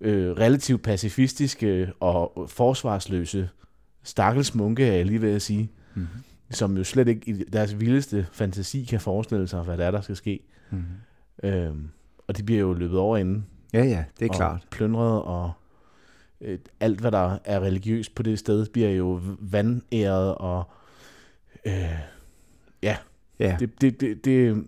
øh, 0.00 0.30
relativt 0.30 0.82
pacifistiske 0.82 1.92
og 2.00 2.46
forsvarsløse 2.48 3.48
stakkels 4.02 4.54
munke, 4.54 4.86
er 4.86 4.92
jeg 4.92 5.06
lige 5.06 5.22
ved 5.22 5.34
at 5.34 5.42
sige, 5.42 5.70
mm-hmm. 5.94 6.08
som 6.50 6.76
jo 6.76 6.84
slet 6.84 7.08
ikke 7.08 7.30
i 7.30 7.44
deres 7.44 7.80
vildeste 7.80 8.26
fantasi 8.32 8.84
kan 8.84 9.00
forestille 9.00 9.48
sig, 9.48 9.62
hvad 9.62 9.78
der 9.78 9.84
er, 9.84 9.90
der 9.90 10.00
skal 10.00 10.16
ske. 10.16 10.40
Mm-hmm. 10.70 11.48
Øhm, 11.48 11.88
og 12.26 12.36
de 12.36 12.42
bliver 12.42 12.60
jo 12.60 12.72
løbet 12.72 12.98
over 12.98 13.16
inden. 13.16 13.46
Ja, 13.72 13.84
ja, 13.84 14.04
det 14.18 14.26
er 14.26 14.30
og 14.30 14.36
klart. 14.36 14.66
plyndret, 14.70 15.22
og 15.22 15.52
øh, 16.40 16.58
alt, 16.80 17.00
hvad 17.00 17.12
der 17.12 17.38
er 17.44 17.60
religiøst 17.60 18.14
på 18.14 18.22
det 18.22 18.38
sted, 18.38 18.66
bliver 18.66 18.90
jo 18.90 19.20
vandæret, 19.38 20.34
og 20.34 20.70
øh, 21.66 21.98
ja, 22.82 22.96
Ja, 23.38 23.56
det, 23.60 23.80
det, 23.80 24.00
det, 24.00 24.24
det, 24.24 24.64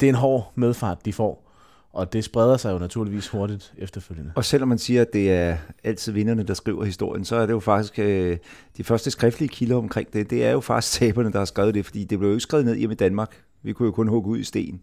det 0.00 0.06
er 0.06 0.10
en 0.10 0.14
hård 0.14 0.52
medfart, 0.54 1.04
de 1.04 1.12
får. 1.12 1.44
Og 1.92 2.12
det 2.12 2.24
spreder 2.24 2.56
sig 2.56 2.72
jo 2.72 2.78
naturligvis 2.78 3.28
hurtigt 3.28 3.74
efterfølgende. 3.78 4.32
og 4.36 4.44
selvom 4.44 4.68
man 4.68 4.78
siger, 4.78 5.02
at 5.02 5.12
det 5.12 5.32
er 5.32 5.56
altid 5.84 6.12
vinderne, 6.12 6.42
der 6.42 6.54
skriver 6.54 6.84
historien, 6.84 7.24
så 7.24 7.36
er 7.36 7.46
det 7.46 7.52
jo 7.52 7.60
faktisk 7.60 7.98
øh, 7.98 8.38
de 8.76 8.84
første 8.84 9.10
skriftlige 9.10 9.48
kilder 9.48 9.76
omkring 9.76 10.12
det, 10.12 10.30
det 10.30 10.44
er 10.44 10.50
jo 10.50 10.60
faktisk 10.60 11.00
taberne, 11.00 11.32
der 11.32 11.38
har 11.38 11.44
skrevet 11.44 11.74
det, 11.74 11.84
fordi 11.84 12.04
det 12.04 12.18
blev 12.18 12.28
jo 12.30 12.34
ikke 12.34 12.42
skrevet 12.42 12.66
ned 12.66 12.76
hjemme 12.76 12.92
i 12.92 12.96
Danmark. 12.96 13.42
Vi 13.62 13.72
kunne 13.72 13.86
jo 13.86 13.92
kun 13.92 14.08
hugge 14.08 14.30
ud 14.30 14.38
i 14.38 14.44
sten. 14.44 14.82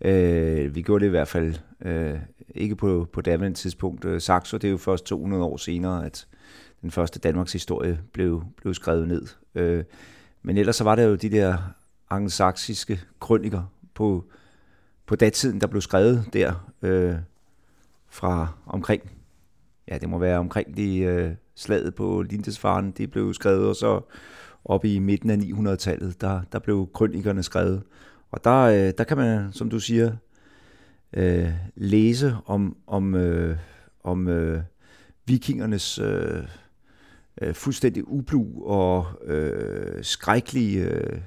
Øh, 0.00 0.74
vi 0.74 0.82
gjorde 0.82 1.02
det 1.02 1.06
i 1.06 1.10
hvert 1.10 1.28
fald 1.28 1.54
øh, 1.84 2.14
ikke 2.54 2.76
på, 2.76 3.08
på 3.12 3.20
daværende 3.20 3.58
tidspunkt. 3.58 4.04
Øh, 4.04 4.20
Saxo, 4.20 4.56
det 4.56 4.68
er 4.68 4.72
jo 4.72 4.78
først 4.78 5.04
200 5.04 5.44
år 5.44 5.56
senere, 5.56 6.06
at 6.06 6.26
den 6.82 6.90
første 6.90 7.18
Danmarks 7.18 7.52
historie 7.52 8.00
blev, 8.12 8.42
blev 8.56 8.74
skrevet 8.74 9.08
ned. 9.08 9.26
Øh, 9.54 9.84
men 10.42 10.56
ellers 10.56 10.76
så 10.76 10.84
var 10.84 10.94
der 10.94 11.02
jo 11.02 11.14
de 11.14 11.30
der 11.30 11.56
angelsaksiske 12.10 13.00
krøniker 13.20 13.72
på, 13.94 14.24
på 15.06 15.16
datiden, 15.16 15.60
der 15.60 15.66
blev 15.66 15.80
skrevet 15.80 16.24
der 16.32 16.72
øh, 16.82 17.14
fra 18.08 18.48
omkring, 18.66 19.02
ja 19.88 19.98
det 19.98 20.08
må 20.08 20.18
være 20.18 20.38
omkring 20.38 20.76
de 20.76 20.98
øh, 20.98 21.34
slaget 21.54 21.94
på 21.94 22.22
Lindesfaren, 22.22 22.90
det 22.90 23.10
blev 23.10 23.34
skrevet, 23.34 23.66
og 23.66 23.76
så 23.76 24.00
op 24.64 24.84
i 24.84 24.98
midten 24.98 25.30
af 25.30 25.36
900-tallet, 25.36 26.20
der, 26.20 26.40
der 26.52 26.58
blev 26.58 26.88
krønikerne 26.94 27.42
skrevet. 27.42 27.82
Og 28.30 28.44
der, 28.44 28.60
øh, 28.60 28.92
der 28.98 29.04
kan 29.04 29.16
man, 29.16 29.52
som 29.52 29.70
du 29.70 29.80
siger, 29.80 30.12
øh, 31.12 31.50
læse 31.74 32.36
om, 32.46 32.76
om, 32.86 33.14
øh, 33.14 33.56
om 34.04 34.28
øh, 34.28 34.62
vikingernes 35.26 35.98
øh, 35.98 36.44
øh, 37.40 37.54
fuldstændig 37.54 38.08
ublu 38.08 38.64
og 38.64 39.06
øh, 39.24 40.04
skrækkelige 40.04 40.84
øh, 40.84 41.18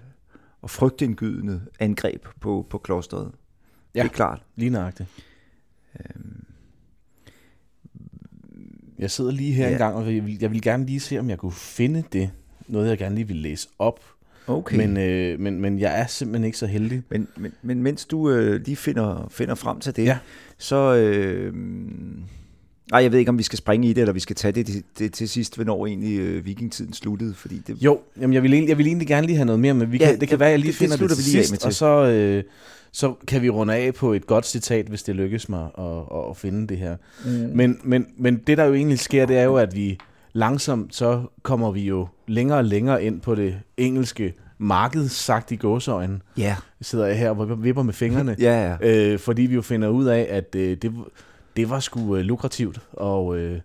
og 0.62 0.70
frygtindgydende 0.70 1.62
angreb 1.80 2.26
på, 2.40 2.68
på 2.70 2.78
klosteret. 2.78 3.32
Ja. 3.96 4.04
Det 4.04 4.10
er 4.10 4.14
klart. 4.14 4.42
Lige 4.56 4.70
nøjagtigt. 4.70 5.10
Jeg 9.00 9.12
sidder 9.12 9.32
lige 9.32 9.54
her 9.54 9.66
ja. 9.66 9.72
en 9.72 9.78
gang, 9.78 9.96
og 9.96 10.16
jeg 10.16 10.26
vil, 10.26 10.38
jeg 10.42 10.52
vil 10.52 10.62
gerne 10.62 10.86
lige 10.86 11.00
se, 11.00 11.20
om 11.20 11.30
jeg 11.30 11.38
kunne 11.38 11.52
finde 11.52 12.04
det. 12.14 12.32
Noget, 12.68 12.90
jeg 12.90 12.98
gerne 12.98 13.16
lige 13.16 13.28
vil 13.28 13.38
læse 13.38 13.68
op. 13.80 14.00
Okay. 14.48 14.78
Men, 14.78 14.98
øh, 14.98 15.40
men, 15.40 15.62
men 15.62 15.80
jeg 15.80 16.00
er 16.00 16.08
simpelthen 16.08 16.46
ikke 16.46 16.58
så 16.58 16.68
heldig. 16.68 17.04
Men, 17.10 17.28
men, 17.38 17.54
men 17.62 17.84
mens 17.84 18.06
du 18.06 18.30
øh, 18.30 18.62
lige 18.66 18.76
finder, 18.76 19.28
finder 19.32 19.56
frem 19.56 19.80
til 19.80 19.96
det, 19.96 20.06
Ja. 20.06 20.18
så... 20.58 20.96
Øh, 20.96 21.54
ej, 22.94 23.00
jeg 23.04 23.12
ved 23.12 23.20
ikke, 23.20 23.30
om 23.30 23.38
vi 23.38 23.44
skal 23.44 23.58
springe 23.58 23.88
i 23.90 23.94
det, 23.94 24.02
eller 24.02 24.14
vi 24.14 24.20
skal 24.20 24.36
tage 24.36 24.52
det, 24.52 24.68
det, 24.68 24.84
det 25.00 25.14
til 25.14 25.30
sidst, 25.30 25.56
hvornår 25.56 25.86
egentlig 25.88 26.20
øh, 26.20 26.46
vikingtiden 26.46 26.94
sluttede, 26.94 27.34
fordi 27.34 27.62
det... 27.68 27.78
Jo, 27.84 28.00
jamen 28.22 28.34
jeg, 28.34 28.44
vil 28.44 28.54
egentlig, 28.54 28.70
jeg 28.70 28.78
vil 28.78 28.88
egentlig 28.88 29.08
gerne 29.08 29.28
lige 29.28 29.36
have 29.38 29.46
noget 29.46 29.60
mere, 29.60 29.74
men 29.74 29.92
vi 29.92 29.98
Ja, 29.98 30.06
kan, 30.12 30.20
det 30.20 30.30
kan 30.30 30.40
være, 30.40 30.50
at 30.50 30.52
jeg 30.52 30.60
lige 30.60 30.72
det- 30.72 30.80
det 30.80 30.90
finder 30.90 30.98
det, 30.98 31.10
det 31.10 31.16
til 31.18 31.26
sidst, 31.26 31.66
og 31.66 31.74
så, 31.74 31.86
øh, 32.06 32.44
så 32.92 33.14
kan 33.28 33.42
vi 33.42 33.50
runde 33.50 33.76
af 33.76 33.94
på 33.94 34.14
et 34.14 34.28
godt 34.28 34.46
citat, 34.48 34.86
hvis 34.86 35.04
det 35.04 35.16
lykkes 35.16 35.50
mig 35.50 35.68
at, 35.78 35.86
at, 36.30 36.38
finde 36.38 36.68
det 36.68 36.78
her. 36.78 36.96
Mm. 37.26 37.32
Men, 37.32 37.78
men, 37.84 38.06
men 38.18 38.36
det, 38.48 38.58
der 38.58 38.64
jo 38.66 38.74
egentlig 38.74 39.00
sker, 39.00 39.26
det 39.26 39.38
er 39.38 39.44
jo, 39.44 39.56
at 39.56 39.76
vi 39.76 39.98
langsomt, 40.34 40.96
så 40.96 41.24
kommer 41.44 41.72
vi 41.72 41.82
jo 41.82 42.08
længere 42.28 42.58
og 42.58 42.66
længere 42.66 43.04
ind 43.04 43.22
på 43.22 43.36
det 43.36 43.56
engelske 43.78 44.34
marked, 44.58 45.08
sagt 45.10 45.52
i 45.52 45.56
gåsøjne. 45.56 46.20
Ja, 46.38 46.56
Sidder 46.82 47.06
jeg 47.06 47.18
her 47.20 47.30
og 47.30 47.38
vipper- 47.44 47.62
vipper 47.62 47.84
med 47.84 47.94
fingrene. 47.94 48.36
ja, 48.40 48.76
ja. 48.82 49.12
øh, 49.12 49.20
fordi 49.20 49.42
vi 49.42 49.56
jo 49.56 49.62
finder 49.62 49.88
ud 49.88 50.06
af, 50.06 50.28
at 50.30 50.56
øh, 50.56 50.78
det, 50.82 50.92
det 51.56 51.70
var 51.70 51.80
sgu 51.80 52.16
øh, 52.16 52.22
lukrativt 52.22 52.82
at, 53.02 53.34
øh, 53.36 53.52
at 53.56 53.62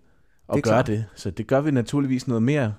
er 0.49 0.53
gøre 0.53 0.61
klart. 0.61 0.87
det. 0.87 1.05
Så 1.15 1.31
det 1.31 1.47
gør 1.47 1.61
vi 1.61 1.71
naturligvis 1.71 2.27
noget 2.27 2.43
mere 2.43 2.73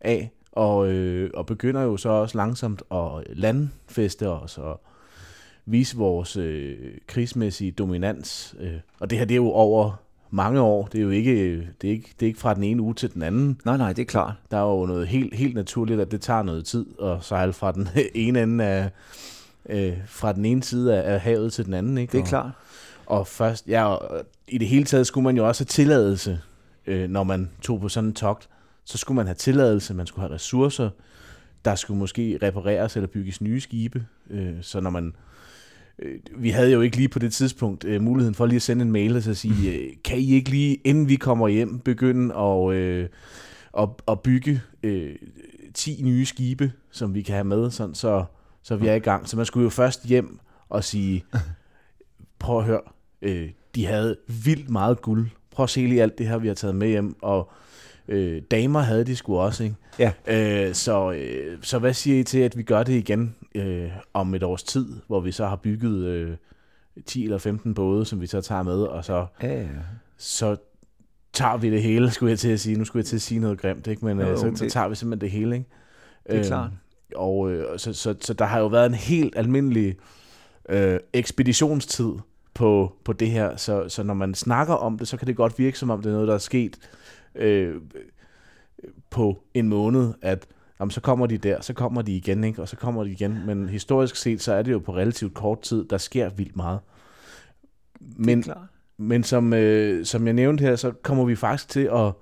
af, 0.00 0.30
og, 0.52 0.88
øh, 0.92 1.30
og 1.34 1.46
begynder 1.46 1.82
jo 1.82 1.96
så 1.96 2.08
også 2.08 2.38
langsomt 2.38 2.82
at 2.92 3.08
landfeste 3.36 4.28
os 4.28 4.58
og 4.58 4.80
vise 5.66 5.96
vores 5.96 6.36
øh, 6.36 6.76
krigsmæssige 7.06 7.72
dominans. 7.72 8.54
Øh. 8.60 8.72
Og 9.00 9.10
det 9.10 9.18
her, 9.18 9.24
det 9.24 9.34
er 9.34 9.36
jo 9.36 9.50
over 9.50 9.92
mange 10.30 10.60
år. 10.60 10.86
Det 10.86 10.98
er 10.98 11.02
jo 11.02 11.10
ikke, 11.10 11.56
det 11.80 11.88
er 11.88 11.92
ikke, 11.92 12.14
det 12.20 12.26
er 12.26 12.28
ikke 12.28 12.40
fra 12.40 12.54
den 12.54 12.64
ene 12.64 12.82
uge 12.82 12.94
til 12.94 13.14
den 13.14 13.22
anden. 13.22 13.60
Nej, 13.64 13.76
nej, 13.76 13.92
det 13.92 14.02
er 14.02 14.06
klart. 14.06 14.34
Der 14.50 14.56
er 14.56 14.78
jo 14.78 14.86
noget 14.86 15.08
helt, 15.08 15.34
helt 15.34 15.54
naturligt, 15.54 16.00
at 16.00 16.10
det 16.10 16.20
tager 16.20 16.42
noget 16.42 16.64
tid 16.64 16.86
at 17.02 17.24
sejle 17.24 17.52
fra 17.52 17.72
den 17.72 17.88
ene 18.14 18.42
ende 18.42 18.64
af, 18.64 18.90
øh, 19.68 19.92
fra 20.06 20.32
den 20.32 20.44
ene 20.44 20.62
side 20.62 20.96
af, 21.02 21.14
af 21.14 21.20
havet 21.20 21.52
til 21.52 21.64
den 21.64 21.74
anden. 21.74 21.98
Ikke? 21.98 22.12
Det 22.12 22.18
er 22.18 22.22
Og- 22.22 22.28
klart. 22.28 22.50
Og 23.08 23.26
først, 23.26 23.68
ja, 23.68 23.84
og 23.84 24.26
i 24.48 24.58
det 24.58 24.68
hele 24.68 24.84
taget 24.84 25.06
skulle 25.06 25.24
man 25.24 25.36
jo 25.36 25.48
også 25.48 25.60
have 25.60 25.66
tilladelse, 25.66 26.40
øh, 26.86 27.10
når 27.10 27.24
man 27.24 27.50
tog 27.62 27.80
på 27.80 27.88
sådan 27.88 28.10
en 28.10 28.14
togt. 28.14 28.48
Så 28.84 28.98
skulle 28.98 29.16
man 29.16 29.26
have 29.26 29.34
tilladelse, 29.34 29.94
man 29.94 30.06
skulle 30.06 30.28
have 30.28 30.34
ressourcer, 30.34 30.90
der 31.64 31.74
skulle 31.74 31.98
måske 31.98 32.38
repareres 32.42 32.96
eller 32.96 33.06
bygges 33.06 33.40
nye 33.40 33.60
skibe. 33.60 34.06
Øh, 34.30 34.54
så 34.60 34.80
når 34.80 34.90
man, 34.90 35.14
øh, 35.98 36.18
vi 36.36 36.50
havde 36.50 36.72
jo 36.72 36.80
ikke 36.80 36.96
lige 36.96 37.08
på 37.08 37.18
det 37.18 37.32
tidspunkt 37.32 37.84
øh, 37.84 38.02
muligheden 38.02 38.34
for 38.34 38.46
lige 38.46 38.56
at 38.56 38.62
sende 38.62 38.82
en 38.82 38.92
mail 38.92 39.16
og 39.16 39.22
så 39.22 39.34
sige, 39.34 39.72
øh, 39.74 39.92
kan 40.04 40.18
I 40.18 40.32
ikke 40.32 40.50
lige, 40.50 40.74
inden 40.74 41.08
vi 41.08 41.16
kommer 41.16 41.48
hjem, 41.48 41.78
begynde 41.78 42.34
at, 42.34 42.72
øh, 42.72 43.08
at, 43.78 43.88
at 44.08 44.20
bygge 44.20 44.62
øh, 44.82 45.16
10 45.74 46.00
nye 46.04 46.26
skibe, 46.26 46.72
som 46.90 47.14
vi 47.14 47.22
kan 47.22 47.34
have 47.34 47.44
med, 47.44 47.70
sådan, 47.70 47.94
så, 47.94 48.24
så 48.62 48.76
vi 48.76 48.86
er 48.86 48.94
i 48.94 48.98
gang. 48.98 49.28
Så 49.28 49.36
man 49.36 49.46
skulle 49.46 49.64
jo 49.64 49.70
først 49.70 50.06
hjem 50.06 50.38
og 50.68 50.84
sige, 50.84 51.24
prøv 52.38 52.58
at 52.58 52.64
høre, 52.64 52.80
øh, 53.22 53.50
de 53.74 53.86
havde 53.86 54.16
vildt 54.44 54.70
meget 54.70 55.02
guld. 55.02 55.28
Prøv 55.50 55.64
at 55.64 55.70
se 55.70 55.80
lige 55.80 56.02
alt 56.02 56.18
det 56.18 56.26
her, 56.28 56.38
vi 56.38 56.48
har 56.48 56.54
taget 56.54 56.74
med 56.76 56.88
hjem, 56.88 57.16
og 57.22 57.50
øh, 58.08 58.42
damer 58.50 58.80
havde 58.80 59.04
de 59.04 59.16
sgu 59.16 59.38
også, 59.38 59.64
ikke? 59.64 59.76
Ja. 59.98 60.12
Øh, 60.26 60.74
så, 60.74 61.12
øh, 61.12 61.58
så 61.62 61.78
hvad 61.78 61.94
siger 61.94 62.20
I 62.20 62.22
til, 62.22 62.38
at 62.38 62.56
vi 62.56 62.62
gør 62.62 62.82
det 62.82 62.92
igen 62.92 63.34
øh, 63.54 63.90
om 64.14 64.34
et 64.34 64.42
års 64.42 64.62
tid, 64.62 64.86
hvor 65.06 65.20
vi 65.20 65.32
så 65.32 65.46
har 65.46 65.56
bygget 65.56 66.04
øh, 66.04 66.36
10 67.06 67.24
eller 67.24 67.38
15 67.38 67.74
både, 67.74 68.04
som 68.04 68.20
vi 68.20 68.26
så 68.26 68.40
tager 68.40 68.62
med, 68.62 68.82
og 68.82 69.04
så, 69.04 69.26
Ja, 69.42 69.60
ja. 69.60 69.66
så 70.16 70.56
tager 71.32 71.56
vi 71.56 71.70
det 71.70 71.82
hele, 71.82 72.10
skulle 72.10 72.30
jeg 72.30 72.38
til 72.38 72.48
at 72.48 72.60
sige. 72.60 72.76
Nu 72.76 72.84
skulle 72.84 73.00
jeg 73.00 73.06
til 73.06 73.16
at 73.16 73.22
sige 73.22 73.40
noget 73.40 73.60
grimt, 73.60 73.86
ikke? 73.86 74.04
men 74.04 74.20
Jo, 74.20 74.26
øh, 74.26 74.38
så, 74.38 74.52
så 74.54 74.68
tager 74.70 74.88
vi 74.88 74.94
simpelthen 74.94 75.20
det 75.20 75.30
hele. 75.30 75.56
Ikke? 75.56 75.68
Det 76.30 76.38
er 76.38 76.44
klart. 76.44 76.70
Og 77.14 77.50
øh, 77.50 77.78
så, 77.78 77.92
så, 77.92 78.14
så 78.20 78.34
der 78.34 78.44
har 78.44 78.58
jo 78.60 78.66
været 78.66 78.86
en 78.86 78.94
helt 78.94 79.34
almindelig 79.36 79.96
øh, 80.68 81.00
ekspeditionstid 81.12 82.12
på, 82.58 82.92
på 83.04 83.12
det 83.12 83.30
her, 83.30 83.56
så, 83.56 83.88
så 83.88 84.02
når 84.02 84.14
man 84.14 84.34
snakker 84.34 84.74
om 84.74 84.98
det, 84.98 85.08
så 85.08 85.16
kan 85.16 85.26
det 85.26 85.36
godt 85.36 85.58
virke 85.58 85.78
som 85.78 85.90
om, 85.90 86.02
det 86.02 86.08
er 86.08 86.12
noget, 86.12 86.28
der 86.28 86.34
er 86.34 86.38
sket 86.38 86.78
øh, 87.34 87.74
på 89.10 89.42
en 89.54 89.68
måned, 89.68 90.12
at 90.22 90.46
jamen, 90.80 90.90
så 90.90 91.00
kommer 91.00 91.26
de 91.26 91.38
der, 91.38 91.60
så 91.60 91.72
kommer 91.72 92.02
de 92.02 92.16
igen, 92.16 92.44
ikke? 92.44 92.62
og 92.62 92.68
så 92.68 92.76
kommer 92.76 93.04
de 93.04 93.10
igen. 93.10 93.46
Men 93.46 93.68
historisk 93.68 94.16
set, 94.16 94.42
så 94.42 94.52
er 94.52 94.62
det 94.62 94.72
jo 94.72 94.78
på 94.78 94.94
relativt 94.94 95.34
kort 95.34 95.60
tid, 95.60 95.84
der 95.84 95.98
sker 95.98 96.28
vildt 96.28 96.56
meget. 96.56 96.80
Men, 98.00 98.44
Men, 98.96 99.24
som, 99.24 99.52
øh, 99.52 100.04
som 100.04 100.26
jeg 100.26 100.34
nævnte 100.34 100.62
her, 100.62 100.76
så 100.76 100.92
kommer 101.02 101.24
vi 101.24 101.36
faktisk 101.36 101.68
til 101.68 101.90
at 101.92 102.12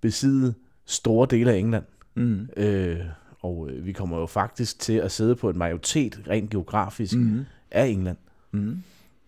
besidde 0.00 0.54
store 0.84 1.26
dele 1.30 1.52
af 1.52 1.56
England. 1.56 1.84
Mm. 2.14 2.48
Øh, 2.56 3.00
og 3.40 3.70
øh, 3.70 3.86
vi 3.86 3.92
kommer 3.92 4.18
jo 4.18 4.26
faktisk 4.26 4.78
til 4.78 4.92
at 4.92 5.12
sidde 5.12 5.36
på 5.36 5.50
en 5.50 5.58
majoritet, 5.58 6.20
rent 6.28 6.50
geografisk. 6.50 7.16
Mm. 7.16 7.44
af 7.70 7.86
England. 7.86 8.16
Mm. 8.52 8.82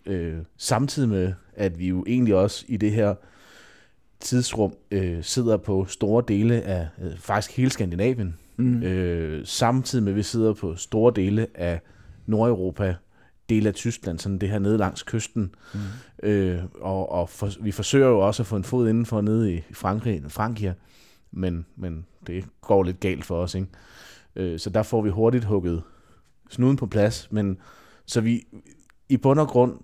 Øh, 0.06 0.38
samtidig 0.56 1.08
med, 1.08 1.32
at 1.54 1.78
vi 1.78 1.88
jo 1.88 2.04
egentlig 2.06 2.34
også 2.34 2.64
i 2.68 2.76
det 2.76 2.92
her 2.92 3.14
tidsrum 4.20 4.74
øh, 4.90 5.24
sidder 5.24 5.56
på 5.56 5.86
store 5.86 6.24
dele 6.28 6.62
af 6.62 6.88
øh, 7.02 7.18
faktisk 7.18 7.56
hele 7.56 7.70
Skandinavien. 7.70 8.38
Mm. 8.56 8.82
Øh, 8.82 9.46
samtidig 9.46 10.02
med, 10.02 10.12
at 10.12 10.16
vi 10.16 10.22
sidder 10.22 10.52
på 10.52 10.76
store 10.76 11.12
dele 11.16 11.46
af 11.54 11.80
Nordeuropa, 12.26 12.94
dele 13.48 13.68
af 13.68 13.74
Tyskland, 13.74 14.18
sådan 14.18 14.38
det 14.38 14.48
her 14.48 14.58
nede 14.58 14.78
langs 14.78 15.02
kysten. 15.02 15.54
Mm. 15.74 15.80
Øh, 16.22 16.62
og 16.80 17.12
og 17.12 17.28
for, 17.28 17.50
vi 17.60 17.70
forsøger 17.70 18.08
jo 18.08 18.18
også 18.18 18.42
at 18.42 18.46
få 18.46 18.56
en 18.56 18.64
fod 18.64 18.88
indenfor 18.88 19.20
nede 19.20 19.54
i 19.54 19.62
Frankrig, 19.72 20.22
Frankrig 20.28 20.74
men, 21.32 21.66
men 21.76 22.06
det 22.26 22.44
går 22.60 22.82
lidt 22.82 23.00
galt 23.00 23.24
for 23.24 23.36
os. 23.36 23.54
Ikke? 23.54 23.66
Øh, 24.36 24.58
så 24.58 24.70
der 24.70 24.82
får 24.82 25.02
vi 25.02 25.10
hurtigt 25.10 25.44
hugget 25.44 25.82
snuden 26.50 26.76
på 26.76 26.86
plads. 26.86 27.28
Men 27.32 27.58
så 28.06 28.20
vi 28.20 28.44
i 29.08 29.16
bund 29.16 29.40
og 29.40 29.48
grund, 29.48 29.78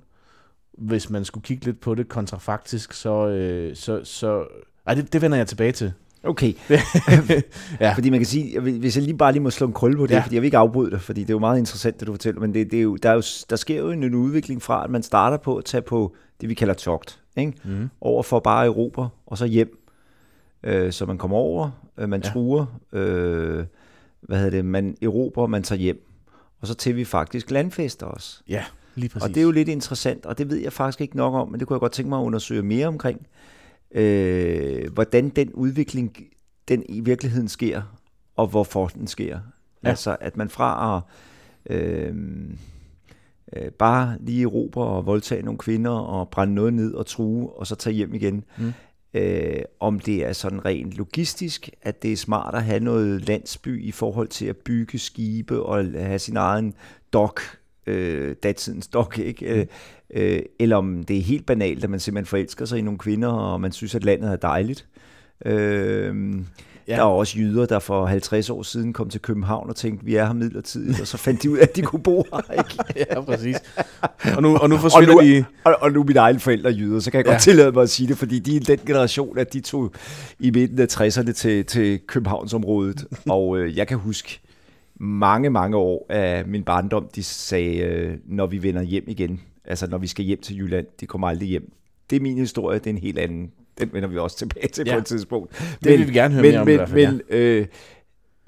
hvis 0.79 1.11
man 1.11 1.24
skulle 1.24 1.45
kigge 1.45 1.64
lidt 1.64 1.81
på 1.81 1.95
det 1.95 2.09
kontrafaktisk, 2.09 2.93
så, 2.93 3.29
øh, 3.29 3.76
så, 3.76 4.01
så 4.05 4.45
ej, 4.87 4.95
det, 4.95 5.12
det 5.12 5.22
vender 5.22 5.37
jeg 5.37 5.47
tilbage 5.47 5.72
til. 5.72 5.93
Okay. 6.22 6.53
Ja. 7.81 7.93
Fordi 7.93 8.11
man 8.11 8.18
kan 8.18 8.26
sige, 8.26 8.61
hvis 8.61 8.97
jeg 8.97 9.05
lige 9.05 9.16
bare 9.16 9.33
lige 9.33 9.43
må 9.43 9.51
slå 9.51 9.66
en 9.66 9.72
krølle 9.72 9.97
på 9.97 10.07
det, 10.07 10.14
Ja. 10.14 10.20
fordi 10.20 10.35
jeg 10.35 10.43
vil 10.43 10.47
ikke 10.47 10.59
afbryde 10.59 10.91
dig, 10.91 11.01
fordi 11.01 11.20
det 11.20 11.31
er 11.31 11.35
jo 11.35 11.39
meget 11.39 11.59
interessant, 11.59 12.01
det 12.01 12.07
du 12.07 12.12
fortæller, 12.12 12.41
men 12.41 12.55
det, 12.55 12.70
det 12.70 12.79
er 12.79 12.83
jo, 12.83 12.97
der, 12.97 13.11
er 13.11 13.14
jo, 13.14 13.22
der 13.51 13.57
sker 13.57 13.79
jo 13.79 13.91
en, 13.91 14.03
en 14.03 14.14
udvikling 14.14 14.62
fra, 14.62 14.85
at 14.85 14.91
man 14.91 15.03
starter 15.03 15.37
på 15.37 15.57
at 15.57 15.64
tage 15.64 15.83
på 15.83 16.14
det, 16.41 16.49
vi 16.49 16.55
kalder 16.55 16.74
togt, 16.74 17.20
ikke? 17.37 17.53
Mm. 17.64 17.89
over 18.01 18.22
for 18.22 18.41
bare 18.41 18.66
Europa, 18.66 19.03
og 19.26 19.39
så 19.39 19.47
hjem. 19.47 19.79
Øh, 20.62 20.93
så 20.93 21.07
man 21.07 21.18
kommer 21.18 21.37
over, 21.37 21.70
øh, 21.99 22.09
man 22.09 22.22
ja. 22.24 22.29
truer, 22.31 22.66
øh, 22.93 23.64
hvad 24.20 24.37
hedder 24.39 24.51
det, 24.51 24.64
man 24.64 24.97
erobrer, 25.03 25.47
man 25.47 25.62
tager 25.62 25.81
hjem. 25.81 26.05
Og 26.61 26.66
så 26.66 26.74
til 26.74 26.97
vi 26.97 27.05
faktisk 27.05 27.51
landfester 27.51 28.07
os. 28.07 28.43
Ja, 28.49 28.64
lige 28.99 29.09
præcis. 29.09 29.28
Og 29.28 29.34
det 29.34 29.36
er 29.36 29.44
jo 29.44 29.51
lidt 29.51 29.68
interessant, 29.68 30.26
og 30.26 30.38
det 30.38 30.51
ved 30.51 30.57
jeg 30.57 30.72
faktisk 30.72 31.01
ikke 31.01 31.16
nok 31.16 31.34
om, 31.34 31.51
men 31.51 31.61
det 31.61 31.68
kunne 31.68 31.74
jeg 31.74 31.80
godt 31.80 31.92
tænke 31.92 32.09
mig 32.09 32.18
at 32.18 32.24
undersøge 32.24 32.62
mere 32.62 32.86
omkring. 32.86 33.26
Øh, 33.94 34.92
hvordan 34.92 35.28
den 35.28 35.53
udvikling, 35.53 36.16
den 36.68 36.82
i 36.88 37.01
virkeligheden 37.01 37.49
sker, 37.49 37.82
og 38.36 38.46
hvorfor 38.46 38.86
den 38.86 39.07
sker. 39.07 39.38
Ja. 39.84 39.88
Altså, 39.88 40.16
at 40.20 40.36
man 40.36 40.49
fra 40.49 40.96
at 40.96 41.03
øh, 41.76 42.14
øh, 43.57 43.70
bare 43.70 44.16
lige 44.20 44.42
erobre 44.42 44.84
og 44.84 45.07
voldtage 45.07 45.42
nogle 45.42 45.59
kvinder 45.59 45.90
og 45.90 46.28
brænde 46.28 46.55
noget 46.55 46.74
ned 46.74 46.94
og 46.94 47.07
true, 47.07 47.51
og 47.51 47.66
så 47.66 47.74
tage 47.74 47.94
hjem 47.94 48.14
igen. 48.14 48.44
Mm. 48.59 48.72
Øh, 49.14 49.62
om 49.80 50.01
det 50.01 50.26
er 50.26 50.32
sådan 50.32 50.64
rent 50.64 50.92
logistisk, 50.92 51.70
at 51.82 52.03
det 52.03 52.12
er 52.12 52.16
smart 52.16 52.55
at 52.55 52.64
have 52.64 52.80
noget 52.80 53.28
landsby 53.28 53.84
i 53.84 53.92
forhold 53.92 54.28
til 54.28 54.46
at 54.46 54.57
bygge 54.57 54.99
skibe 54.99 55.62
og 55.62 55.84
have 55.84 56.18
sin 56.18 56.36
egen 56.36 56.74
dok, 57.12 57.40
øh, 57.89 58.36
datidens 58.43 58.86
dok, 58.86 59.18
ikke? 59.18 59.55
Mm. 59.55 60.18
Øh, 60.20 60.43
eller 60.59 60.76
om 60.76 61.05
det 61.05 61.16
er 61.18 61.22
helt 61.22 61.47
banalt, 61.47 61.84
at 61.84 61.91
man 61.91 62.01
simpelthen 62.01 62.26
forelsker 62.26 62.64
sig 62.64 62.78
i 62.78 62.82
nogle 62.82 62.99
kvinder, 62.99 63.28
og 63.28 63.61
man 63.61 63.72
synes, 63.72 63.95
at 63.95 64.05
landet 64.05 64.32
er 64.32 64.36
dejligt. 64.36 64.86
Øh, 65.47 65.55
ja. 66.89 66.93
Der 66.95 66.99
er 66.99 67.03
også 67.05 67.39
jyder, 67.39 67.66
der 67.66 67.78
for 67.78 68.07
50 68.07 68.51
år 68.51 68.62
siden 68.62 68.93
kom 68.93 69.11
til 69.11 69.20
København 69.20 69.68
og 69.70 69.76
tænkte, 69.76 70.05
vi 70.05 70.14
er 70.16 70.26
her 70.26 70.32
midlertidigt, 70.32 71.01
og 71.01 71.07
så 71.07 71.16
fandt 71.16 71.43
de 71.43 71.51
ud 71.51 71.59
af, 71.59 71.62
at 71.62 71.76
de 71.76 71.82
kunne 71.82 72.03
bo 72.03 72.24
her. 72.32 72.53
Ikke? 72.59 73.05
ja, 73.11 73.20
præcis. 73.20 73.57
Og 74.36 74.43
nu, 74.43 74.57
og 74.57 74.68
nu 74.70 74.76
forsvinder 74.76 75.14
og 75.16 75.24
nu, 75.24 75.30
de... 75.30 75.45
Og, 75.64 75.76
og 75.80 75.93
nu 75.93 76.01
er 76.01 76.05
mine 76.05 76.18
egne 76.18 76.41
forældre 76.41 76.70
jyder, 76.70 77.01
så 77.01 77.11
kan 77.11 77.18
jeg 77.18 77.26
Ja. 77.26 77.32
godt 77.32 77.43
tillade 77.43 77.72
mig 77.72 77.82
at 77.82 77.91
sige 77.91 78.07
det, 78.09 78.18
fordi 78.18 78.39
de 78.39 78.57
er 78.57 78.61
den 78.61 78.78
generation, 78.86 79.39
at 79.39 79.53
de 79.53 79.61
tog 79.61 79.93
i 80.39 80.51
midten 80.51 80.78
af 80.78 80.86
60'erne 81.01 81.32
til, 81.32 81.64
til 81.64 81.99
Københavnsområdet. 82.07 83.05
og 83.28 83.59
øh, 83.59 83.76
jeg 83.76 83.89
kan 83.89 83.99
huske 83.99 84.41
mange, 84.99 85.51
mange 85.51 85.76
år 85.76 86.07
af 86.09 86.46
min 86.46 86.62
barndom, 86.62 87.09
de 87.14 87.22
sagde, 87.22 87.76
øh, 87.76 88.18
når 88.26 88.46
vi 88.46 88.62
vender 88.62 88.82
hjem 88.82 89.05
igen, 89.07 89.40
altså 89.64 89.86
når 89.86 89.99
vi 89.99 90.07
skal 90.07 90.24
hjem 90.24 90.40
til 90.40 90.59
Jylland, 90.59 90.86
de 91.01 91.07
kommer 91.07 91.28
aldrig 91.28 91.49
hjem. 91.49 91.72
Det 92.11 92.16
er 92.16 92.20
min 92.20 92.38
historie, 92.38 92.78
det 92.78 92.86
er 92.86 92.90
en 92.90 92.99
helt 92.99 93.18
anden. 93.18 93.53
Den 93.78 93.92
vender 93.92 94.09
vi 94.09 94.18
også 94.18 94.38
tilbage 94.38 94.68
til 94.68 94.84
Ja. 94.86 94.90
ja. 94.92 94.96
på 94.96 95.01
et 95.01 95.07
tidspunkt. 95.07 95.76
Det 95.84 95.99
vil 95.99 96.09
vi 96.09 96.12
gerne 96.12 96.34
høre 96.34 96.42
men, 96.42 96.51
mere 96.51 96.61
om 96.61 96.66
men, 96.66 96.72
i 96.72 96.76
hvert 96.76 96.88
fald, 96.88 97.12
Men 97.12 97.20
øh, 97.28 97.66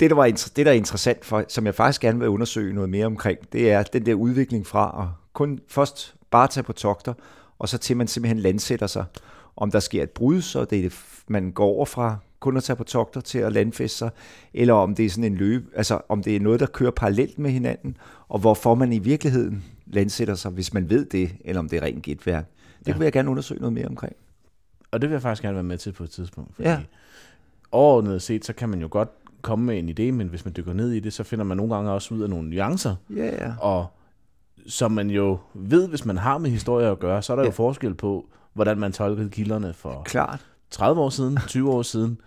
det, 0.00 0.10
der 0.10 0.16
var, 0.16 0.26
det, 0.26 0.66
der 0.66 0.72
er 0.72 0.76
interessant, 0.76 1.24
for, 1.24 1.44
som 1.48 1.66
jeg 1.66 1.74
faktisk 1.74 2.00
gerne 2.00 2.18
vil 2.18 2.28
undersøge 2.28 2.74
noget 2.74 2.90
mere 2.90 3.06
omkring, 3.06 3.38
det 3.52 3.70
er 3.70 3.82
den 3.82 4.06
der 4.06 4.14
udvikling 4.14 4.66
fra 4.66 5.02
at 5.02 5.08
kun 5.32 5.60
først 5.68 6.14
bare 6.30 6.48
tage 6.48 6.64
på 6.64 6.72
togter, 6.72 7.14
og 7.58 7.68
så 7.68 7.78
til 7.78 7.96
man 7.96 8.06
simpelthen 8.06 8.38
landsætter 8.38 8.86
sig. 8.86 9.04
Om 9.56 9.70
der 9.70 9.80
sker 9.80 10.02
et 10.02 10.10
brud, 10.10 10.40
så 10.42 10.64
det 10.64 10.84
er, 10.84 10.90
man 11.28 11.52
går 11.52 11.66
over 11.66 11.84
fra 11.84 12.16
kun 12.40 12.56
at 12.56 12.62
tage 12.64 12.76
på 12.76 12.84
togter 12.84 13.20
til 13.20 13.38
at 13.38 13.52
landfæste 13.52 13.98
sig, 13.98 14.10
eller 14.54 14.74
om 14.74 14.94
det 14.94 15.04
er 15.06 15.10
sådan 15.10 15.24
en 15.24 15.34
løb, 15.34 15.72
altså 15.76 16.00
om 16.08 16.22
det 16.22 16.36
er 16.36 16.40
noget, 16.40 16.60
der 16.60 16.66
kører 16.66 16.90
parallelt 16.90 17.38
med 17.38 17.50
hinanden, 17.50 17.96
og 18.28 18.38
hvorfor 18.38 18.74
man 18.74 18.92
i 18.92 18.98
virkeligheden 18.98 19.64
landsætter 19.86 20.34
sig, 20.34 20.50
hvis 20.50 20.74
man 20.74 20.90
ved 20.90 21.04
det, 21.04 21.32
eller 21.44 21.60
om 21.60 21.68
det 21.68 21.76
er 21.76 21.82
rent 21.82 22.02
gætværk. 22.02 22.46
Det 22.78 22.88
Ja. 22.88 22.92
vil 22.96 23.04
jeg 23.04 23.12
gerne 23.12 23.30
undersøge 23.30 23.60
noget 23.60 23.72
mere 23.72 23.86
omkring. 23.86 24.16
Og 24.90 25.00
det 25.00 25.10
vil 25.10 25.14
jeg 25.14 25.22
faktisk 25.22 25.42
gerne 25.42 25.54
være 25.54 25.64
med 25.64 25.78
til 25.78 25.92
på 25.92 26.04
et 26.04 26.10
tidspunkt. 26.10 26.54
Fordi 26.54 26.68
Ja. 26.68 26.80
overordnet 27.72 28.22
set, 28.22 28.44
så 28.44 28.52
kan 28.52 28.68
man 28.68 28.80
jo 28.80 28.88
godt 28.90 29.08
komme 29.42 29.64
med 29.64 29.78
en 29.78 29.88
idé, 29.88 30.12
men 30.16 30.28
hvis 30.28 30.44
man 30.44 30.54
dykker 30.56 30.72
ned 30.72 30.90
i 30.90 31.00
det, 31.00 31.12
så 31.12 31.24
finder 31.24 31.44
man 31.44 31.56
nogle 31.56 31.74
gange 31.74 31.90
også 31.90 32.14
ud 32.14 32.22
af 32.22 32.30
nogle 32.30 32.48
nuancer. 32.50 32.96
Ja, 33.16 33.46
ja. 33.46 33.52
Og 33.58 33.86
som 34.66 34.92
man 34.92 35.10
jo 35.10 35.38
ved, 35.54 35.88
hvis 35.88 36.04
man 36.04 36.16
har 36.18 36.38
med 36.38 36.50
historie 36.50 36.88
at 36.88 36.98
gøre, 36.98 37.22
så 37.22 37.32
er 37.32 37.36
der 37.36 37.42
ja. 37.42 37.46
jo 37.48 37.52
forskel 37.52 37.94
på, 37.94 38.26
hvordan 38.52 38.78
man 38.78 38.92
tolkede 38.92 39.30
kilderne 39.30 39.72
for 39.72 40.02
Klart. 40.04 40.46
30 40.70 41.00
år 41.00 41.08
siden, 41.10 41.38
20 41.48 41.70
år 41.70 41.82
siden, 41.82 42.18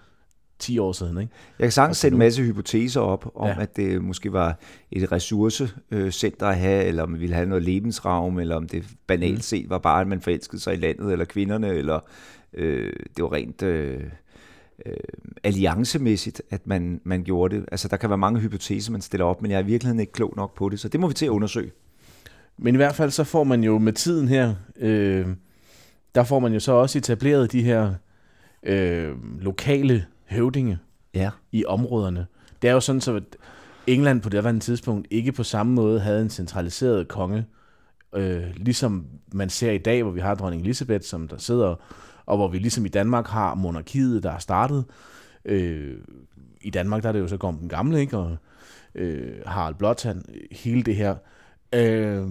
10 0.63 0.77
år 0.79 0.91
siden. 0.91 1.17
Ikke? 1.17 1.33
Jeg 1.59 1.65
kan 1.65 1.71
sagtens 1.71 1.89
Altså 1.89 2.01
sætte 2.01 2.15
en 2.15 2.19
masse 2.19 2.43
hypoteser 2.43 3.01
op 3.01 3.31
om, 3.35 3.47
Ja. 3.47 3.55
at 3.61 3.75
det 3.75 4.01
måske 4.03 4.33
var 4.33 4.59
et 4.91 5.11
ressourcecenter 5.11 6.47
at 6.47 6.57
have, 6.57 6.83
eller 6.85 7.03
om 7.03 7.09
man 7.09 7.19
ville 7.19 7.35
have 7.35 7.47
noget 7.47 7.63
lebensraum, 7.63 8.39
eller 8.39 8.55
om 8.55 8.67
det 8.67 8.83
banalt 9.07 9.35
Mm. 9.35 9.41
set 9.41 9.69
var 9.69 9.77
bare, 9.77 10.01
at 10.01 10.07
man 10.07 10.21
forelskede 10.21 10.61
sig 10.61 10.73
i 10.73 10.77
landet, 10.77 11.11
eller 11.11 11.25
kvinderne, 11.25 11.67
eller 11.67 11.99
øh, 12.53 12.93
det 13.17 13.23
var 13.23 13.33
rent 13.33 13.61
øh, 13.63 13.99
øh, 14.85 14.93
alliancemæssigt, 15.43 16.41
at 16.49 16.67
man, 16.67 17.01
man 17.03 17.23
gjorde 17.23 17.55
det. 17.55 17.65
Altså, 17.71 17.87
der 17.87 17.97
kan 17.97 18.09
være 18.09 18.17
mange 18.17 18.39
hypoteser, 18.39 18.91
man 18.91 19.01
stiller 19.01 19.25
op, 19.25 19.41
men 19.41 19.51
jeg 19.51 19.57
er 19.57 19.63
i 19.63 19.65
virkeligheden 19.65 19.99
ikke 19.99 20.13
klog 20.13 20.33
nok 20.37 20.55
på 20.55 20.69
det, 20.69 20.79
så 20.79 20.87
det 20.87 20.99
må 20.99 21.07
vi 21.07 21.13
til 21.13 21.25
at 21.25 21.29
undersøge. 21.29 21.71
Men 22.57 22.75
i 22.75 22.77
hvert 22.77 22.95
fald 22.95 23.11
så 23.11 23.23
får 23.23 23.43
man 23.43 23.63
jo 23.63 23.77
med 23.77 23.93
tiden 23.93 24.27
her, 24.27 24.55
øh, 24.79 25.27
der 26.15 26.23
får 26.23 26.39
man 26.39 26.53
jo 26.53 26.59
så 26.59 26.71
også 26.71 26.97
etableret 26.97 27.51
de 27.51 27.61
her 27.63 27.93
øh, 28.63 29.11
lokale 29.41 30.05
høvdinge 30.33 30.79
Ja. 31.13 31.29
i 31.51 31.65
områderne. 31.65 32.25
Det 32.61 32.69
er 32.69 32.73
jo 32.73 32.79
sådan, 32.79 33.01
så 33.01 33.15
at 33.15 33.23
England 33.87 34.21
på 34.21 34.29
det 34.29 34.45
andet 34.45 34.63
tidspunkt 34.63 35.07
ikke 35.11 35.31
på 35.31 35.43
samme 35.43 35.73
måde 35.73 35.99
havde 35.99 36.21
en 36.21 36.29
centraliseret 36.29 37.07
konge, 37.07 37.45
øh, 38.15 38.43
ligesom 38.55 39.05
man 39.33 39.49
ser 39.49 39.71
i 39.71 39.77
dag, 39.77 40.03
hvor 40.03 40.11
vi 40.11 40.19
har 40.19 40.35
dronning 40.35 40.61
Elisabeth, 40.61 41.03
som 41.03 41.27
der 41.27 41.37
sidder, 41.37 41.75
og 42.25 42.37
hvor 42.37 42.47
vi 42.47 42.59
ligesom 42.59 42.85
i 42.85 42.89
Danmark 42.89 43.27
har 43.27 43.55
monarkiet, 43.55 44.23
der 44.23 44.31
er 44.31 44.37
startet. 44.37 44.85
Øh, 45.45 45.97
I 46.61 46.69
Danmark 46.69 47.03
der 47.03 47.09
er 47.09 47.13
det 47.13 47.19
jo 47.19 47.27
så 47.27 47.37
Gorm 47.37 47.57
den 47.57 47.69
Gamle, 47.69 47.99
ikke? 47.99 48.17
og 48.17 48.37
øh, 48.95 49.41
Harald 49.45 49.75
Blåtand, 49.75 50.25
hele 50.51 50.83
det 50.83 50.95
her. 50.95 51.15
Øh, 51.75 52.27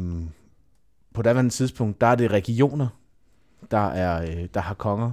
på 1.14 1.22
det 1.22 1.30
andet 1.30 1.52
tidspunkt, 1.52 2.00
der 2.00 2.06
er 2.06 2.14
det 2.14 2.30
regioner, 2.30 2.88
der, 3.70 3.86
er, 3.88 4.22
øh, 4.22 4.48
der 4.54 4.60
har 4.60 4.74
konger. 4.74 5.10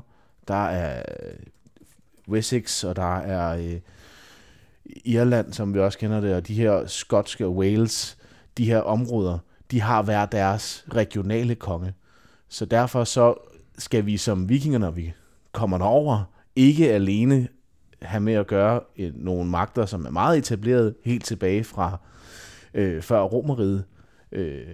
Der 0.47 0.65
er 0.67 1.03
Wessex, 2.29 2.83
og 2.83 2.95
der 2.95 3.17
er 3.17 3.57
øh, 3.57 3.79
Irland, 5.05 5.53
som 5.53 5.73
vi 5.73 5.79
også 5.79 5.97
kender 5.97 6.21
det, 6.21 6.35
og 6.35 6.47
de 6.47 6.53
her 6.53 6.87
skotske 6.87 7.45
og 7.45 7.55
Wales, 7.55 8.17
de 8.57 8.65
her 8.65 8.79
områder, 8.79 9.37
de 9.71 9.81
har 9.81 10.01
hver 10.01 10.25
deres 10.25 10.85
regionale 10.93 11.55
konge. 11.55 11.93
Så 12.49 12.65
derfor 12.65 13.03
så 13.03 13.33
skal 13.77 14.05
vi 14.05 14.17
som 14.17 14.49
vikinger, 14.49 14.79
når 14.79 14.91
vi 14.91 15.13
kommer 15.51 15.77
derover, 15.77 16.23
ikke 16.55 16.91
alene 16.91 17.47
have 18.01 18.21
med 18.21 18.33
at 18.33 18.47
gøre 18.47 18.81
øh, 18.97 19.11
nogle 19.15 19.49
magter, 19.49 19.85
som 19.85 20.05
er 20.05 20.09
meget 20.09 20.37
etableret 20.37 20.95
helt 21.05 21.25
tilbage 21.25 21.63
fra 21.63 21.97
øh, 22.73 23.01
før 23.01 23.21
romeriet, 23.21 23.83
øh, 24.31 24.67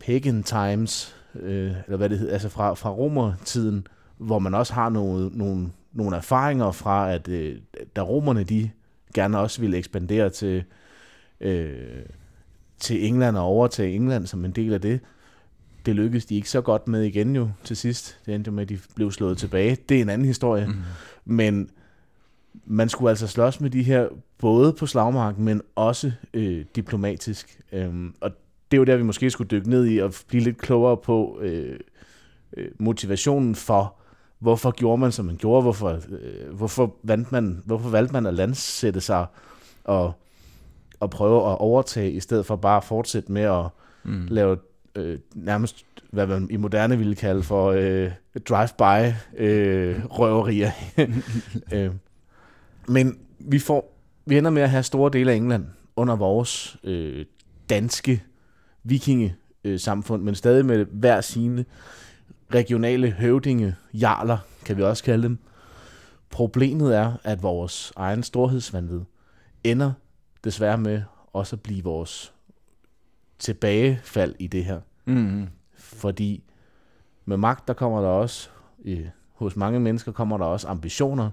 pagan 0.00 0.42
times, 0.42 1.16
øh, 1.34 1.72
eller 1.84 1.96
hvad 1.96 2.08
det 2.08 2.18
hedder, 2.18 2.32
altså 2.32 2.48
fra, 2.48 2.74
fra 2.74 2.90
romertiden, 2.90 3.86
hvor 4.18 4.38
man 4.38 4.54
også 4.54 4.74
har 4.74 4.88
nogle, 4.88 5.28
nogle, 5.28 5.70
nogle 5.92 6.16
erfaringer 6.16 6.72
fra, 6.72 7.12
at 7.12 7.28
øh, 7.28 7.58
da 7.96 8.00
romerne 8.00 8.44
de 8.44 8.70
gerne 9.14 9.38
også 9.38 9.60
ville 9.60 9.78
ekspandere 9.78 10.30
til, 10.30 10.64
øh, 11.40 12.02
til 12.78 13.06
England 13.06 13.36
og 13.36 13.44
overtage 13.44 13.94
England 13.94 14.26
som 14.26 14.44
en 14.44 14.52
del 14.52 14.74
af 14.74 14.80
det, 14.80 15.00
det 15.86 15.96
lykkedes 15.96 16.24
de 16.24 16.34
ikke 16.34 16.50
så 16.50 16.60
godt 16.60 16.88
med 16.88 17.02
igen 17.02 17.36
jo 17.36 17.50
til 17.64 17.76
sidst. 17.76 18.18
Det 18.26 18.34
endte 18.34 18.48
jo 18.48 18.52
med, 18.52 18.62
at 18.62 18.68
de 18.68 18.78
blev 18.94 19.10
slået 19.10 19.38
tilbage. 19.38 19.76
Det 19.88 19.96
er 19.96 20.02
en 20.02 20.08
anden 20.08 20.26
historie. 20.26 20.66
Mm. 20.66 20.74
Men 21.24 21.70
man 22.64 22.88
skulle 22.88 23.10
altså 23.10 23.26
slås 23.26 23.60
med 23.60 23.70
de 23.70 23.82
her, 23.82 24.08
både 24.38 24.72
på 24.72 24.86
slagmarken, 24.86 25.44
men 25.44 25.62
også 25.74 26.12
øh, 26.34 26.64
diplomatisk. 26.76 27.60
Øhm, 27.72 28.14
og 28.20 28.30
det 28.70 28.76
er 28.76 28.78
jo 28.78 28.84
der, 28.84 28.96
vi 28.96 29.02
måske 29.02 29.30
skulle 29.30 29.48
dykke 29.48 29.70
ned 29.70 29.86
i 29.86 29.98
og 29.98 30.14
blive 30.28 30.42
lidt 30.42 30.58
klogere 30.58 30.96
på 30.96 31.38
øh, 31.42 31.78
øh, 32.56 32.68
motivationen 32.78 33.54
for, 33.54 33.99
hvorfor 34.40 34.70
gjorde 34.70 35.00
man, 35.00 35.12
som 35.12 35.24
man 35.24 35.36
gjorde, 35.36 35.62
hvorfor, 35.62 35.88
øh, 35.88 36.54
hvorfor, 36.54 36.94
valgte 37.02 37.28
man, 37.32 37.62
hvorfor 37.64 37.90
valgte 37.90 38.12
man 38.12 38.26
at 38.26 38.34
landsætte 38.34 39.00
sig 39.00 39.26
og, 39.84 40.12
og 41.00 41.10
prøve 41.10 41.36
at 41.36 41.58
overtage, 41.58 42.10
i 42.10 42.20
stedet 42.20 42.46
for 42.46 42.56
bare 42.56 42.76
at 42.76 42.84
fortsætte 42.84 43.32
med 43.32 43.42
at 43.42 43.64
mm. 44.04 44.26
lave 44.30 44.56
øh, 44.94 45.18
nærmest, 45.34 45.84
hvad 46.10 46.26
man 46.26 46.48
i 46.50 46.56
moderne 46.56 46.98
ville 46.98 47.14
kalde 47.14 47.42
for 47.42 47.70
øh, 47.70 48.10
drive-by 48.48 49.14
øh, 49.36 50.04
røverier. 50.04 50.70
øh, 51.74 51.90
men 52.88 53.18
vi 53.38 53.58
får 53.58 53.96
vi 54.26 54.38
ender 54.38 54.50
med 54.50 54.62
at 54.62 54.70
have 54.70 54.82
store 54.82 55.10
dele 55.12 55.32
af 55.32 55.36
England 55.36 55.66
under 55.96 56.16
vores 56.16 56.76
øh, 56.84 57.24
danske 57.70 58.22
vikinge 58.84 59.36
øh, 59.64 59.80
samfund, 59.80 60.22
men 60.22 60.34
stadig 60.34 60.66
med 60.66 60.86
hver 60.92 61.20
sine 61.20 61.64
regionale 62.54 63.10
høvdinge, 63.10 63.76
jarler, 63.94 64.38
kan 64.64 64.76
vi 64.76 64.82
også 64.82 65.04
kalde 65.04 65.22
dem. 65.22 65.38
Problemet 66.30 66.96
er, 66.96 67.12
at 67.24 67.42
vores 67.42 67.92
egen 67.96 68.22
storhedsvandvid 68.22 69.00
ender 69.64 69.92
desværre 70.44 70.78
med 70.78 71.02
også 71.32 71.56
at 71.56 71.60
blive 71.60 71.84
vores 71.84 72.32
tilbagefald 73.38 74.34
i 74.38 74.46
det 74.46 74.64
her. 74.64 74.80
Mm. 75.04 75.48
Fordi 75.74 76.42
med 77.24 77.36
magt, 77.36 77.68
der 77.68 77.74
kommer 77.74 78.00
der 78.00 78.08
også, 78.08 78.48
øh, 78.84 79.06
hos 79.32 79.56
mange 79.56 79.80
mennesker 79.80 80.12
kommer 80.12 80.38
der 80.38 80.44
også 80.44 80.68
ambitioner, 80.68 81.30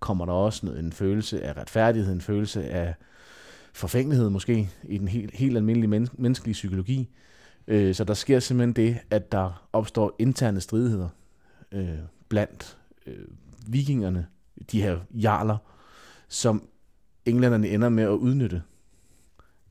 kommer 0.00 0.26
der 0.26 0.32
også 0.32 0.66
en 0.66 0.92
følelse 0.92 1.42
af 1.42 1.56
retfærdighed, 1.56 2.12
en 2.12 2.20
følelse 2.20 2.70
af 2.70 2.94
forfængelighed 3.72 4.30
måske, 4.30 4.70
i 4.84 4.98
den 4.98 5.08
helt, 5.08 5.34
helt 5.34 5.56
almindelige 5.56 5.88
men- 5.88 6.08
menneskelige 6.12 6.52
psykologi. 6.52 7.08
Øh, 7.66 7.94
så 7.94 8.04
der 8.04 8.14
sker 8.14 8.40
simpelthen 8.40 8.72
det, 8.72 8.98
at 9.10 9.32
der 9.32 9.68
opstår 9.72 10.16
interne 10.18 10.60
stridigheder 10.60 11.08
øh, 11.72 11.98
blandt 12.28 12.78
øh, 13.06 13.24
vikingerne, 13.66 14.26
de 14.72 14.82
her 14.82 14.98
jarler, 15.12 15.56
som 16.28 16.68
englænderne 17.26 17.68
ender 17.68 17.88
med 17.88 18.04
at 18.04 18.08
udnytte 18.08 18.62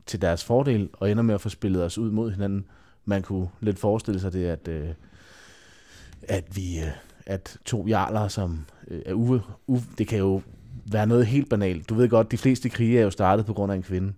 til 0.06 0.22
deres 0.22 0.44
fordel, 0.44 0.90
og 0.94 1.12
ender 1.12 1.24
med 1.24 1.36
at 1.36 1.42
få 1.42 1.50
spillet 1.50 1.84
os 1.84 1.98
ud 1.98 2.12
mod 2.12 2.32
hinanden. 2.32 2.66
Man 3.06 3.22
kunne 3.22 3.50
lidt 3.60 3.80
forestille 3.80 4.20
sig 4.20 4.34
det, 4.34 4.46
at, 4.46 4.68
øh, 4.68 4.90
at 6.24 6.56
vi... 6.56 6.80
Øh, 6.80 6.92
at 7.30 7.58
to 7.66 7.88
jarler, 7.88 8.28
som 8.28 8.66
øh, 8.88 9.02
er 9.06 9.14
uve, 9.14 9.42
uve, 9.68 9.82
det 9.98 10.08
kan 10.08 10.18
jo 10.20 10.42
være 10.92 11.08
noget 11.08 11.26
helt 11.26 11.50
banalt. 11.50 11.90
Du 11.90 11.96
ved 11.96 12.10
godt, 12.10 12.32
de 12.32 12.38
fleste 12.38 12.70
krige 12.70 13.00
er 13.00 13.04
jo 13.04 13.10
startet 13.10 13.46
på 13.46 13.54
grund 13.54 13.72
af 13.72 13.76
en 13.76 13.84
kvinde 13.84 14.14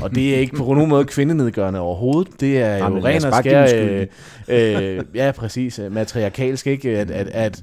og 0.00 0.14
det 0.14 0.34
er 0.34 0.38
ikke 0.38 0.56
på 0.56 0.74
nogen 0.74 0.88
måde 0.88 1.04
kvindenedgørende 1.04 1.80
overhovedet. 1.80 2.40
Det 2.40 2.58
er 2.58 2.76
jo 2.76 2.84
Jamen, 2.84 3.04
ren 3.04 3.24
og 3.24 3.34
skær... 3.34 3.68
Øh, 3.76 4.06
øh, 4.48 5.04
ja, 5.14 5.32
præcis. 5.36 5.78
Øh, 5.78 5.92
matriarkalsk, 5.92 6.66
ikke? 6.66 6.98
At, 6.98 7.10
at, 7.10 7.28
at, 7.28 7.62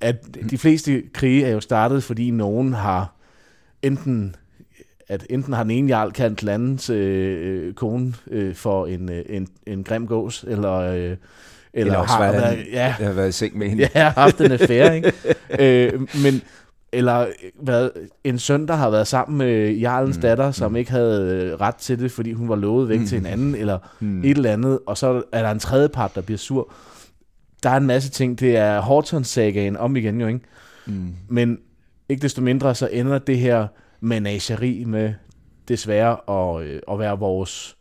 at 0.00 0.16
de 0.50 0.58
fleste 0.58 1.02
krige 1.12 1.46
er 1.46 1.50
jo 1.50 1.60
startet, 1.60 2.04
fordi 2.04 2.30
nogen 2.30 2.72
har 2.72 3.14
enten 3.82 4.36
at 5.08 5.26
enten 5.30 5.52
har 5.52 5.62
den 5.62 5.70
ene 5.70 5.88
jarl 5.88 6.12
kaldt 6.12 6.42
landens 6.42 6.90
øh, 6.90 7.74
kone 7.74 8.14
øh, 8.30 8.54
for 8.54 8.86
en, 8.86 9.12
øh, 9.12 9.22
en, 9.28 9.48
en 9.66 9.84
grim 9.84 10.06
gås, 10.06 10.44
eller 10.48 10.74
øh, 10.74 11.16
eller, 11.72 11.92
eller 11.92 12.06
har, 12.06 12.32
været, 12.32 12.66
ja, 12.72 12.94
jeg 12.98 13.06
har 13.06 13.12
været 13.12 13.28
i 13.28 13.32
seng 13.32 13.58
med 13.58 13.68
hende. 13.68 13.88
Ja, 13.94 14.04
har 14.04 14.20
haft 14.20 14.40
en 14.40 14.52
affære, 14.52 14.96
ikke? 14.96 15.12
øh, 15.92 16.00
men, 16.00 16.42
eller 16.92 17.26
hvad, 17.62 17.90
en 18.24 18.38
søn, 18.38 18.68
der 18.68 18.74
har 18.74 18.90
været 18.90 19.06
sammen 19.06 19.38
med 19.38 19.72
Jarlens 19.72 20.16
mm. 20.16 20.22
datter, 20.22 20.50
som 20.50 20.70
mm. 20.70 20.76
ikke 20.76 20.90
havde 20.90 21.34
øh, 21.34 21.60
ret 21.60 21.74
til 21.74 21.98
det, 21.98 22.12
fordi 22.12 22.32
hun 22.32 22.48
var 22.48 22.56
lovet 22.56 22.88
væk 22.88 23.00
mm. 23.00 23.06
til 23.06 23.18
en 23.18 23.26
anden, 23.26 23.54
eller 23.54 23.78
mm. 24.00 24.24
et 24.24 24.36
eller 24.36 24.52
andet, 24.52 24.78
og 24.86 24.98
så 24.98 25.22
er 25.32 25.42
der 25.42 25.50
en 25.50 25.58
tredje 25.58 25.88
part, 25.88 26.14
der 26.14 26.20
bliver 26.20 26.38
sur. 26.38 26.72
Der 27.62 27.70
er 27.70 27.76
en 27.76 27.86
masse 27.86 28.10
ting. 28.10 28.40
Det 28.40 28.56
er 28.56 28.80
Hortons-sagaen 28.80 29.76
om 29.76 29.96
igen 29.96 30.20
jo, 30.20 30.26
ikke? 30.26 30.40
Mm. 30.86 31.14
Men 31.28 31.58
ikke 32.08 32.22
desto 32.22 32.42
mindre, 32.42 32.74
så 32.74 32.88
ender 32.92 33.18
det 33.18 33.38
her 33.38 33.66
menageri 34.00 34.84
med 34.84 35.14
desværre 35.68 36.30
at, 36.30 36.66
øh, 36.66 36.80
at 36.90 36.98
være 36.98 37.18
vores... 37.18 37.76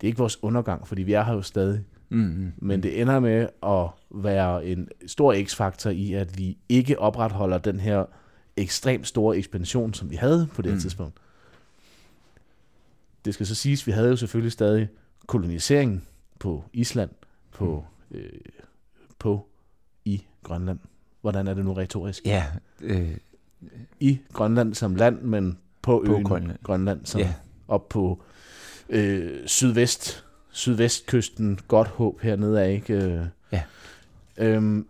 Det 0.00 0.06
er 0.06 0.08
ikke 0.08 0.18
vores 0.18 0.42
undergang, 0.42 0.88
fordi 0.88 1.02
vi 1.02 1.12
er 1.12 1.24
her 1.24 1.34
jo 1.34 1.42
stadig. 1.42 1.80
Mm-hmm. 2.08 2.52
Men 2.58 2.82
det 2.82 3.00
ender 3.00 3.20
med 3.20 3.46
at 3.66 3.88
være 4.24 4.66
en 4.66 4.88
stor 5.06 5.34
x-faktor 5.44 5.90
i, 5.90 6.12
at 6.12 6.38
vi 6.38 6.58
ikke 6.68 6.98
opretholder 6.98 7.58
den 7.58 7.80
her 7.80 8.04
ekstremt 8.56 9.06
store 9.06 9.36
ekspansion, 9.36 9.94
som 9.94 10.10
vi 10.10 10.16
havde 10.16 10.48
på 10.54 10.62
det 10.62 10.72
mm. 10.72 10.80
tidspunkt. 10.80 11.16
Det 13.24 13.34
skal 13.34 13.46
så 13.46 13.54
siges, 13.54 13.82
at 13.82 13.86
vi 13.86 13.92
havde 13.92 14.08
jo 14.08 14.16
selvfølgelig 14.16 14.52
stadig 14.52 14.88
kolonisering 15.26 16.08
på 16.38 16.64
Island, 16.72 17.10
på, 17.52 17.84
mm. 18.10 18.16
øh, 18.16 18.30
på 19.18 19.46
i 20.04 20.24
Grønland. 20.42 20.78
Hvordan 21.20 21.48
er 21.48 21.54
det 21.54 21.64
nu 21.64 21.72
retorisk? 21.72 22.26
Ja. 22.26 22.46
Øh, 22.80 23.16
I 24.00 24.18
Grønland 24.32 24.74
som 24.74 24.94
land, 24.94 25.22
men 25.22 25.58
på, 25.82 26.02
på 26.06 26.12
øen 26.12 26.24
Grønland, 26.24 26.58
Grønland 26.62 27.06
som 27.06 27.20
ja. 27.20 27.34
op 27.68 27.88
på 27.88 28.22
øh, 28.88 29.46
sydvest 29.46 30.26
sydvestkysten, 30.50 31.58
godt 31.68 31.88
håb 31.88 32.20
hernede 32.20 32.62
af, 32.62 32.72
ikke? 32.72 32.94
Øh, 32.94 33.26
ja. 33.52 33.62
Øhm, 34.36 34.86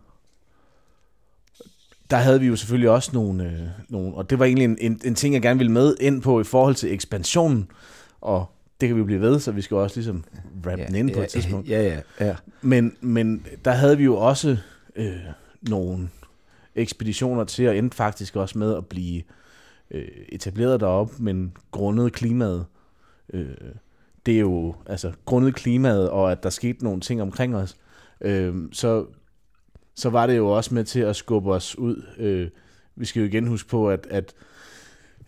der 2.09 2.17
havde 2.17 2.39
vi 2.39 2.47
jo 2.47 2.55
selvfølgelig 2.55 2.89
også 2.89 3.11
nogle, 3.13 3.43
øh, 3.43 3.67
nogle 3.89 4.15
og 4.15 4.29
det 4.29 4.39
var 4.39 4.45
egentlig 4.45 4.65
en, 4.65 4.77
en, 4.81 5.01
en 5.05 5.15
ting, 5.15 5.33
jeg 5.33 5.41
gerne 5.41 5.57
ville 5.57 5.71
med 5.71 5.95
ind 6.01 6.21
på 6.21 6.41
i 6.41 6.43
forhold 6.43 6.75
til 6.75 6.93
ekspansionen, 6.93 7.71
og 8.21 8.45
det 8.81 8.89
kan 8.89 8.95
vi 8.95 8.99
jo 8.99 9.05
blive 9.05 9.21
ved, 9.21 9.39
så 9.39 9.51
vi 9.51 9.61
skal 9.61 9.77
også 9.77 9.95
ligesom 9.95 10.23
wrap 10.65 10.79
ja, 10.79 10.85
den 10.85 10.95
ind 10.95 11.09
ja, 11.09 11.15
på 11.15 11.21
et 11.21 11.27
tidspunkt. 11.27 11.69
Ja, 11.69 11.81
ja, 11.81 12.25
ja. 12.27 12.35
Men, 12.61 12.95
men 13.01 13.45
der 13.65 13.71
havde 13.71 13.97
vi 13.97 14.03
jo 14.03 14.17
også 14.17 14.57
øh, 14.95 15.15
nogle 15.61 16.09
ekspeditioner 16.75 17.43
til 17.43 17.63
at 17.63 17.77
endte 17.77 17.97
faktisk 17.97 18.35
også 18.35 18.57
med 18.57 18.75
at 18.75 18.85
blive 18.85 19.23
øh, 19.91 20.07
etableret 20.29 20.79
deroppe, 20.79 21.13
men 21.19 21.53
grundet 21.71 22.13
klimaet 22.13 22.65
øh, 23.33 23.47
det 24.27 24.35
er 24.35 24.39
jo 24.39 24.75
altså 24.85 25.11
grundet 25.25 25.55
klimaet, 25.55 26.09
og 26.09 26.31
at 26.31 26.43
der 26.43 26.49
skete 26.49 26.83
nogle 26.83 27.01
ting 27.01 27.21
omkring 27.21 27.55
os, 27.55 27.77
øh, 28.21 28.55
så, 28.71 29.05
så 29.97 30.09
var 30.09 30.27
det 30.27 30.37
jo 30.37 30.47
også 30.47 30.73
med 30.73 30.83
til 30.83 30.99
at 30.99 31.15
skubbe 31.15 31.51
os 31.51 31.77
ud. 31.77 32.05
Øh, 32.17 32.49
vi 32.95 33.05
skal 33.05 33.19
jo 33.19 33.25
igen 33.25 33.47
huske 33.47 33.69
på, 33.69 33.89
at, 33.89 34.07
at 34.09 34.33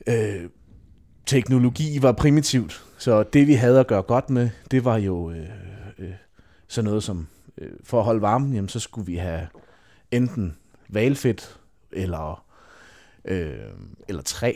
øh, 0.08 0.50
teknologi 1.26 2.02
var 2.02 2.12
primitivt, 2.12 2.86
så 2.98 3.24
det 3.24 3.48
vi 3.48 3.54
havde 3.54 3.80
at 3.80 3.88
gøre 3.88 4.02
godt 4.02 4.30
med, 4.30 4.50
det 4.72 4.86
var 4.86 4.98
jo 4.98 5.32
øh, 5.32 5.50
øh, 6.00 6.14
sådan 6.68 6.86
noget 6.86 7.04
som, 7.04 7.28
øh, 7.58 7.72
for 7.84 8.00
at 8.00 8.06
holde 8.06 8.22
varmen, 8.22 8.54
jamen, 8.54 8.70
så 8.70 8.80
skulle 8.80 9.06
vi 9.06 9.16
have 9.16 9.48
enten 10.12 10.58
valfedt 10.90 11.60
eller, 11.92 12.46
øh, 13.26 13.54
eller 14.08 14.22
træ 14.22 14.54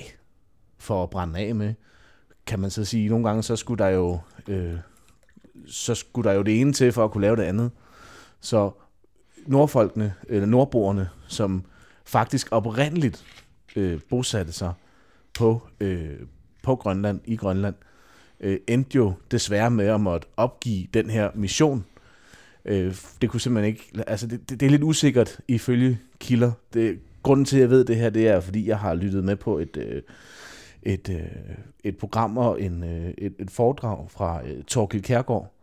for 0.77 1.03
at 1.03 1.09
brænde 1.09 1.39
af 1.39 1.55
med 1.55 1.73
kan 2.45 2.59
man 2.59 2.69
så 2.69 2.85
sige, 2.85 3.09
nogle 3.09 3.27
gange 3.27 3.43
så 3.43 3.55
skulle 3.55 3.83
der 3.83 3.89
jo 3.89 4.19
øh, 4.47 4.77
så 5.67 5.95
skulle 5.95 6.29
der 6.29 6.35
jo 6.35 6.41
det 6.41 6.61
ene 6.61 6.73
til 6.73 6.91
for 6.91 7.05
at 7.05 7.11
kunne 7.11 7.21
lave 7.21 7.35
det 7.35 7.43
andet. 7.43 7.71
Så 8.39 8.71
nordfolkene, 9.47 10.13
eller 10.29 10.45
nordboerne, 10.45 11.09
som 11.27 11.63
faktisk 12.05 12.47
oprindeligt 12.51 13.25
øh, 13.75 13.99
bosatte 14.09 14.51
sig 14.51 14.73
på, 15.33 15.61
øh, 15.79 16.19
på 16.63 16.75
Grønland, 16.75 17.19
i 17.25 17.35
Grønland, 17.35 17.75
øh, 18.39 18.59
endte 18.67 18.95
jo 18.95 19.13
desværre 19.31 19.71
med 19.71 19.85
at 19.85 20.01
måtte 20.01 20.27
opgive 20.37 20.87
den 20.93 21.09
her 21.09 21.29
mission. 21.35 21.85
Øh, 22.65 22.95
det 23.21 23.29
kunne 23.29 23.41
simpelthen 23.41 23.73
ikke, 23.73 24.03
altså 24.07 24.27
det, 24.27 24.49
det, 24.49 24.59
det 24.59 24.65
er 24.65 24.69
lidt 24.69 24.83
usikkert 24.83 25.39
ifølge 25.47 25.99
kilder. 26.19 26.51
Det, 26.73 26.99
grunden 27.23 27.45
til, 27.45 27.57
at 27.57 27.61
jeg 27.61 27.69
ved 27.69 27.85
det 27.85 27.95
her, 27.95 28.09
det 28.09 28.27
er, 28.27 28.39
fordi 28.39 28.67
jeg 28.67 28.79
har 28.79 28.93
lyttet 28.93 29.23
med 29.23 29.35
på 29.35 29.57
et, 29.57 29.77
øh, 29.77 30.01
et, 30.83 31.09
øh, 31.09 31.55
et 31.83 31.97
program 31.97 32.37
og 32.37 32.61
en, 32.61 32.83
øh, 32.83 33.13
et, 33.17 33.33
et 33.39 33.51
foredrag 33.51 34.11
fra 34.11 34.47
øh, 34.47 34.63
Torgild 34.63 35.03
Kærgaard, 35.03 35.53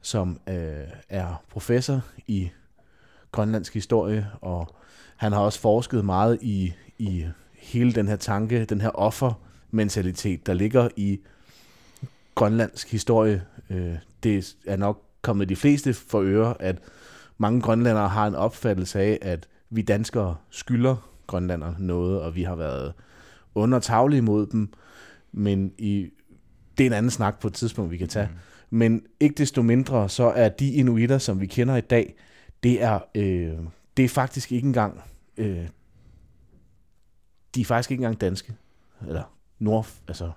som 0.00 0.40
øh, 0.48 0.84
er 1.08 1.44
professor 1.50 2.00
i 2.26 2.50
grønlandsk 3.36 3.74
historie, 3.74 4.26
og 4.40 4.68
han 5.16 5.32
har 5.32 5.40
også 5.40 5.60
forsket 5.60 6.04
meget 6.04 6.38
i, 6.42 6.74
i 6.98 7.24
hele 7.54 7.92
den 7.92 8.08
her 8.08 8.16
tanke, 8.16 8.64
den 8.64 8.80
her 8.80 8.88
offermentalitet, 8.88 10.46
der 10.46 10.54
ligger 10.54 10.88
i 10.96 11.20
grønlandsk 12.34 12.90
historie. 12.90 13.42
Øh, 13.70 13.94
det 14.22 14.56
er 14.66 14.76
nok 14.76 15.02
kommet 15.22 15.48
de 15.48 15.56
fleste 15.56 15.94
for 15.94 16.22
øre, 16.22 16.62
at 16.62 16.78
mange 17.38 17.60
grønlandere 17.60 18.08
har 18.08 18.26
en 18.26 18.34
opfattelse 18.34 19.00
af, 19.00 19.18
at 19.22 19.48
vi 19.70 19.82
danskere 19.82 20.36
skylder 20.50 20.96
grønlandere 21.26 21.74
noget, 21.78 22.20
og 22.20 22.36
vi 22.36 22.42
har 22.42 22.56
været 22.56 22.92
undertaglige 23.54 24.22
mod 24.22 24.46
dem, 24.46 24.72
men 25.32 25.72
i, 25.78 26.10
det 26.78 26.84
er 26.84 26.90
en 26.90 26.96
anden 26.96 27.10
snak 27.10 27.40
på 27.40 27.48
et 27.48 27.54
tidspunkt, 27.54 27.90
vi 27.90 27.96
kan 27.96 28.08
tage. 28.08 28.28
Mm. 28.70 28.78
Men 28.78 29.02
ikke 29.20 29.34
desto 29.34 29.62
mindre, 29.62 30.08
så 30.08 30.24
er 30.24 30.48
de 30.48 30.72
inuitter, 30.72 31.18
som 31.18 31.40
vi 31.40 31.46
kender 31.46 31.76
i 31.76 31.80
dag, 31.80 32.14
det 32.62 32.82
er, 32.82 32.98
øh, 33.14 33.58
det 33.96 34.04
er 34.04 34.08
faktisk 34.08 34.52
ikke 34.52 34.66
engang, 34.66 35.02
øh, 35.36 35.68
de 37.54 37.60
er 37.60 37.64
faktisk 37.64 37.90
ikke 37.90 38.00
engang 38.00 38.20
danske, 38.20 38.54
eller 39.08 39.22
nord, 39.58 39.86
altså 40.08 40.32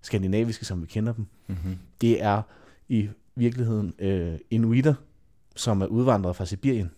skandinaviske, 0.00 0.64
som 0.64 0.82
vi 0.82 0.86
kender 0.86 1.12
dem. 1.12 1.26
Mm-hmm. 1.46 1.78
Det 2.00 2.22
er 2.22 2.42
i 2.88 3.08
virkeligheden 3.34 3.94
øh, 3.98 4.38
inuitter, 4.50 4.94
som 5.56 5.82
er 5.82 5.86
udvandret 5.86 6.36
fra 6.36 6.46
Sibirien. 6.46 6.90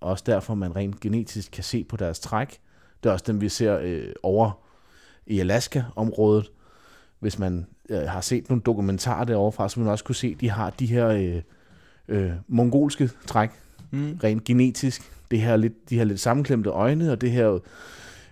Også 0.00 0.24
derfor, 0.26 0.54
man 0.54 0.76
rent 0.76 1.00
genetisk 1.00 1.50
kan 1.52 1.64
se 1.64 1.84
på 1.84 1.96
deres 1.96 2.20
træk. 2.20 2.60
Det 3.02 3.08
er 3.08 3.12
også 3.12 3.24
dem, 3.28 3.40
vi 3.40 3.48
ser 3.48 3.78
øh, 3.82 4.12
over 4.22 4.50
i 5.26 5.40
Alaska-området. 5.40 6.52
Hvis 7.18 7.38
man 7.38 7.66
øh, 7.88 8.02
har 8.02 8.20
set 8.20 8.48
nogle 8.48 8.62
dokumentarer 8.62 9.24
derovre 9.24 9.52
fra, 9.52 9.68
så 9.68 9.76
vil 9.76 9.84
man 9.84 9.92
også 9.92 10.04
kunne 10.04 10.14
se, 10.14 10.32
at 10.34 10.40
de 10.40 10.50
har 10.50 10.70
de 10.70 10.86
her 10.86 11.08
øh, 11.08 11.42
øh, 12.10 12.30
mongolske 12.48 13.10
træk, 13.26 13.50
mm. 13.90 14.18
rent 14.24 14.44
genetisk. 14.44 15.12
Det 15.30 15.40
her 15.40 15.56
lidt, 15.56 15.90
de 15.90 15.96
her 15.98 16.04
lidt 16.04 16.20
sammenklemte 16.20 16.70
øjne, 16.70 17.12
og 17.12 17.20
det 17.20 17.30
her, 17.30 17.58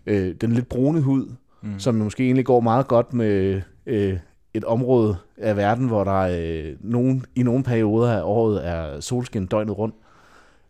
øh, 0.06 0.34
den 0.40 0.52
lidt 0.52 0.68
brune 0.68 1.00
hud, 1.00 1.32
mm. 1.62 1.78
som 1.78 1.94
måske 1.94 2.24
egentlig 2.24 2.44
går 2.44 2.60
meget 2.60 2.88
godt 2.88 3.12
med 3.12 3.60
øh, 3.86 4.18
et 4.54 4.64
område 4.64 5.16
af 5.36 5.56
verden, 5.56 5.86
hvor 5.86 6.04
der 6.04 6.20
øh, 6.20 6.76
nogen, 6.80 7.24
i 7.34 7.42
nogle 7.42 7.64
perioder 7.64 8.12
af 8.12 8.22
året 8.22 8.66
er 8.66 9.00
solskin 9.00 9.46
døgnet 9.46 9.78
rundt, 9.78 9.94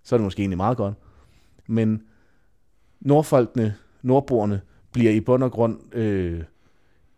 så 0.03 0.15
er 0.15 0.19
det 0.19 0.25
måske 0.25 0.41
egentlig 0.41 0.57
meget 0.57 0.77
godt. 0.77 0.95
Men 1.67 2.03
nordfolkene, 3.01 3.75
nordboerne, 4.03 4.61
bliver 4.93 5.13
i 5.13 5.21
bund 5.21 5.43
og 5.43 5.53
grund 5.53 5.95
øh, 5.95 6.43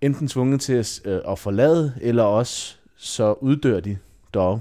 enten 0.00 0.28
tvunget 0.28 0.60
til 0.60 0.72
at, 0.72 1.00
øh, 1.04 1.20
at 1.28 1.38
forlade, 1.38 1.94
eller 2.00 2.22
også 2.22 2.76
så 2.96 3.32
uddør 3.32 3.80
de 3.80 3.96
dog. 4.34 4.60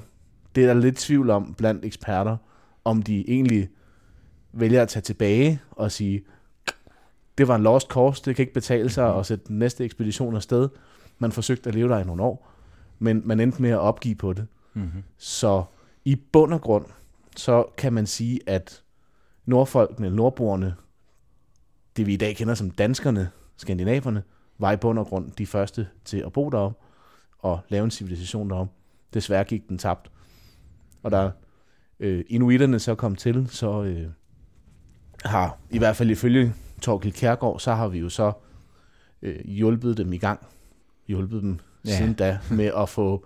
Det 0.55 0.63
er 0.63 0.67
der 0.67 0.81
lidt 0.81 0.97
tvivl 0.97 1.29
om 1.29 1.53
blandt 1.53 1.85
eksperter, 1.85 2.37
om 2.85 3.03
de 3.03 3.29
egentlig 3.29 3.69
vælger 4.51 4.81
at 4.81 4.89
tage 4.89 5.01
tilbage 5.01 5.61
og 5.71 5.91
sige, 5.91 6.23
det 7.37 7.47
var 7.47 7.55
en 7.55 7.63
lost 7.63 7.87
cause, 7.87 8.21
det 8.25 8.35
kan 8.35 8.43
ikke 8.43 8.53
betale 8.53 8.89
sig 8.89 9.15
at 9.15 9.25
sætte 9.25 9.45
den 9.47 9.59
næste 9.59 9.85
ekspedition 9.85 10.35
afsted. 10.35 10.69
Man 11.17 11.31
forsøgte 11.31 11.69
at 11.69 11.75
leve 11.75 11.89
der 11.89 11.99
i 11.99 12.03
nogle 12.03 12.23
år, 12.23 12.51
men 12.99 13.21
man 13.25 13.39
endte 13.39 13.61
med 13.61 13.69
at 13.69 13.79
opgive 13.79 14.15
på 14.15 14.33
det. 14.33 14.47
Mm-hmm. 14.73 15.03
Så 15.17 15.63
i 16.05 16.15
bund 16.15 16.53
og 16.53 16.61
grund, 16.61 16.85
så 17.35 17.63
kan 17.77 17.93
man 17.93 18.07
sige, 18.07 18.39
at 18.47 18.83
nordfolkene, 19.45 20.09
nordboerne, 20.09 20.75
det 21.97 22.07
vi 22.07 22.13
i 22.13 22.17
dag 22.17 22.35
kender 22.35 22.53
som 22.53 22.71
danskerne, 22.71 23.29
skandinaverne, 23.57 24.23
var 24.57 24.71
i 24.71 24.77
bund 24.77 24.99
og 24.99 25.07
grund 25.07 25.31
de 25.31 25.45
første 25.45 25.87
til 26.05 26.17
at 26.17 26.33
bo 26.33 26.49
derom 26.49 26.75
og 27.39 27.59
lave 27.69 27.83
en 27.83 27.91
civilisation 27.91 28.49
derom. 28.49 28.69
Desværre 29.13 29.43
gik 29.43 29.69
den 29.69 29.77
tabt. 29.77 30.11
Og 31.03 31.11
da 31.11 31.31
øh, 31.99 32.23
inuiterne 32.27 32.79
så 32.79 32.95
kom 32.95 33.15
til, 33.15 33.47
så 33.49 33.83
øh, 33.83 34.07
har, 35.25 35.57
i 35.69 35.77
hvert 35.77 35.95
fald 35.95 36.09
ifølge 36.09 36.53
Torkild 36.81 37.13
Kærgaard, 37.13 37.59
så 37.59 37.73
har 37.73 37.87
vi 37.87 37.99
jo 37.99 38.09
så 38.09 38.31
øh, 39.21 39.45
hjulpet 39.45 39.97
dem 39.97 40.13
i 40.13 40.17
gang. 40.17 40.47
Hjulpet 41.07 41.41
dem 41.41 41.59
ja. 41.85 41.97
siden 41.97 42.13
da 42.13 42.39
med 42.51 42.71
at 42.77 42.89
få 42.89 43.25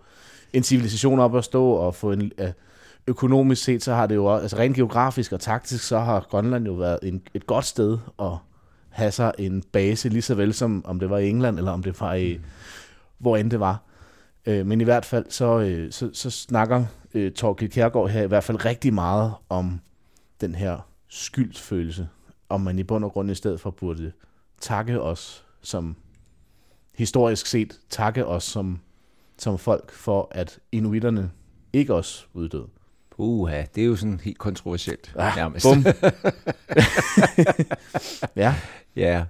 en 0.53 0.63
civilisation 0.63 1.19
op 1.19 1.35
at 1.35 1.43
stå 1.43 1.65
og 1.71 1.95
få 1.95 2.11
en... 2.11 2.31
Øh, 2.37 2.51
økonomisk 3.07 3.63
set, 3.63 3.83
så 3.83 3.93
har 3.93 4.07
det 4.07 4.15
jo 4.15 4.25
også, 4.25 4.41
altså 4.41 4.57
rent 4.57 4.75
geografisk 4.75 5.31
og 5.31 5.39
taktisk, 5.39 5.87
så 5.87 5.99
har 5.99 6.27
Grønland 6.29 6.65
jo 6.65 6.73
været 6.73 6.99
en, 7.03 7.21
et 7.33 7.45
godt 7.45 7.65
sted 7.65 7.97
at 8.19 8.31
have 8.89 9.11
sig 9.11 9.33
en 9.39 9.63
base, 9.71 10.09
lige 10.09 10.21
så 10.21 10.35
vel 10.35 10.53
som 10.53 10.85
om 10.85 10.99
det 10.99 11.09
var 11.09 11.17
i 11.17 11.29
England, 11.29 11.57
eller 11.57 11.71
om 11.71 11.83
det 11.83 12.01
var 12.01 12.13
i, 12.13 12.37
mm. 12.37 12.43
hvor 13.17 13.37
end 13.37 13.51
det 13.51 13.59
var. 13.59 13.81
Øh, 14.45 14.65
men 14.65 14.81
i 14.81 14.83
hvert 14.83 15.05
fald, 15.05 15.25
så, 15.29 15.59
øh, 15.59 15.91
så, 15.91 16.09
så 16.13 16.29
snakker 16.29 16.85
øh, 17.13 17.31
Torkild 17.31 17.71
Kjærgaard 17.71 18.09
her 18.09 18.21
i 18.23 18.27
hvert 18.27 18.43
fald 18.43 18.65
rigtig 18.65 18.93
meget 18.93 19.33
om 19.49 19.81
den 20.41 20.55
her 20.55 20.87
skyldsfølelse, 21.07 22.07
om 22.49 22.61
man 22.61 22.79
i 22.79 22.83
bund 22.83 23.05
og 23.05 23.11
grund 23.11 23.31
i 23.31 23.35
stedet 23.35 23.61
for 23.61 23.71
burde 23.71 24.11
takke 24.61 25.01
os 25.01 25.45
som, 25.61 25.95
historisk 26.95 27.45
set, 27.45 27.79
takke 27.89 28.25
os 28.25 28.43
som, 28.43 28.79
som 29.37 29.57
folk 29.57 29.91
for, 29.91 30.27
at 30.31 30.59
inuiterne 30.71 31.31
ikke 31.73 31.93
også 31.93 32.25
uddøde. 32.33 32.67
Uha, 33.17 33.63
det 33.75 33.81
er 33.81 33.85
jo 33.85 33.95
sådan 33.95 34.19
helt 34.23 34.37
kontroversielt. 34.37 35.13
Ah, 35.15 35.35
nærmest. 35.35 35.65
Bum. 35.65 35.85
ja. 38.43 38.55
Ja. 38.95 39.25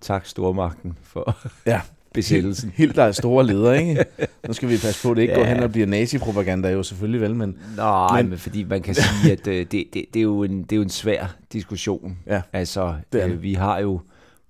Tak 0.00 0.26
Stormagten 0.26 0.98
for 1.02 1.38
ja. 1.66 1.80
Besættelsen. 2.14 2.72
Helt, 2.74 2.96
der 2.96 3.02
er 3.02 3.12
store 3.12 3.46
leder, 3.46 3.72
ikke? 3.72 4.04
Nu 4.46 4.52
skal 4.52 4.68
vi 4.68 4.76
passe 4.76 5.02
på, 5.02 5.10
at 5.10 5.16
det 5.16 5.22
ikke 5.22 5.34
ja. 5.34 5.40
går 5.40 5.46
hen 5.46 5.62
og 5.62 5.72
bliver 5.72 5.86
nazipropaganda 5.86 6.70
jo 6.70 6.82
selvfølgelig 6.82 7.20
vel, 7.20 7.34
men... 7.34 7.58
Nej, 7.76 8.22
men, 8.22 8.30
men 8.30 8.38
fordi 8.38 8.64
man 8.64 8.82
kan 8.82 8.94
sige, 8.94 9.32
at 9.32 9.46
øh, 9.46 9.54
det, 9.54 9.72
det, 9.72 10.04
det, 10.14 10.20
er 10.20 10.22
jo 10.22 10.42
en, 10.42 10.62
det 10.62 10.72
er 10.72 10.76
jo 10.76 10.82
en 10.82 10.90
svær 10.90 11.36
diskussion. 11.52 12.18
Ja, 12.26 12.42
altså, 12.52 12.94
det 13.12 13.24
øh, 13.24 13.42
vi 13.42 13.54
har 13.54 13.78
jo 13.78 14.00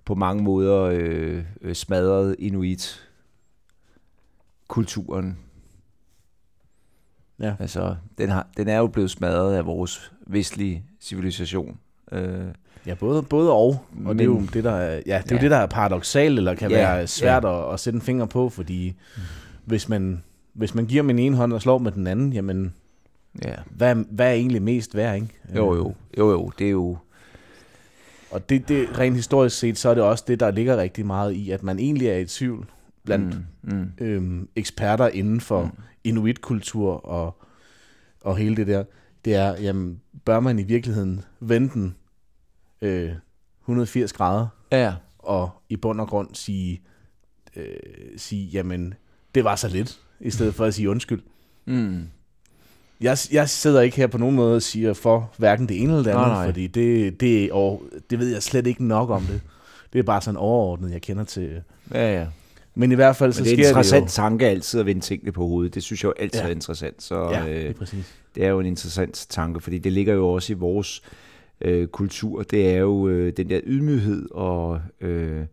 på 0.04 0.14
mange 0.14 0.42
måder 0.42 0.82
øh, 0.82 1.42
øh 1.62 1.74
smadret 1.74 2.36
inuit 2.38 3.08
kulturen 4.68 5.36
Ja. 7.40 7.54
Altså, 7.58 7.96
den, 8.18 8.28
har, 8.28 8.48
den 8.56 8.68
er 8.68 8.78
jo 8.78 8.86
blevet 8.86 9.10
smadret 9.10 9.54
af 9.54 9.66
vores 9.66 10.12
vestlige 10.26 10.84
civilisation. 11.00 11.78
Øh, 12.12 12.46
ja, 12.88 12.94
både, 12.94 13.22
både 13.22 13.52
og. 13.52 13.56
Og 13.56 13.84
men, 13.96 14.18
det 14.18 14.20
er 14.20 14.26
jo 14.26 14.42
det, 14.52 14.64
der 14.64 14.72
er, 14.72 14.94
ja, 15.06 15.22
det, 15.22 15.32
er 15.32 15.36
ja. 15.36 15.42
det, 15.42 15.50
der 15.50 15.56
er 15.56 15.66
paradoxalt, 15.66 16.38
eller 16.38 16.54
kan 16.54 16.70
ja, 16.70 16.76
være 16.76 17.06
svært 17.06 17.44
ja. 17.44 17.68
at, 17.68 17.74
at 17.74 17.80
sætte 17.80 17.96
en 17.96 18.02
finger 18.02 18.26
på, 18.26 18.48
fordi 18.48 18.94
mm. 19.16 19.22
hvis, 19.64 19.88
man, 19.88 20.22
hvis 20.52 20.74
man 20.74 20.86
giver 20.86 21.02
med 21.02 21.14
en 21.14 21.18
ene 21.18 21.36
hånd 21.36 21.52
og 21.52 21.62
slår 21.62 21.78
med 21.78 21.92
den 21.92 22.06
anden, 22.06 22.32
jamen, 22.32 22.74
ja. 23.44 23.54
hvad, 23.70 23.94
hvad 24.10 24.26
er 24.26 24.32
egentlig 24.32 24.62
mest 24.62 24.96
værd, 24.96 25.14
ikke? 25.14 25.28
Jo, 25.56 25.74
jo, 25.74 25.94
jo, 26.18 26.30
jo, 26.30 26.52
det 26.58 26.66
er 26.66 26.70
jo... 26.70 26.96
Og 28.30 28.48
det, 28.48 28.68
det, 28.68 28.98
rent 28.98 29.16
historisk 29.16 29.58
set, 29.58 29.78
så 29.78 29.88
er 29.88 29.94
det 29.94 30.02
også 30.02 30.24
det, 30.28 30.40
der 30.40 30.50
ligger 30.50 30.76
rigtig 30.76 31.06
meget 31.06 31.32
i, 31.32 31.50
at 31.50 31.62
man 31.62 31.78
egentlig 31.78 32.08
er 32.08 32.16
i 32.16 32.24
tvivl 32.24 32.66
blandt 33.04 33.38
mm, 33.62 33.74
mm. 33.74 33.92
Øhm, 34.00 34.48
eksperter 34.56 35.08
inden 35.08 35.40
for 35.40 35.62
mm. 35.62 35.70
inuitkultur 36.04 37.06
og, 37.06 37.36
og 38.20 38.36
hele 38.36 38.56
det 38.56 38.66
der, 38.66 38.84
det 39.24 39.34
er, 39.34 39.56
jamen, 39.60 40.00
bør 40.24 40.40
man 40.40 40.58
i 40.58 40.62
virkeligheden 40.62 41.20
vende 41.40 41.68
den 41.74 41.94
øh, 42.82 43.10
180 43.62 44.12
grader, 44.12 44.46
ja. 44.72 44.94
og 45.18 45.50
i 45.68 45.76
bund 45.76 46.00
og 46.00 46.08
grund 46.08 46.28
sige, 46.32 46.80
øh, 47.56 47.64
sige, 48.16 48.46
jamen, 48.46 48.94
det 49.34 49.44
var 49.44 49.56
så 49.56 49.68
lidt, 49.68 50.00
i 50.20 50.30
stedet 50.30 50.54
for 50.54 50.64
at 50.64 50.74
sige 50.74 50.90
undskyld. 50.90 51.22
Mm. 51.64 52.08
Jeg, 53.00 53.18
jeg 53.32 53.48
sidder 53.48 53.80
ikke 53.80 53.96
her 53.96 54.06
på 54.06 54.18
nogen 54.18 54.36
måde 54.36 54.56
og 54.56 54.62
siger 54.62 54.94
for 54.94 55.32
hverken 55.36 55.68
det 55.68 55.82
ene 55.82 55.92
eller 55.92 56.02
det 56.02 56.10
andet, 56.10 56.26
nej, 56.26 56.34
nej. 56.34 56.46
fordi 56.46 56.66
det, 56.66 57.20
det, 57.20 57.52
og 57.52 57.82
det 58.10 58.18
ved 58.18 58.28
jeg 58.28 58.42
slet 58.42 58.66
ikke 58.66 58.84
nok 58.84 59.10
om 59.10 59.22
det. 59.22 59.40
Det 59.92 59.98
er 59.98 60.02
bare 60.02 60.20
sådan 60.20 60.36
overordnet, 60.36 60.92
jeg 60.92 61.02
kender 61.02 61.24
til. 61.24 61.62
Ja, 61.94 62.18
ja. 62.20 62.26
Men 62.74 62.92
i 62.92 62.94
hvert 62.94 63.16
fald 63.16 63.32
så 63.32 63.44
sker 63.44 63.56
det 63.56 63.64
er 63.64 63.64
en 63.64 63.70
interessant 63.70 64.04
det 64.04 64.12
tanke 64.12 64.46
altid 64.46 64.80
at 64.80 64.86
vende 64.86 65.00
tingene 65.00 65.32
på 65.32 65.46
hovedet. 65.46 65.74
Det 65.74 65.82
synes 65.82 66.02
jeg 66.04 66.08
jo 66.08 66.14
altid 66.18 66.40
ja. 66.40 66.46
er 66.46 66.50
interessant. 66.50 67.02
Så 67.02 67.30
ja, 67.30 67.44
det, 67.44 67.62
er 67.62 67.68
øh, 67.68 67.74
præcis. 67.74 68.14
det 68.34 68.44
er 68.44 68.48
jo 68.48 68.60
en 68.60 68.66
interessant 68.66 69.26
tanke, 69.28 69.60
fordi 69.60 69.78
det 69.78 69.92
ligger 69.92 70.14
jo 70.14 70.28
også 70.28 70.52
i 70.52 70.56
vores 70.56 71.02
øh, 71.04 71.27
kultur. 71.92 72.42
Det 72.42 72.70
er 72.70 72.76
jo 72.76 73.08
øh, 73.08 73.32
den 73.36 73.50
der 73.50 73.60
ydmyghed 73.64 74.30
og 74.30 74.80
øh, 75.00 75.46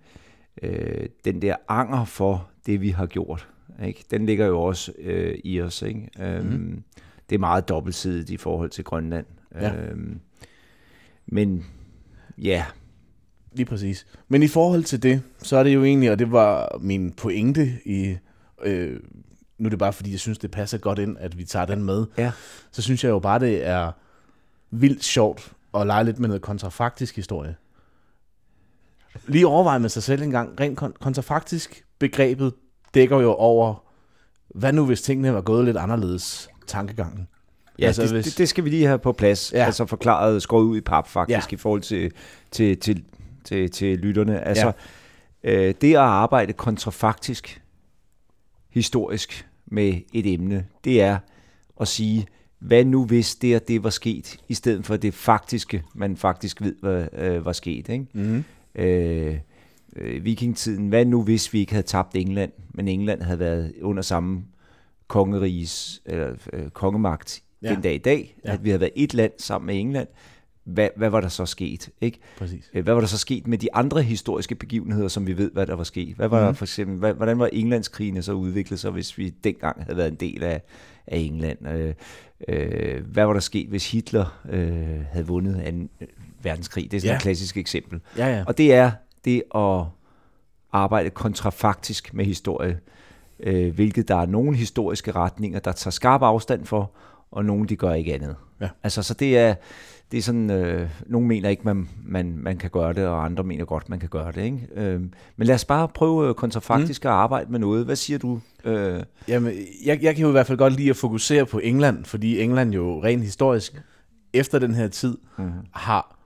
øh, 0.61 1.05
den 1.25 1.41
der 1.41 1.55
anger 1.67 2.05
for 2.05 2.49
det, 2.65 2.81
vi 2.81 2.89
har 2.89 3.05
gjort. 3.05 3.47
Ikke? 3.85 4.03
Den 4.11 4.25
ligger 4.25 4.45
jo 4.45 4.61
også 4.61 4.91
øh, 4.99 5.39
i 5.43 5.61
os. 5.61 5.81
Ikke? 5.81 6.09
Øhm, 6.19 6.45
mm. 6.45 6.83
Det 7.29 7.35
er 7.35 7.39
meget 7.39 7.69
dobbeltsidigt 7.69 8.29
i 8.29 8.37
forhold 8.37 8.69
til 8.69 8.83
Grønland. 8.83 9.25
Ja. 9.55 9.75
Øhm, 9.75 10.19
men 11.27 11.65
ja, 12.37 12.65
Lige 13.55 13.65
præcis. 13.65 14.05
Men 14.27 14.43
i 14.43 14.47
forhold 14.47 14.83
til 14.83 15.03
det, 15.03 15.21
så 15.37 15.57
er 15.57 15.63
det 15.63 15.73
jo 15.73 15.83
egentlig, 15.83 16.11
og 16.11 16.19
det 16.19 16.31
var 16.31 16.77
min 16.81 17.11
pointe 17.11 17.71
i... 17.85 18.17
Øh, 18.63 18.99
nu 19.57 19.65
er 19.65 19.69
det 19.69 19.79
bare 19.79 19.93
fordi, 19.93 20.11
jeg 20.11 20.19
synes, 20.19 20.37
det 20.37 20.51
passer 20.51 20.77
godt 20.77 20.99
ind, 20.99 21.17
at 21.19 21.37
vi 21.37 21.43
tager 21.43 21.65
den 21.65 21.83
med. 21.83 22.05
Ja. 22.17 22.31
Så 22.71 22.81
synes 22.81 23.03
jeg 23.03 23.09
jo 23.09 23.19
bare, 23.19 23.39
det 23.39 23.67
er 23.67 23.91
vildt 24.71 25.03
sjovt 25.03 25.53
at 25.75 25.87
lege 25.87 26.03
lidt 26.03 26.19
med 26.19 26.27
noget 26.27 26.41
kontrafaktisk 26.41 27.15
historie. 27.15 27.55
lige 29.27 29.47
overveje 29.47 29.79
med 29.79 29.89
sig 29.89 30.03
selv 30.03 30.21
en 30.21 30.31
gang, 30.31 30.59
rent 30.59 30.81
kon- 30.81 30.97
kontrafaktisk 31.01 31.85
begrebet 31.99 32.53
dækker 32.93 33.19
jo 33.19 33.33
over, 33.33 33.83
hvad 34.49 34.73
nu 34.73 34.85
hvis 34.85 35.01
tingene 35.01 35.33
var 35.33 35.41
gået 35.41 35.65
lidt 35.65 35.77
anderledes 35.77 36.49
tankegangen. 36.67 37.27
Ja, 37.79 37.85
altså, 37.85 38.01
det, 38.01 38.11
hvis... 38.11 38.25
det, 38.25 38.37
det 38.37 38.49
skal 38.49 38.63
vi 38.63 38.69
lige 38.69 38.85
have 38.85 38.99
på 38.99 39.11
plads. 39.11 39.53
Ja. 39.53 39.65
Altså 39.65 39.85
forklaret, 39.85 40.41
skåret 40.41 40.63
ud 40.63 40.77
i 40.77 40.81
pap 40.81 41.07
faktisk, 41.07 41.51
ja. 41.51 41.55
i 41.55 41.57
forhold 41.57 41.81
til, 41.81 42.11
til, 42.51 42.79
til, 42.79 43.03
til, 43.43 43.71
til 43.71 43.97
lytterne. 43.97 44.47
Altså, 44.47 44.71
ja. 45.43 45.67
øh, 45.67 45.73
det 45.81 45.93
at 45.93 45.99
arbejde 45.99 46.53
kontrafaktisk, 46.53 47.61
historisk 48.69 49.47
med 49.65 50.01
et 50.13 50.33
emne, 50.33 50.65
det 50.83 51.01
er 51.01 51.17
at 51.81 51.87
sige, 51.87 52.27
hvad 52.59 52.85
nu 52.85 53.05
hvis 53.05 53.35
det 53.35 53.55
og 53.55 53.67
det 53.67 53.83
var 53.83 53.89
sket, 53.89 54.37
i 54.49 54.53
stedet 54.53 54.85
for 54.85 54.97
det 54.97 55.13
faktiske, 55.13 55.83
man 55.95 56.17
faktisk 56.17 56.61
ved, 56.61 56.75
hvad 56.81 57.07
øh, 57.13 57.45
var 57.45 57.51
sket. 57.51 57.89
Ikke? 57.89 58.05
Mm. 58.13 58.43
Øh, 58.75 59.37
øh, 59.95 60.25
vikingtiden, 60.25 60.87
hvad 60.87 61.05
nu 61.05 61.23
hvis 61.23 61.53
vi 61.53 61.59
ikke 61.59 61.71
havde 61.71 61.87
tabt 61.87 62.15
England, 62.15 62.51
men 62.73 62.87
England 62.87 63.21
havde 63.21 63.39
været 63.39 63.73
under 63.81 64.03
samme 64.03 64.43
kongeriges, 65.07 66.01
eller 66.05 66.35
øh, 66.53 66.69
kongemagt 66.69 67.41
ja. 67.61 67.69
den 67.69 67.81
dag 67.81 67.95
i 67.95 67.97
dag, 67.97 68.37
ja. 68.45 68.53
at 68.53 68.63
vi 68.63 68.69
havde 68.69 68.79
været 68.79 68.93
et 68.95 69.13
land 69.13 69.31
sammen 69.37 69.65
med 69.65 69.79
England, 69.79 70.07
hvad, 70.65 70.89
hvad 70.95 71.09
var 71.09 71.21
der 71.21 71.27
så 71.27 71.45
sket? 71.45 71.89
Ikke? 72.01 72.19
Præcis. 72.37 72.69
Øh, 72.73 72.83
hvad 72.83 72.93
var 72.93 72.99
der 72.99 73.07
så 73.07 73.17
sket 73.17 73.47
med 73.47 73.57
de 73.57 73.75
andre 73.75 74.01
historiske 74.01 74.55
begivenheder, 74.55 75.07
som 75.07 75.27
vi 75.27 75.37
ved, 75.37 75.51
hvad 75.51 75.67
der 75.67 75.75
var 75.75 75.83
sket? 75.83 76.15
Hvad 76.15 76.27
var 76.27 76.39
mm. 76.39 76.45
der 76.45 76.53
for 76.53 76.65
eksempel, 76.65 76.97
hvad, 76.97 77.13
hvordan 77.13 77.39
var 77.39 77.49
Englandskrigene 77.53 78.21
så 78.21 78.33
udviklet 78.33 78.79
sig, 78.79 78.91
hvis 78.91 79.17
vi 79.17 79.29
dengang 79.29 79.83
havde 79.83 79.97
været 79.97 80.11
en 80.11 80.15
del 80.15 80.43
af, 80.43 80.61
af 81.07 81.17
England? 81.17 81.67
Øh, 81.67 81.93
øh, 82.47 83.05
hvad 83.05 83.25
var 83.25 83.33
der 83.33 83.39
sket, 83.39 83.69
hvis 83.69 83.91
Hitler 83.91 84.41
øh, 84.49 85.01
havde 85.11 85.27
vundet 85.27 85.67
en 85.67 85.89
øh, 86.01 86.07
verdenskrig? 86.43 86.91
Det 86.91 86.97
er 86.97 87.01
sådan 87.01 87.11
ja. 87.11 87.15
et 87.15 87.21
klassisk 87.21 87.57
eksempel. 87.57 88.01
Ja, 88.17 88.27
ja. 88.27 88.43
Og 88.47 88.57
det 88.57 88.73
er 88.73 88.91
det 89.25 89.43
at 89.55 89.83
arbejde 90.71 91.09
kontrafaktisk 91.09 92.13
med 92.13 92.25
historie, 92.25 92.79
øh, 93.39 93.73
hvilket 93.75 94.07
der 94.07 94.15
er 94.15 94.25
nogle 94.25 94.57
historiske 94.57 95.11
retninger, 95.11 95.59
der 95.59 95.71
tager 95.71 95.91
skarp 95.91 96.21
afstand 96.21 96.65
for, 96.65 96.91
og 97.31 97.45
nogle 97.45 97.67
de 97.67 97.75
gør 97.75 97.93
ikke 97.93 98.13
andet. 98.13 98.35
Ja. 98.61 98.69
Altså, 98.83 99.03
så 99.03 99.13
det 99.13 99.37
er, 99.37 99.55
det 100.11 100.17
er 100.17 100.21
sådan, 100.21 100.49
øh, 100.49 100.89
nogle 101.07 101.27
mener 101.27 101.49
ikke, 101.49 101.63
man, 101.65 101.89
man, 102.03 102.37
man 102.37 102.57
kan 102.57 102.69
gøre 102.69 102.93
det, 102.93 103.07
og 103.07 103.25
andre 103.25 103.43
mener 103.43 103.65
godt, 103.65 103.89
man 103.89 103.99
kan 103.99 104.09
gøre 104.09 104.31
det. 104.31 104.43
Ikke? 104.43 104.67
Øh, 104.75 105.01
men 105.35 105.47
lad 105.47 105.55
os 105.55 105.65
bare 105.65 105.87
prøve 105.87 106.33
kontrafaktisk 106.33 107.03
mm. 107.03 107.07
at 107.07 107.13
arbejde 107.13 107.51
med 107.51 107.59
noget. 107.59 107.85
Hvad 107.85 107.95
siger 107.95 108.19
du? 108.19 108.39
Øh? 108.63 109.03
Jamen, 109.27 109.53
jeg, 109.85 110.03
jeg 110.03 110.15
kan 110.15 110.21
jo 110.21 110.27
i 110.27 110.31
hvert 110.31 110.47
fald 110.47 110.57
godt 110.57 110.73
lide 110.73 110.89
at 110.89 110.95
fokusere 110.95 111.45
på 111.45 111.59
England, 111.59 112.05
fordi 112.05 112.41
England 112.41 112.73
jo 112.73 113.03
rent 113.03 113.23
historisk, 113.23 113.81
efter 114.33 114.59
den 114.59 114.75
her 114.75 114.87
tid, 114.87 115.17
mm. 115.37 115.51
har 115.71 116.17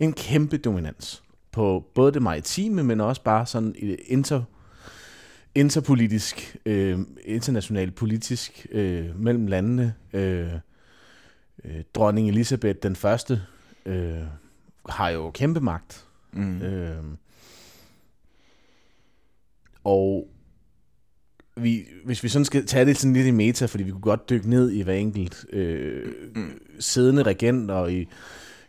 en 0.00 0.12
kæmpe 0.12 0.56
dominans 0.56 1.22
på 1.52 1.84
både 1.94 2.12
det 2.12 2.22
maritime, 2.22 2.82
men 2.82 3.00
også 3.00 3.22
bare 3.22 3.46
sådan 3.46 3.74
inter, 4.06 4.42
interpolitisk, 5.54 6.56
øh, 6.66 6.98
internationalt 7.24 7.94
politisk 7.94 8.66
øh, 8.72 9.20
mellem 9.20 9.46
landene. 9.46 9.94
Øh, 10.12 10.48
øh, 11.64 11.82
dronning 11.94 12.28
Elisabeth 12.28 12.78
den 12.82 12.96
første 12.96 13.42
øh, 13.86 14.22
har 14.88 15.08
jo 15.08 15.30
kæmpe 15.30 15.60
magt. 15.60 16.06
Mm. 16.32 16.62
Øh, 16.62 17.04
og 19.84 20.28
vi, 21.56 21.84
hvis 22.04 22.22
vi 22.22 22.28
sådan 22.28 22.44
skal 22.44 22.66
tage 22.66 22.84
det 22.84 22.96
sådan 22.96 23.12
lidt 23.12 23.26
i 23.26 23.30
meta, 23.30 23.66
fordi 23.66 23.84
vi 23.84 23.90
kunne 23.90 24.00
godt 24.00 24.30
dykke 24.30 24.50
ned 24.50 24.70
i 24.70 24.82
hver 24.82 24.94
enkelt 24.94 25.46
øh, 25.52 26.12
mm. 26.34 26.62
siddende 26.80 27.22
regent 27.22 27.70
og 27.70 27.92
i, 27.92 28.08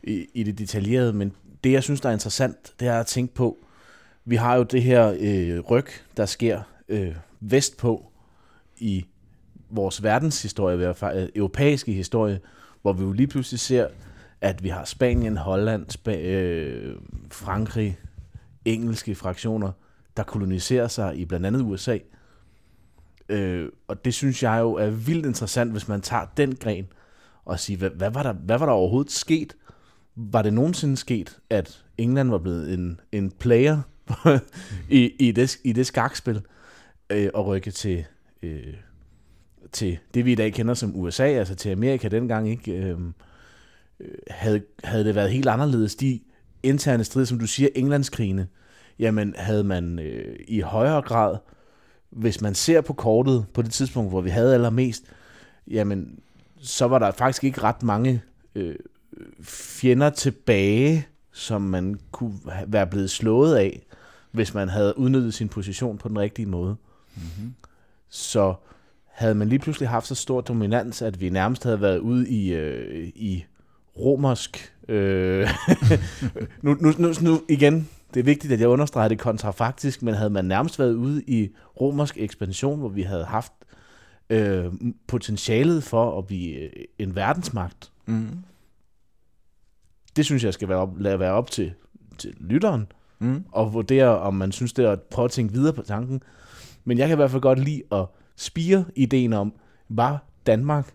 i, 0.03 0.27
i 0.33 0.43
det 0.43 0.57
detaljerede, 0.57 1.13
men 1.13 1.33
det 1.63 1.71
jeg 1.71 1.83
synes, 1.83 2.01
der 2.01 2.09
er 2.09 2.13
interessant, 2.13 2.73
det 2.79 2.87
er 2.87 2.99
at 2.99 3.05
tænke 3.05 3.33
på, 3.33 3.57
vi 4.25 4.35
har 4.35 4.55
jo 4.55 4.63
det 4.63 4.83
her 4.83 5.15
øh, 5.19 5.59
ryg, 5.59 5.85
der 6.17 6.25
sker 6.25 6.61
øh, 6.89 7.15
vestpå 7.39 8.11
i 8.77 9.05
vores 9.69 10.03
verdenshistorie, 10.03 10.75
i 10.75 10.77
hvert 10.77 10.97
fald 10.97 11.23
øh, 11.23 11.29
europæiske 11.35 11.91
historie, 11.91 12.39
hvor 12.81 12.93
vi 12.93 13.03
jo 13.03 13.11
lige 13.11 13.27
pludselig 13.27 13.59
ser, 13.59 13.87
at 14.41 14.63
vi 14.63 14.69
har 14.69 14.85
Spanien, 14.85 15.37
Holland, 15.37 15.85
Sp- 15.93 16.17
øh, 16.17 16.95
Frankrig, 17.31 17.99
engelske 18.65 19.15
fraktioner, 19.15 19.71
der 20.17 20.23
koloniserer 20.23 20.87
sig 20.87 21.17
i 21.17 21.25
blandt 21.25 21.45
andet 21.45 21.61
USA. 21.61 21.97
Øh, 23.29 23.69
og 23.87 24.05
det 24.05 24.13
synes 24.13 24.43
jeg 24.43 24.59
jo 24.59 24.73
er 24.73 24.89
vildt 24.89 25.25
interessant, 25.25 25.71
hvis 25.71 25.87
man 25.87 26.01
tager 26.01 26.25
den 26.37 26.55
gren 26.55 26.87
og 27.45 27.59
siger, 27.59 27.77
hvad, 27.77 27.89
hvad, 27.89 28.11
var, 28.11 28.23
der, 28.23 28.33
hvad 28.33 28.57
var 28.57 28.65
der 28.65 28.73
overhovedet 28.73 29.11
sket? 29.11 29.55
Var 30.15 30.41
det 30.41 30.53
nogensinde 30.53 30.97
sket, 30.97 31.39
at 31.49 31.83
England 31.97 32.29
var 32.29 32.37
blevet 32.37 32.73
en, 32.73 32.99
en 33.11 33.31
player 33.31 33.81
i, 34.89 35.11
i, 35.19 35.31
det, 35.31 35.57
i 35.63 35.73
det 35.73 35.87
skakspil 35.87 36.41
øh, 37.09 37.29
og 37.33 37.45
rykke 37.45 37.71
til 37.71 38.05
øh, 38.43 38.73
til 39.71 39.97
det, 40.13 40.25
vi 40.25 40.31
i 40.31 40.35
dag 40.35 40.53
kender 40.53 40.73
som 40.73 40.95
USA, 40.95 41.23
altså 41.23 41.55
til 41.55 41.69
Amerika 41.69 42.07
dengang, 42.07 42.49
ikke? 42.49 42.71
Øhm, 42.71 43.13
øh, 43.99 44.07
havde, 44.27 44.61
havde 44.83 45.05
det 45.05 45.15
været 45.15 45.31
helt 45.31 45.47
anderledes, 45.47 45.95
de 45.95 46.19
interne 46.63 47.03
strid, 47.03 47.25
som 47.25 47.39
du 47.39 47.47
siger, 47.47 47.69
Englandskrigene, 47.75 48.47
jamen 48.99 49.35
havde 49.37 49.63
man 49.63 49.99
øh, 49.99 50.35
i 50.47 50.59
højere 50.59 51.01
grad, 51.01 51.37
hvis 52.09 52.41
man 52.41 52.55
ser 52.55 52.81
på 52.81 52.93
kortet 52.93 53.45
på 53.53 53.61
det 53.61 53.71
tidspunkt, 53.71 54.11
hvor 54.11 54.21
vi 54.21 54.29
havde 54.29 54.53
allermest, 54.53 55.03
jamen 55.67 56.19
så 56.61 56.87
var 56.87 56.99
der 56.99 57.11
faktisk 57.11 57.43
ikke 57.43 57.63
ret 57.63 57.83
mange 57.83 58.21
øh, 58.55 58.75
fjender 59.43 60.09
tilbage, 60.09 61.07
som 61.31 61.61
man 61.61 61.99
kunne 62.11 62.39
være 62.67 62.87
blevet 62.87 63.09
slået 63.09 63.55
af, 63.55 63.81
hvis 64.31 64.53
man 64.53 64.69
havde 64.69 64.97
udnyttet 64.97 65.33
sin 65.33 65.49
position 65.49 65.97
på 65.97 66.09
den 66.09 66.19
rigtige 66.19 66.45
måde. 66.45 66.75
Mm-hmm. 67.15 67.53
Så 68.09 68.53
havde 69.19 69.35
man 69.35 69.49
lige 69.49 69.59
pludselig 69.59 69.89
haft 69.89 70.07
så 70.07 70.15
stor 70.15 70.41
dominans, 70.41 71.01
at 71.01 71.21
vi 71.21 71.29
nærmest 71.29 71.63
havde 71.63 71.81
været 71.81 71.97
ude 71.97 72.29
i, 72.29 72.53
øh, 72.53 73.07
i 73.15 73.45
romersk... 73.97 74.73
Øh, 74.87 75.49
nu, 76.63 76.73
nu, 76.73 76.93
nu, 76.97 77.13
nu 77.21 77.41
igen, 77.49 77.89
det 78.13 78.19
er 78.19 78.23
vigtigt, 78.23 78.53
at 78.53 78.59
jeg 78.59 78.67
understreger 78.67 79.07
det 79.07 79.19
kontrafaktisk, 79.19 80.01
men 80.01 80.13
havde 80.13 80.29
man 80.29 80.45
nærmest 80.45 80.79
været 80.79 80.93
ude 80.93 81.23
i 81.27 81.49
romersk 81.81 82.17
ekspansion, 82.17 82.79
hvor 82.79 82.89
vi 82.89 83.01
havde 83.01 83.25
haft 83.25 83.51
øh, 84.29 84.65
potentialet 85.07 85.83
for 85.83 86.17
at 86.17 86.27
blive 86.27 86.55
øh, 86.55 86.69
en 86.99 87.15
verdensmagt. 87.15 87.91
Mm. 88.05 88.29
Det 90.15 90.25
synes 90.25 90.43
jeg 90.43 90.53
skal 90.53 90.69
være 90.69 90.77
op, 90.77 90.99
lade 90.99 91.19
være 91.19 91.33
op 91.33 91.51
til, 91.51 91.73
til 92.17 92.33
lytteren, 92.39 92.91
mm. 93.19 93.43
og 93.51 93.73
vurdere, 93.73 94.19
om 94.19 94.33
man 94.33 94.51
synes, 94.51 94.73
det 94.73 94.85
er 94.85 94.91
at 94.91 95.01
prøve 95.01 95.25
at 95.25 95.31
tænke 95.31 95.53
videre 95.53 95.73
på 95.73 95.81
tanken. 95.81 96.23
Men 96.85 96.97
jeg 96.97 97.07
kan 97.07 97.15
i 97.15 97.19
hvert 97.19 97.31
fald 97.31 97.41
godt 97.41 97.59
lide 97.59 97.81
at 97.91 98.05
spire 98.39 98.85
ideen 98.95 99.33
om, 99.33 99.53
var 99.89 100.23
Danmark, 100.45 100.93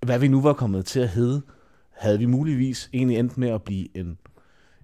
hvad 0.00 0.18
vi 0.18 0.28
nu 0.28 0.40
var 0.40 0.52
kommet 0.52 0.86
til 0.86 1.00
at 1.00 1.08
hedde, 1.08 1.42
havde 1.90 2.18
vi 2.18 2.26
muligvis 2.26 2.90
egentlig 2.92 3.18
endt 3.18 3.38
med 3.38 3.48
at 3.48 3.62
blive 3.62 3.96
en, 3.96 4.18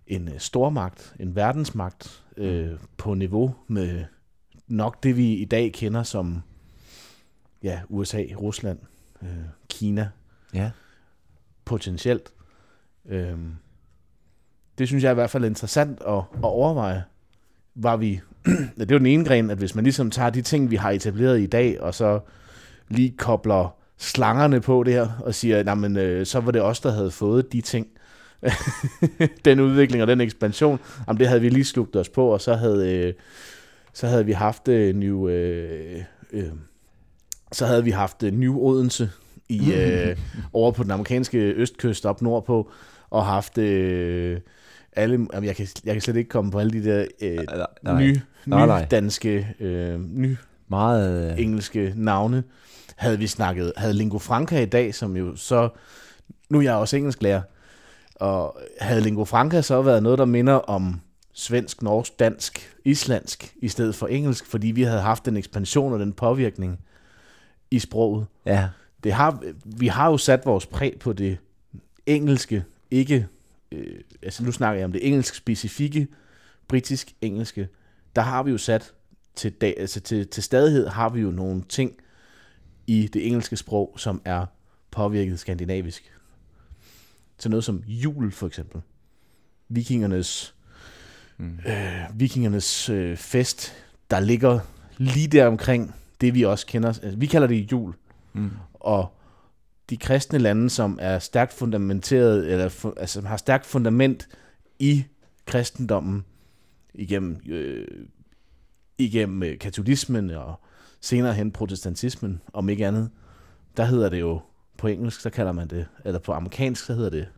en 0.06 0.28
øh, 0.28 0.38
stormagt, 0.38 1.16
en 1.20 1.36
verdensmagt 1.36 2.24
øh, 2.36 2.70
på 2.96 3.14
niveau 3.14 3.54
med 3.66 4.04
nok 4.66 5.02
det, 5.02 5.16
vi 5.16 5.34
i 5.34 5.44
dag 5.44 5.72
kender 5.72 6.02
som 6.02 6.42
ja, 7.62 7.80
USA, 7.88 8.24
Rusland, 8.40 8.78
øh, 9.22 9.28
Kina. 9.68 10.10
Ja. 10.54 10.70
Potentielt. 11.64 12.32
Øh, 13.06 13.38
det 14.78 14.88
synes 14.88 15.02
jeg 15.02 15.08
er 15.08 15.12
i 15.12 15.14
hvert 15.14 15.30
fald 15.30 15.44
interessant 15.44 16.00
at, 16.00 16.18
at 16.34 16.44
overveje. 16.44 17.04
Var 17.74 17.96
vi 17.96 18.20
det 18.78 18.90
er 18.90 18.95
jo 18.95 18.99
den 18.99 19.07
ene 19.07 19.24
gren, 19.24 19.51
at 19.51 19.59
hvis 19.59 19.74
man 19.74 19.84
ligesom 19.84 20.11
tager 20.11 20.30
de 20.30 20.43
ting, 20.43 20.70
vi 20.70 20.76
har 20.76 20.90
etableret 20.90 21.40
i 21.40 21.47
dag, 21.47 21.80
og 21.80 21.95
så 21.95 22.20
lige 22.88 23.14
kobler 23.18 23.76
slangerne 23.99 24.61
på 24.61 24.82
det 24.82 24.93
her, 24.93 25.09
og 25.24 25.34
siger, 25.34 25.74
men 25.74 25.97
øh, 25.97 26.26
så 26.26 26.40
var 26.40 26.51
det 26.51 26.62
os, 26.62 26.80
der 26.80 26.93
havde 26.93 27.11
fået 27.11 27.53
de 27.53 27.61
ting. 27.61 27.86
den 29.45 29.61
udvikling 29.61 30.03
og 30.03 30.09
den 30.09 30.20
ekspansion, 30.20 30.80
jamen 31.09 31.20
det 31.20 31.28
havde 31.28 31.40
vi 31.40 31.49
lige 31.49 31.64
slugt 31.64 31.97
os 31.97 32.09
på, 32.09 32.26
og 32.26 32.40
så 32.40 32.55
havde, 32.55 32.97
øh, 32.97 33.14
så 33.93 34.07
havde 34.07 34.26
vi 34.26 34.32
haft 34.32 34.68
øh, 34.68 34.97
New, 34.97 35.28
øh, 35.28 36.03
øh, 36.32 36.45
så 37.53 37.66
havde 37.66 37.84
vi 37.84 37.90
haft 37.90 38.22
øh, 38.22 38.32
New 38.32 38.59
Odense 38.59 39.11
i, 39.49 39.72
øh, 39.76 40.16
over 40.53 40.72
på 40.72 40.82
den 40.82 40.90
amerikanske 40.90 41.38
østkyst 41.38 42.07
op 42.07 42.22
nordpå, 42.22 42.70
og 43.11 43.26
haft 43.26 43.59
øh, 43.59 44.40
alle, 44.93 45.26
jamen 45.32 45.45
jeg, 45.45 45.57
kan, 45.57 45.66
jeg 45.84 45.95
kan 45.95 46.01
slet 46.01 46.16
ikke 46.16 46.30
komme 46.30 46.51
på 46.51 46.59
alle 46.59 46.82
de 46.82 46.90
der 46.90 47.07
øh, 47.22 47.36
nej, 47.36 47.66
nej. 47.82 48.01
nye, 48.01 48.20
nej, 48.47 48.66
nej. 48.66 48.86
danske, 48.90 49.55
øh, 49.61 50.01
ny 50.01 50.36
meget 50.68 51.32
øh... 51.32 51.40
engelske 51.40 51.93
navne. 51.97 52.45
Havde 52.97 53.18
vi 53.18 53.26
snakket, 53.26 53.72
havde 53.76 53.95
Lingua 53.95 54.18
Franca 54.18 54.62
i 54.62 54.66
dag, 54.66 54.95
som 54.95 55.16
jo 55.16 55.36
så, 55.36 55.68
nu 56.51 56.59
er 56.59 56.62
jeg 56.62 56.74
også 56.74 56.97
engelsklærer, 56.97 57.43
og 58.14 58.59
havde 58.80 59.01
Lingua 59.01 59.24
Franca 59.24 59.62
så 59.62 59.82
været 59.82 60.03
noget, 60.03 60.18
der 60.18 60.24
minder 60.24 60.55
om 60.55 61.01
svensk, 61.32 61.82
norsk, 61.82 62.18
dansk, 62.18 62.74
islandsk, 62.84 63.55
i 63.57 63.68
stedet 63.68 63.95
for 63.95 64.07
engelsk, 64.07 64.47
fordi 64.47 64.66
vi 64.66 64.82
havde 64.82 65.01
haft 65.01 65.28
en 65.28 65.36
ekspansion 65.36 65.93
og 65.93 65.99
den 65.99 66.12
påvirkning 66.12 66.78
i 67.70 67.78
sproget. 67.78 68.26
Ja. 68.47 68.68
Det 69.05 69.12
har, 69.12 69.43
vi 69.64 69.86
har 69.86 70.11
jo 70.11 70.16
sat 70.16 70.47
vores 70.47 70.66
præg 70.66 70.97
på 71.01 71.12
det 71.12 71.38
engelske, 72.07 72.64
ikke 72.90 73.26
øh, 73.72 73.97
altså 74.22 74.45
nu 74.45 74.53
snakker 74.53 74.78
jeg 74.78 74.84
om 74.84 74.93
det 74.93 75.07
engelsk 75.07 75.34
specifikke 75.34 76.07
britisk-engelske, 76.68 77.68
der 78.16 78.22
har 78.22 78.42
vi 78.42 78.50
jo 78.50 78.58
sat 78.58 78.92
til, 79.34 79.52
dag, 79.52 79.74
altså 79.78 80.00
til, 80.00 80.28
til 80.28 80.42
stadighed 80.42 80.88
har 80.88 81.08
vi 81.08 81.20
jo 81.20 81.30
nogle 81.30 81.62
ting 81.68 81.92
i 82.86 83.06
det 83.12 83.26
engelske 83.26 83.56
sprog, 83.56 83.94
som 83.96 84.22
er 84.24 84.46
påvirket 84.90 85.40
skandinavisk. 85.40 86.12
Så 87.38 87.48
noget 87.48 87.64
som 87.64 87.84
jul 87.86 88.32
for 88.32 88.46
eksempel. 88.46 88.80
Vikingernes, 89.68 90.54
mm. 91.38 91.58
øh, 91.66 92.04
vikingernes 92.14 92.88
øh, 92.88 93.16
fest, 93.16 93.72
der 94.10 94.20
ligger 94.20 94.60
lige 94.96 95.28
der 95.28 95.46
omkring 95.46 95.94
det, 96.20 96.34
vi 96.34 96.42
også 96.42 96.66
kender. 96.66 96.88
Altså, 96.88 97.16
vi 97.16 97.26
kalder 97.26 97.48
det 97.48 97.72
jul. 97.72 97.94
Mm. 98.32 98.50
Og 98.74 99.18
de 99.90 99.96
kristne 99.96 100.38
lande, 100.38 100.70
som 100.70 100.98
er 101.02 101.18
stærkt 101.18 101.52
fundamenteret, 101.52 102.52
eller 102.52 102.92
altså, 102.96 103.20
har 103.20 103.36
stærkt 103.36 103.66
fundament 103.66 104.28
i 104.78 105.04
kristendommen, 105.46 106.24
igennem, 106.95 107.40
øh, 107.47 107.86
igennem 108.99 109.43
øh, 109.43 109.59
katolismen 109.59 110.30
og 110.30 110.61
senere 111.01 111.34
hen 111.34 111.53
protestantismen, 111.53 112.40
om 112.53 112.68
ikke 112.68 112.86
andet, 112.86 113.11
der 113.76 113.84
hedder 113.84 114.09
det 114.09 114.20
jo, 114.20 114.40
på 114.78 114.86
engelsk, 114.86 115.20
så 115.20 115.30
kalder 115.30 115.53
man 115.53 115.68
det, 115.68 115.86
eller 116.05 116.18
på 116.18 116.32
amerikansk, 116.32 116.84
så 116.84 116.95
hedder 116.95 117.11
det 117.11 117.28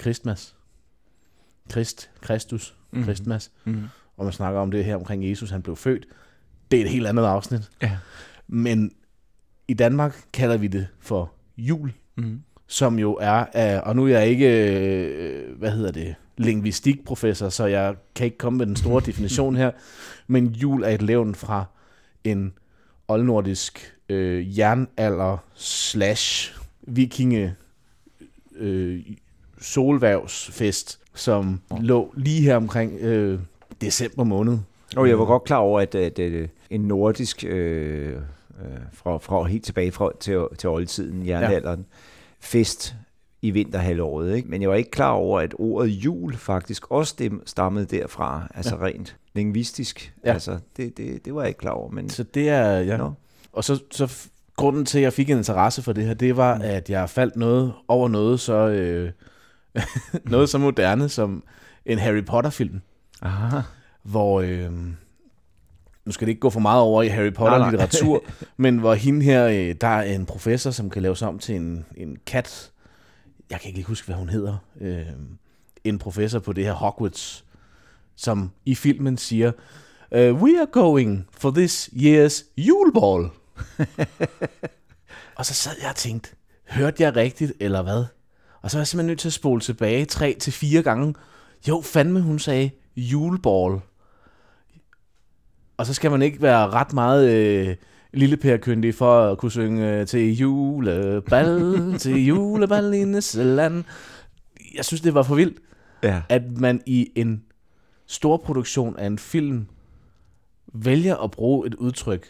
Christmas. 0.00 0.56
Christ, 1.70 2.10
Kristus, 2.20 2.76
mm-hmm. 2.90 3.04
Christmas. 3.04 3.52
Mm-hmm. 3.64 3.84
Og 4.16 4.24
man 4.24 4.32
snakker 4.32 4.60
om 4.60 4.70
det 4.70 4.84
her 4.84 4.96
omkring 4.96 5.28
Jesus, 5.30 5.50
han 5.50 5.62
blev 5.62 5.76
født. 5.76 6.06
Det 6.70 6.80
er 6.80 6.84
et 6.84 6.90
helt 6.90 7.06
andet 7.06 7.22
afsnit. 7.22 7.70
Ja. 7.82 7.98
Men 8.46 8.92
i 9.68 9.74
Danmark 9.74 10.24
kalder 10.32 10.56
vi 10.56 10.66
det 10.66 10.88
for 11.00 11.34
jul, 11.56 11.92
mm-hmm. 12.16 12.42
Som 12.66 12.98
jo 12.98 13.18
er, 13.20 13.80
og 13.80 13.96
nu 13.96 14.04
er 14.04 14.08
jeg 14.08 14.28
ikke, 14.28 14.48
øh, 14.48 15.58
hvad 15.58 15.70
hedder 15.70 15.92
det, 15.92 16.14
lingvistikprofessor, 16.36 17.48
så 17.48 17.66
jeg 17.66 17.94
kan 18.14 18.24
ikke 18.24 18.38
komme 18.38 18.56
med 18.58 18.66
den 18.66 18.76
store 18.76 19.02
definition 19.06 19.56
her, 19.56 19.70
men 20.26 20.46
jul 20.46 20.82
er 20.82 20.88
et 20.88 21.02
levn 21.02 21.34
fra 21.34 21.64
en 22.24 22.52
oldnordisk 23.08 23.94
øh, 24.08 24.58
jernalder 24.58 25.36
slash 25.54 26.56
vikinge 26.82 27.54
øh, 28.56 29.00
solværvsfest, 29.60 31.00
som 31.14 31.60
lå 31.80 32.14
lige 32.16 32.42
her 32.42 32.56
omkring 32.56 33.00
øh, 33.00 33.38
december 33.80 34.24
måned. 34.24 34.58
Og 34.96 35.08
jeg 35.08 35.18
var 35.18 35.24
godt 35.24 35.44
klar 35.44 35.56
over, 35.58 35.80
at, 35.80 35.94
at, 35.94 36.18
at 36.18 36.50
en 36.70 36.80
nordisk, 36.80 37.44
øh, 37.44 38.14
øh, 38.14 38.78
fra, 38.92 39.18
fra 39.18 39.44
helt 39.44 39.64
tilbage 39.64 39.92
fra, 39.92 40.10
til, 40.20 40.46
til 40.58 40.68
oldtiden, 40.68 41.26
jernalderen, 41.26 41.80
ja. 41.80 41.84
Fest 42.44 42.94
i 43.42 43.50
vinterhalvåret. 43.50 44.36
Ikke? 44.36 44.48
Men 44.48 44.62
jeg 44.62 44.70
var 44.70 44.76
ikke 44.76 44.90
klar 44.90 45.10
over, 45.10 45.40
at 45.40 45.54
ordet 45.58 45.88
jul 45.88 46.36
faktisk 46.36 46.90
også 46.90 47.30
stammede 47.46 47.86
derfra, 47.86 48.48
altså 48.54 48.76
ja. 48.76 48.84
rent 48.84 49.16
lingvistisk. 49.34 50.14
Ja. 50.24 50.32
Altså, 50.32 50.58
det, 50.76 50.96
det, 50.96 51.24
det 51.24 51.34
var 51.34 51.40
jeg 51.40 51.48
ikke 51.48 51.58
klar 51.58 51.70
over. 51.70 51.90
Men... 51.90 52.10
Så 52.10 52.22
det 52.22 52.48
er, 52.48 52.78
ja. 52.78 52.96
No. 52.96 53.10
Og 53.52 53.64
så, 53.64 53.82
så 53.90 54.28
grunden 54.56 54.84
til, 54.84 54.98
at 54.98 55.02
jeg 55.02 55.12
fik 55.12 55.30
en 55.30 55.38
interesse 55.38 55.82
for 55.82 55.92
det 55.92 56.04
her, 56.04 56.14
det 56.14 56.36
var, 56.36 56.54
mm. 56.54 56.62
at 56.64 56.90
jeg 56.90 57.10
faldt 57.10 57.36
noget 57.36 57.72
over 57.88 58.08
noget 58.08 58.40
så, 58.40 58.68
øh, 58.68 59.10
noget 60.24 60.48
så 60.48 60.58
moderne 60.58 61.08
som 61.08 61.44
en 61.86 61.98
Harry 61.98 62.24
Potter-film. 62.24 62.80
Aha. 63.22 63.60
Hvor, 64.02 64.40
øh, 64.40 64.70
nu 66.04 66.12
skal 66.12 66.26
det 66.26 66.30
ikke 66.30 66.40
gå 66.40 66.50
for 66.50 66.60
meget 66.60 66.82
over 66.82 67.02
i 67.02 67.08
Harry 67.08 67.32
Potter-litteratur, 67.32 68.24
men 68.56 68.78
hvor 68.78 68.94
hende 68.94 69.24
her, 69.24 69.46
øh, 69.46 69.74
der 69.80 69.86
er 69.86 70.02
en 70.02 70.26
professor, 70.26 70.70
som 70.70 70.90
kan 70.90 71.02
laves 71.02 71.22
om 71.22 71.38
til 71.38 71.56
en, 71.56 71.84
en 71.96 72.16
kat, 72.26 72.70
jeg 73.50 73.60
kan 73.60 73.68
ikke 73.68 73.78
lige 73.78 73.86
huske, 73.86 74.06
hvad 74.06 74.16
hun 74.16 74.28
hedder, 74.28 74.56
øh, 74.80 75.06
en 75.84 75.98
professor 75.98 76.38
på 76.38 76.52
det 76.52 76.64
her 76.64 76.72
Hogwarts, 76.72 77.44
som 78.16 78.50
i 78.64 78.74
filmen 78.74 79.18
siger, 79.18 79.52
uh, 80.10 80.18
we 80.18 80.60
are 80.60 80.66
going 80.72 81.28
for 81.38 81.50
this 81.50 81.90
year's 81.92 82.44
juleball. 82.56 83.28
og 85.38 85.46
så 85.46 85.54
sad 85.54 85.72
jeg 85.80 85.90
og 85.90 85.96
tænkte, 85.96 86.30
hørte 86.68 87.02
jeg 87.02 87.16
rigtigt, 87.16 87.52
eller 87.60 87.82
hvad? 87.82 88.04
Og 88.62 88.70
så 88.70 88.76
var 88.76 88.80
jeg 88.80 88.86
simpelthen 88.86 89.06
nødt 89.06 89.18
til 89.18 89.28
at 89.28 89.32
spole 89.32 89.60
tilbage 89.60 90.04
tre 90.04 90.36
til 90.40 90.52
fire 90.52 90.82
gange. 90.82 91.14
Jo, 91.68 91.80
fandme, 91.80 92.20
hun 92.20 92.38
sagde 92.38 92.70
juleball. 92.96 93.80
Og 95.76 95.86
så 95.86 95.94
skal 95.94 96.10
man 96.10 96.22
ikke 96.22 96.42
være 96.42 96.70
ret 96.70 96.92
meget 96.92 97.30
øh, 97.30 97.76
lille 98.12 98.36
Per 98.36 98.92
for 98.96 99.20
at 99.20 99.38
kunne 99.38 99.52
synge 99.52 100.00
øh, 100.00 100.06
til 100.06 100.36
julebal, 100.36 101.74
til 101.98 102.26
julebal 102.26 102.94
i 102.94 103.04
Nisseland. 103.04 103.84
Jeg 104.76 104.84
synes, 104.84 105.00
det 105.00 105.14
var 105.14 105.22
for 105.22 105.34
vildt, 105.34 105.58
ja. 106.02 106.22
at 106.28 106.42
man 106.58 106.80
i 106.86 107.12
en 107.14 107.42
stor 108.06 108.36
produktion 108.36 108.96
af 108.96 109.06
en 109.06 109.18
film 109.18 109.66
vælger 110.72 111.16
at 111.16 111.30
bruge 111.30 111.66
et 111.66 111.74
udtryk, 111.74 112.26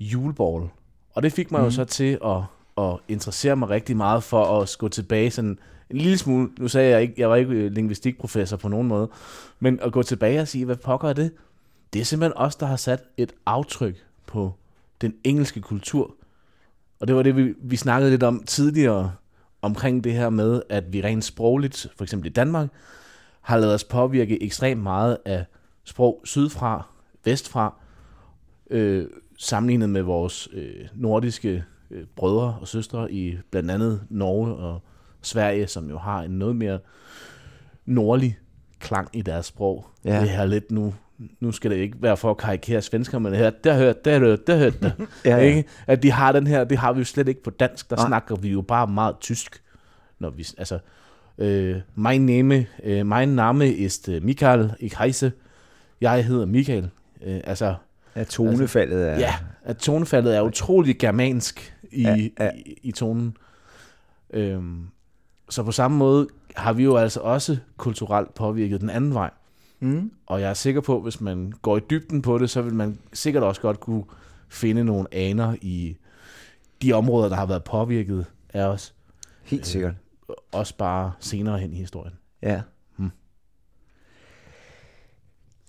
juleball. 0.00 0.68
Og 1.14 1.22
det 1.22 1.32
fik 1.32 1.50
mig 1.50 1.60
mm. 1.60 1.64
jo 1.64 1.70
så 1.70 1.84
til 1.84 2.18
at, 2.24 2.42
at 2.78 2.98
interessere 3.08 3.56
mig 3.56 3.70
rigtig 3.70 3.96
meget 3.96 4.22
for 4.22 4.60
at 4.60 4.76
gå 4.78 4.88
tilbage 4.88 5.30
sådan 5.30 5.58
en 5.90 5.96
lille 5.96 6.18
smule, 6.18 6.48
nu 6.58 6.68
sagde 6.68 6.90
jeg 6.90 7.02
ikke, 7.02 7.14
jeg 7.18 7.30
var 7.30 7.36
ikke 7.36 7.68
lingvistikprofessor 7.68 8.56
på 8.56 8.68
nogen 8.68 8.88
måde, 8.88 9.10
men 9.60 9.78
at 9.82 9.92
gå 9.92 10.02
tilbage 10.02 10.40
og 10.40 10.48
sige, 10.48 10.64
hvad 10.64 10.76
pokker 10.76 11.08
er 11.08 11.12
det? 11.12 11.30
Det 11.92 12.00
er 12.00 12.04
simpelthen 12.04 12.36
os, 12.36 12.56
der 12.56 12.66
har 12.66 12.76
sat 12.76 13.02
et 13.16 13.32
aftryk 13.46 14.04
på 14.26 14.54
den 15.00 15.14
engelske 15.24 15.60
kultur. 15.60 16.14
Og 17.00 17.08
det 17.08 17.16
var 17.16 17.22
det, 17.22 17.36
vi, 17.36 17.54
vi 17.58 17.76
snakkede 17.76 18.10
lidt 18.10 18.22
om 18.22 18.44
tidligere, 18.46 19.12
omkring 19.62 20.04
det 20.04 20.12
her 20.12 20.30
med, 20.30 20.62
at 20.68 20.92
vi 20.92 21.02
rent 21.02 21.24
sprogligt, 21.24 21.86
for 21.96 22.04
eksempel 22.04 22.30
i 22.30 22.32
Danmark, 22.32 22.68
har 23.40 23.58
lavet 23.58 23.74
os 23.74 23.84
påvirke 23.84 24.42
ekstremt 24.42 24.82
meget 24.82 25.18
af 25.24 25.44
sprog 25.84 26.20
sydfra, 26.24 26.86
vestfra, 27.24 27.74
øh, 28.70 29.06
sammenlignet 29.38 29.90
med 29.90 30.02
vores 30.02 30.48
øh, 30.52 30.88
nordiske 30.94 31.64
øh, 31.90 32.04
brødre 32.16 32.58
og 32.60 32.68
søstre 32.68 33.12
i 33.12 33.38
blandt 33.50 33.70
andet 33.70 34.02
Norge 34.10 34.54
og 34.54 34.82
Sverige, 35.22 35.66
som 35.66 35.90
jo 35.90 35.98
har 35.98 36.22
en 36.22 36.30
noget 36.30 36.56
mere 36.56 36.78
nordlig 37.86 38.38
klang 38.78 39.08
i 39.12 39.22
deres 39.22 39.46
sprog. 39.46 39.86
Ja. 40.04 40.20
Det 40.20 40.30
her 40.30 40.46
lidt 40.46 40.70
nu, 40.70 40.94
nu 41.40 41.52
skal 41.52 41.70
det 41.70 41.76
ikke 41.76 41.96
være 42.00 42.16
for 42.16 42.30
at 42.30 42.36
karikere 42.36 42.82
svensker, 42.82 43.18
men 43.18 43.32
det 43.32 43.38
her, 43.38 43.50
der 43.50 43.76
hørte, 43.76 44.00
der 44.04 44.18
hørte, 44.18 44.42
der 44.46 44.56
hørte 44.56 44.78
det. 44.80 44.92
ja, 45.24 45.36
ja. 45.36 45.42
Ikke? 45.42 45.64
At 45.86 46.02
de 46.02 46.10
har 46.10 46.32
den 46.32 46.46
her, 46.46 46.64
det 46.64 46.78
har 46.78 46.92
vi 46.92 46.98
jo 46.98 47.04
slet 47.04 47.28
ikke 47.28 47.42
på 47.42 47.50
dansk, 47.50 47.90
der 47.90 47.96
ja. 47.98 48.06
snakker 48.06 48.36
vi 48.36 48.48
jo 48.48 48.62
bare 48.62 48.86
meget 48.86 49.16
tysk. 49.20 49.62
Når 50.18 50.30
vi, 50.30 50.46
altså, 50.58 50.78
øh, 51.38 51.76
mein 51.94 52.26
name, 52.26 52.66
øh, 52.82 53.06
mein 53.06 53.28
name 53.28 53.72
ist 53.72 54.08
øh, 54.08 54.22
Michael, 54.22 54.72
ich 54.80 54.98
heiße, 54.98 55.32
jeg 56.00 56.24
hedder 56.24 56.46
Michael. 56.46 56.90
Øh, 57.22 57.40
altså, 57.44 57.74
at 58.14 58.26
tonefaldet 58.26 59.08
er... 59.08 59.18
Ja, 59.18 59.34
at 59.64 59.76
tonefaldet 59.76 60.36
er 60.36 60.40
utrolig 60.40 60.98
germansk 60.98 61.74
i, 61.92 62.02
ja, 62.02 62.16
ja. 62.40 62.50
i, 62.66 62.78
i 62.82 62.92
tonen. 62.92 63.36
Øhm, 64.30 64.86
så 65.48 65.62
på 65.62 65.72
samme 65.72 65.96
måde 65.96 66.28
har 66.56 66.72
vi 66.72 66.84
jo 66.84 66.96
altså 66.96 67.20
også 67.20 67.56
kulturelt 67.76 68.34
påvirket 68.34 68.80
den 68.80 68.90
anden 68.90 69.14
vej. 69.14 69.30
Mm. 69.80 70.12
Og 70.26 70.40
jeg 70.40 70.50
er 70.50 70.54
sikker 70.54 70.80
på, 70.80 70.96
at 70.96 71.02
hvis 71.02 71.20
man 71.20 71.52
går 71.62 71.76
i 71.76 71.80
dybden 71.90 72.22
på 72.22 72.38
det, 72.38 72.50
så 72.50 72.62
vil 72.62 72.74
man 72.74 72.98
sikkert 73.12 73.42
også 73.42 73.60
godt 73.60 73.80
kunne 73.80 74.04
finde 74.48 74.84
nogle 74.84 75.14
aner 75.14 75.56
i 75.62 75.96
de 76.82 76.92
områder, 76.92 77.28
der 77.28 77.36
har 77.36 77.46
været 77.46 77.64
påvirket 77.64 78.26
af 78.52 78.64
os. 78.64 78.94
Helt 79.42 79.66
sikkert. 79.66 79.94
Øh, 80.30 80.34
også 80.52 80.76
bare 80.76 81.12
senere 81.20 81.58
hen 81.58 81.72
i 81.72 81.76
historien. 81.76 82.14
Ja. 82.42 82.62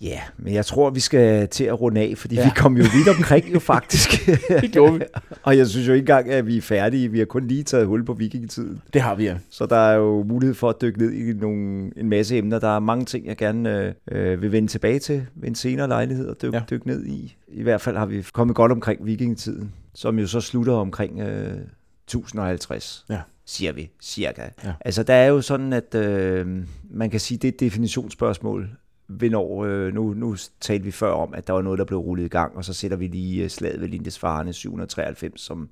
Ja, 0.00 0.06
yeah, 0.06 0.20
men 0.36 0.54
jeg 0.54 0.66
tror, 0.66 0.90
vi 0.90 1.00
skal 1.00 1.48
til 1.48 1.64
at 1.64 1.80
runde 1.80 2.00
af, 2.00 2.14
fordi 2.16 2.34
ja. 2.34 2.44
vi 2.44 2.50
kom 2.56 2.76
jo 2.76 2.84
vidt 2.92 3.08
omkring 3.16 3.54
jo 3.54 3.58
faktisk. 3.74 4.26
det 4.48 4.72
gjorde 4.72 4.98
vi. 4.98 5.04
og 5.42 5.56
jeg 5.56 5.66
synes 5.66 5.88
jo 5.88 5.92
ikke 5.92 6.02
engang, 6.02 6.30
at 6.30 6.46
vi 6.46 6.56
er 6.56 6.62
færdige. 6.62 7.08
Vi 7.10 7.18
har 7.18 7.26
kun 7.26 7.46
lige 7.46 7.62
taget 7.62 7.86
hul 7.86 8.04
på 8.04 8.12
vikingetiden. 8.12 8.82
Det 8.92 9.02
har 9.02 9.14
vi, 9.14 9.24
ja. 9.24 9.36
Så 9.50 9.66
der 9.66 9.76
er 9.76 9.94
jo 9.94 10.22
mulighed 10.22 10.54
for 10.54 10.68
at 10.68 10.80
dykke 10.80 10.98
ned 10.98 11.12
i 11.12 11.32
nogle, 11.32 11.90
en 11.96 12.08
masse 12.08 12.38
emner. 12.38 12.58
Der 12.58 12.76
er 12.76 12.78
mange 12.78 13.04
ting, 13.04 13.26
jeg 13.26 13.36
gerne 13.36 13.94
øh, 14.12 14.42
vil 14.42 14.52
vende 14.52 14.68
tilbage 14.68 14.98
til 14.98 15.26
ved 15.34 15.48
en 15.48 15.54
senere 15.54 15.88
lejlighed 15.88 16.28
og 16.28 16.42
dykke, 16.42 16.56
ja. 16.56 16.62
dykke 16.70 16.86
ned 16.86 17.06
i. 17.06 17.36
I 17.48 17.62
hvert 17.62 17.80
fald 17.80 17.96
har 17.96 18.06
vi 18.06 18.24
kommet 18.32 18.56
godt 18.56 18.72
omkring 18.72 19.06
vikingetiden, 19.06 19.72
som 19.94 20.18
jo 20.18 20.26
så 20.26 20.40
slutter 20.40 20.72
omkring 20.72 21.20
øh, 21.20 21.58
1050. 22.06 23.04
Ja 23.10 23.18
siger 23.48 23.72
vi, 23.72 23.90
cirka. 24.02 24.42
Ja. 24.64 24.72
Altså, 24.80 25.02
der 25.02 25.14
er 25.14 25.26
jo 25.26 25.40
sådan, 25.40 25.72
at 25.72 25.94
øh, 25.94 26.46
man 26.90 27.10
kan 27.10 27.20
sige, 27.20 27.38
det 27.38 27.48
er 27.48 27.52
et 27.52 27.60
definitionsspørgsmål 27.60 28.70
hvornår, 29.08 29.64
øh, 29.64 29.94
nu, 29.94 30.14
nu 30.14 30.36
talte 30.60 30.84
vi 30.84 30.90
før 30.90 31.10
om, 31.10 31.34
at 31.34 31.46
der 31.46 31.52
var 31.52 31.62
noget, 31.62 31.78
der 31.78 31.84
blev 31.84 31.98
rullet 31.98 32.24
i 32.24 32.28
gang, 32.28 32.56
og 32.56 32.64
så 32.64 32.72
sætter 32.72 32.96
vi 32.96 33.06
lige 33.06 33.44
øh, 33.44 33.50
slaget 33.50 33.80
ved 33.80 33.88
Lindesfarne 33.88 34.52
793 34.52 35.40
som 35.40 35.68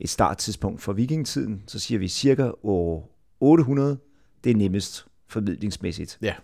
et 0.00 0.08
starttidspunkt 0.08 0.82
for 0.82 0.92
vikingetiden. 0.92 1.62
Så 1.66 1.78
siger 1.78 1.98
vi 1.98 2.08
cirka 2.08 2.50
år 2.62 3.16
800, 3.40 3.98
det 4.44 4.50
er 4.50 4.56
nemmest 4.56 5.06
formidlingsmæssigt. 5.28 6.18
Ja. 6.22 6.34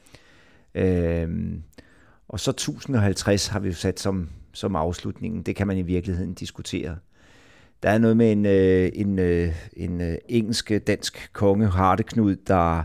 Øhm, 0.75 1.63
og 2.29 2.41
så 2.41 2.51
1050 2.51 3.47
har 3.47 3.61
vi 3.61 3.69
jo 3.69 3.75
sat 3.75 4.01
som, 4.01 4.29
som 4.53 4.77
afslutningen. 4.77 5.43
Det 5.43 5.57
kan 5.57 5.67
man 5.67 5.79
i 5.79 5.83
virkeligheden 5.83 6.35
diskutere. 6.35 6.97
Der 7.83 7.91
er 7.91 7.99
noget 7.99 8.17
med 8.17 8.33
en, 8.33 8.47
øh, 8.47 8.91
en, 8.95 9.19
øh, 9.19 9.55
en 9.77 10.01
øh, 10.01 10.19
engelsk-dansk 10.29 11.31
konge, 11.33 11.69
Hardeknud, 11.69 12.37
der 12.37 12.83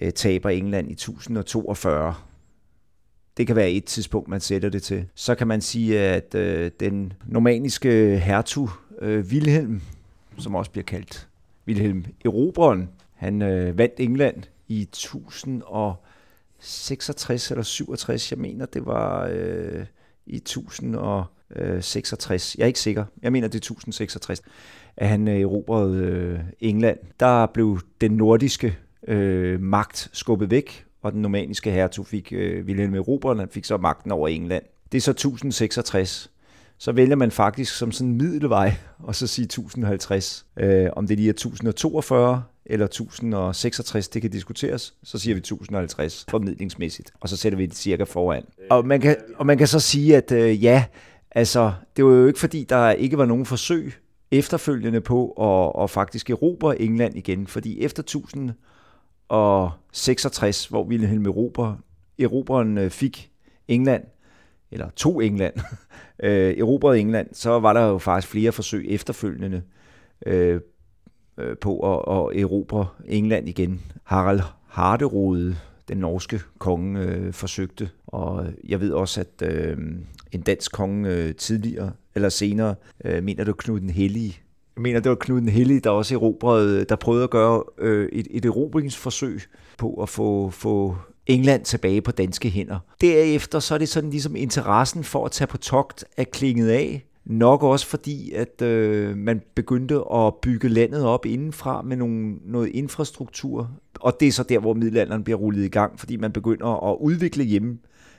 øh, 0.00 0.12
taber 0.12 0.50
England 0.50 0.88
i 0.88 0.92
1042 0.92 2.14
det 3.42 3.46
kan 3.46 3.56
være 3.56 3.70
et 3.70 3.84
tidspunkt, 3.84 4.28
man 4.28 4.40
sætter 4.40 4.68
det 4.68 4.82
til. 4.82 5.06
Så 5.14 5.34
kan 5.34 5.46
man 5.46 5.60
sige, 5.60 6.00
at 6.00 6.34
øh, 6.34 6.70
den 6.80 7.12
normaniske 7.26 8.18
hertug 8.18 8.70
øh, 9.00 9.24
Wilhelm, 9.24 9.80
som 10.38 10.54
også 10.54 10.70
bliver 10.70 10.84
kaldt 10.84 11.28
Wilhelm 11.68 12.04
Erobreren, 12.24 12.88
han 13.14 13.42
øh, 13.42 13.78
vandt 13.78 13.94
England 13.98 14.42
i 14.68 14.82
1066 14.82 17.50
eller 17.50 17.62
67, 17.62 18.30
jeg 18.30 18.38
mener 18.38 18.66
det 18.66 18.86
var 18.86 19.28
øh, 19.32 19.84
i 20.26 20.36
1066, 20.36 22.56
jeg 22.58 22.62
er 22.62 22.66
ikke 22.66 22.80
sikker, 22.80 23.04
jeg 23.22 23.32
mener 23.32 23.48
det 23.48 23.54
er 23.54 23.58
1066, 23.58 24.42
at 24.96 25.08
han 25.08 25.28
øh, 25.28 25.40
erobrede 25.40 25.96
øh, 25.96 26.40
England. 26.60 26.98
Der 27.20 27.46
blev 27.46 27.80
den 28.00 28.12
nordiske 28.12 28.78
øh, 29.08 29.60
magt 29.60 30.10
skubbet 30.12 30.50
væk, 30.50 30.86
og 31.02 31.12
den 31.12 31.22
normanniske 31.22 31.70
hertug 31.70 32.06
fik 32.06 32.32
øh, 32.32 32.64
Wilhelm 32.64 32.94
Erobreren, 32.94 33.38
han 33.38 33.48
fik 33.48 33.64
så 33.64 33.76
magten 33.76 34.12
over 34.12 34.28
England. 34.28 34.62
Det 34.92 34.98
er 34.98 35.02
så 35.02 35.10
1066 35.10 36.32
så 36.82 36.92
vælger 36.92 37.16
man 37.16 37.30
faktisk 37.30 37.76
som 37.76 37.92
sådan 37.92 38.10
en 38.10 38.16
middelvej, 38.16 38.74
og 39.08 39.14
så 39.14 39.26
sige 39.26 39.44
1050. 39.44 40.46
Øh, 40.56 40.88
om 40.96 41.06
det 41.06 41.16
lige 41.16 41.28
er 41.28 41.32
1042 41.32 42.42
eller 42.66 42.84
1066, 42.84 44.08
det 44.08 44.22
kan 44.22 44.30
diskuteres. 44.30 44.94
Så 45.02 45.18
siger 45.18 45.34
vi 45.34 45.38
1050 45.38 46.26
formidlingsmæssigt, 46.30 47.12
og 47.20 47.28
så 47.28 47.36
sætter 47.36 47.56
vi 47.56 47.66
det 47.66 47.76
cirka 47.76 48.04
foran. 48.04 48.44
Og 48.70 48.86
man 48.86 49.00
kan, 49.00 49.16
og 49.36 49.46
man 49.46 49.58
kan 49.58 49.66
så 49.66 49.80
sige, 49.80 50.16
at 50.16 50.32
øh, 50.32 50.64
ja, 50.64 50.84
altså, 51.30 51.72
det 51.96 52.04
var 52.04 52.10
jo 52.10 52.26
ikke 52.26 52.40
fordi, 52.40 52.64
der 52.68 52.90
ikke 52.90 53.18
var 53.18 53.26
nogen 53.26 53.46
forsøg 53.46 53.92
efterfølgende 54.30 55.00
på 55.00 55.30
at, 55.30 55.82
at 55.82 55.90
faktisk 55.90 56.30
erobre 56.30 56.82
England 56.82 57.16
igen, 57.16 57.46
fordi 57.46 57.80
efter 57.80 58.02
1000 58.02 58.50
1066, 59.32 60.66
hvor 60.66 60.84
Wilhelm 60.84 61.26
erobre, 61.26 61.78
erobreren 62.18 62.78
øh, 62.78 62.90
fik 62.90 63.30
England, 63.68 64.04
eller 64.70 64.90
to 64.96 65.20
England, 65.20 65.54
øh, 66.22 66.58
erobrede 66.58 67.00
England, 67.00 67.28
så 67.32 67.60
var 67.60 67.72
der 67.72 67.86
jo 67.86 67.98
faktisk 67.98 68.32
flere 68.32 68.52
forsøg 68.52 68.86
efterfølgende 68.88 69.62
øh, 70.26 70.60
øh 71.38 71.56
på 71.56 71.78
at, 71.78 72.16
at 72.16 72.42
erobre 72.42 72.86
England 73.06 73.48
igen. 73.48 73.80
Harald 74.04 74.40
Harderode, 74.68 75.56
den 75.88 75.96
norske 75.96 76.40
konge, 76.58 77.00
øh, 77.00 77.32
forsøgte, 77.32 77.90
og 78.06 78.46
jeg 78.64 78.80
ved 78.80 78.92
også, 78.92 79.20
at 79.20 79.52
øh, 79.52 79.78
en 80.32 80.40
dansk 80.40 80.72
konge 80.72 81.10
øh, 81.10 81.34
tidligere, 81.34 81.92
eller 82.14 82.28
senere, 82.28 82.74
øh, 83.04 83.22
mener 83.22 83.44
du 83.44 83.52
Knud 83.52 83.80
den 83.80 83.90
Hellige, 83.90 84.42
jeg 84.76 84.82
mener, 84.82 85.00
det 85.00 85.10
var 85.10 85.16
Knud 85.20 85.40
den 85.40 85.48
Hellige, 85.48 85.80
der 85.80 85.90
også 85.90 86.14
erobrede, 86.14 86.84
der 86.84 86.96
prøvede 86.96 87.24
at 87.24 87.30
gøre 87.30 87.62
øh, 87.78 88.08
et, 88.12 88.26
et 88.30 88.44
erobringsforsøg 88.44 89.40
på 89.78 89.94
at 89.94 90.08
få, 90.08 90.50
få 90.50 90.96
England 91.26 91.64
tilbage 91.64 92.00
på 92.00 92.12
danske 92.12 92.50
hænder. 92.50 92.78
Derefter 93.00 93.58
så 93.58 93.74
er 93.74 93.78
det 93.78 93.88
sådan 93.88 94.10
ligesom 94.10 94.36
interessen 94.36 95.04
for 95.04 95.24
at 95.24 95.30
tage 95.30 95.48
på 95.48 95.58
togt 95.58 96.04
er 96.16 96.24
klinget 96.24 96.68
af. 96.68 97.06
Nok 97.24 97.62
også 97.62 97.86
fordi, 97.86 98.32
at 98.32 98.62
øh, 98.62 99.16
man 99.16 99.42
begyndte 99.54 100.00
at 100.14 100.34
bygge 100.34 100.68
landet 100.68 101.04
op 101.04 101.26
indenfra 101.26 101.82
med 101.82 101.96
nogle, 101.96 102.36
noget 102.44 102.68
infrastruktur. 102.68 103.70
Og 104.00 104.16
det 104.20 104.28
er 104.28 104.32
så 104.32 104.42
der, 104.42 104.58
hvor 104.58 104.74
middelalderen 104.74 105.24
bliver 105.24 105.38
rullet 105.38 105.64
i 105.64 105.68
gang, 105.68 106.00
fordi 106.00 106.16
man 106.16 106.32
begynder 106.32 106.90
at 106.92 106.96
udvikle 107.00 107.44
hjem, 107.44 107.78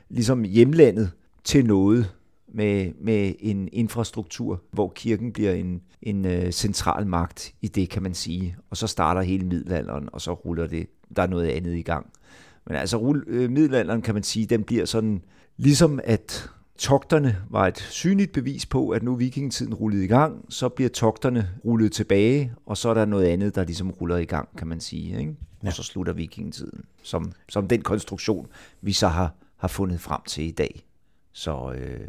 ligesom 0.09 0.43
hjemlandet 0.43 1.11
til 1.43 1.65
noget 1.65 2.11
med, 2.53 2.91
med 3.01 3.33
en 3.39 3.69
infrastruktur, 3.71 4.61
hvor 4.71 4.91
kirken 4.95 5.31
bliver 5.31 5.51
en, 5.53 5.81
en 6.01 6.25
øh, 6.25 6.51
central 6.51 7.07
magt 7.07 7.53
i 7.61 7.67
det, 7.67 7.89
kan 7.89 8.03
man 8.03 8.13
sige. 8.13 8.55
Og 8.69 8.77
så 8.77 8.87
starter 8.87 9.21
hele 9.21 9.45
middelalderen, 9.45 10.09
og 10.13 10.21
så 10.21 10.33
ruller 10.33 10.67
det, 10.67 10.87
der 11.15 11.21
er 11.21 11.27
noget 11.27 11.47
andet 11.47 11.75
i 11.75 11.81
gang. 11.81 12.09
Men 12.67 12.75
altså 12.75 13.21
øh, 13.27 13.51
middelalderen, 13.51 14.01
kan 14.01 14.13
man 14.13 14.23
sige, 14.23 14.45
den 14.45 14.63
bliver 14.63 14.85
sådan, 14.85 15.21
ligesom 15.57 15.99
at 16.03 16.49
togterne 16.77 17.37
var 17.49 17.67
et 17.67 17.77
synligt 17.77 18.31
bevis 18.31 18.65
på, 18.65 18.89
at 18.89 19.03
nu 19.03 19.15
vikingetiden 19.15 19.73
rullede 19.73 20.03
i 20.03 20.07
gang, 20.07 20.45
så 20.49 20.69
bliver 20.69 20.89
togterne 20.89 21.49
rullet 21.65 21.91
tilbage, 21.91 22.53
og 22.65 22.77
så 22.77 22.89
er 22.89 22.93
der 22.93 23.05
noget 23.05 23.25
andet, 23.25 23.55
der 23.55 23.63
ligesom 23.63 23.91
ruller 23.91 24.17
i 24.17 24.25
gang, 24.25 24.57
kan 24.57 24.67
man 24.67 24.79
sige. 24.79 25.19
Ikke? 25.19 25.35
Ja. 25.63 25.67
Og 25.67 25.73
så 25.73 25.83
slutter 25.83 26.13
vikingetiden, 26.13 26.85
som, 27.03 27.31
som 27.49 27.67
den 27.67 27.81
konstruktion, 27.81 28.47
vi 28.81 28.93
så 28.93 29.07
har, 29.07 29.35
har 29.57 29.67
fundet 29.67 29.99
frem 29.99 30.21
til 30.27 30.43
i 30.43 30.51
dag. 30.51 30.85
Så 31.33 31.73
øh, 31.77 32.07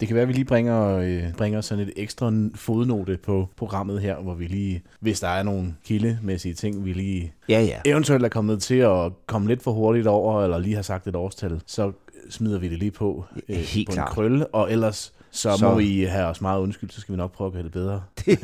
det 0.00 0.08
kan 0.08 0.14
være, 0.14 0.22
at 0.22 0.28
vi 0.28 0.32
lige 0.32 0.44
bringer, 0.44 0.96
øh, 0.96 1.32
bringer 1.32 1.60
sådan 1.60 1.84
et 1.84 1.92
ekstra 1.96 2.32
fodnote 2.54 3.16
på 3.16 3.48
programmet 3.56 4.00
her, 4.00 4.16
hvor 4.16 4.34
vi 4.34 4.46
lige, 4.46 4.82
hvis 5.00 5.20
der 5.20 5.28
er 5.28 5.42
nogle 5.42 5.74
kildemæssige 5.84 6.54
ting, 6.54 6.84
vi 6.84 6.92
lige 6.92 7.32
ja, 7.48 7.60
ja. 7.62 7.80
eventuelt 7.84 8.24
er 8.24 8.28
kommet 8.28 8.62
til 8.62 8.74
at 8.74 9.12
komme 9.26 9.48
lidt 9.48 9.62
for 9.62 9.72
hurtigt 9.72 10.06
over, 10.06 10.42
eller 10.42 10.58
lige 10.58 10.74
har 10.74 10.82
sagt 10.82 11.06
et 11.06 11.16
årstal, 11.16 11.60
så 11.66 11.92
smider 12.30 12.58
vi 12.58 12.68
det 12.68 12.78
lige 12.78 12.90
på, 12.90 13.24
øh, 13.48 13.56
Helt 13.56 13.88
på 13.88 13.92
klart. 13.92 14.08
en 14.08 14.14
krølle, 14.14 14.46
og 14.46 14.72
ellers 14.72 15.12
så, 15.30 15.56
så 15.56 15.70
må 15.70 15.78
I 15.78 16.02
have 16.02 16.26
os 16.26 16.40
meget 16.40 16.60
undskyld, 16.60 16.90
så 16.90 17.00
skal 17.00 17.12
vi 17.12 17.16
nok 17.16 17.32
prøve 17.32 17.46
at 17.48 17.52
gøre 17.52 17.62
det 17.62 17.72
bedre. 17.72 18.02
Det, 18.26 18.40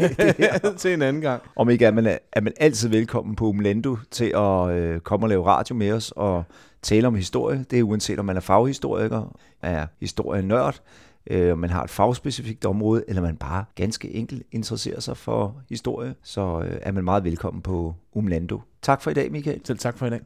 det 0.63 0.77
til 0.79 0.93
en 0.95 1.03
anden 1.03 1.23
gang. 1.23 1.43
Om 1.57 1.71
ikke 1.71 1.85
er 1.85 1.91
man, 1.91 2.19
er 2.33 2.41
man 2.41 2.53
altid 2.61 2.89
velkommen 2.89 3.37
på 3.37 3.47
Umlendo 3.47 3.97
til 4.11 4.33
at 4.37 4.71
øh, 4.71 5.01
komme 5.01 5.27
og 5.27 5.29
lave 5.29 5.47
radio 5.47 5.75
med 5.75 5.93
os 5.93 6.13
og 6.17 6.45
tale 6.83 7.07
om 7.07 7.15
historie. 7.15 7.65
Det 7.71 7.79
er 7.79 7.83
uanset 7.83 8.19
om 8.19 8.25
man 8.25 8.37
er 8.37 8.41
faghistoriker, 8.41 9.37
er 9.63 9.87
historienørd, 10.01 10.81
øh, 11.31 11.59
man 11.59 11.71
har 11.71 11.85
et 11.85 11.91
fagspecifikt 11.91 12.65
område, 12.65 13.05
eller 13.09 13.23
man 13.23 13.37
bare 13.37 13.65
ganske 13.75 14.15
enkelt 14.15 14.43
interesserer 14.53 15.01
sig 15.01 15.17
for 15.17 15.63
historie, 15.69 16.15
så 16.23 16.61
øh, 16.61 16.79
er 16.83 16.93
man 16.93 17.05
meget 17.05 17.25
velkommen 17.25 17.63
på 17.63 17.95
Umlando. 18.13 18.61
Tak 18.83 19.03
for 19.03 19.11
i 19.11 19.15
dag, 19.15 19.33
Michael. 19.33 19.61
Selv 19.65 19.79
tak 19.79 19.99
for 19.99 20.07
i 20.07 20.11
dag. 20.11 20.21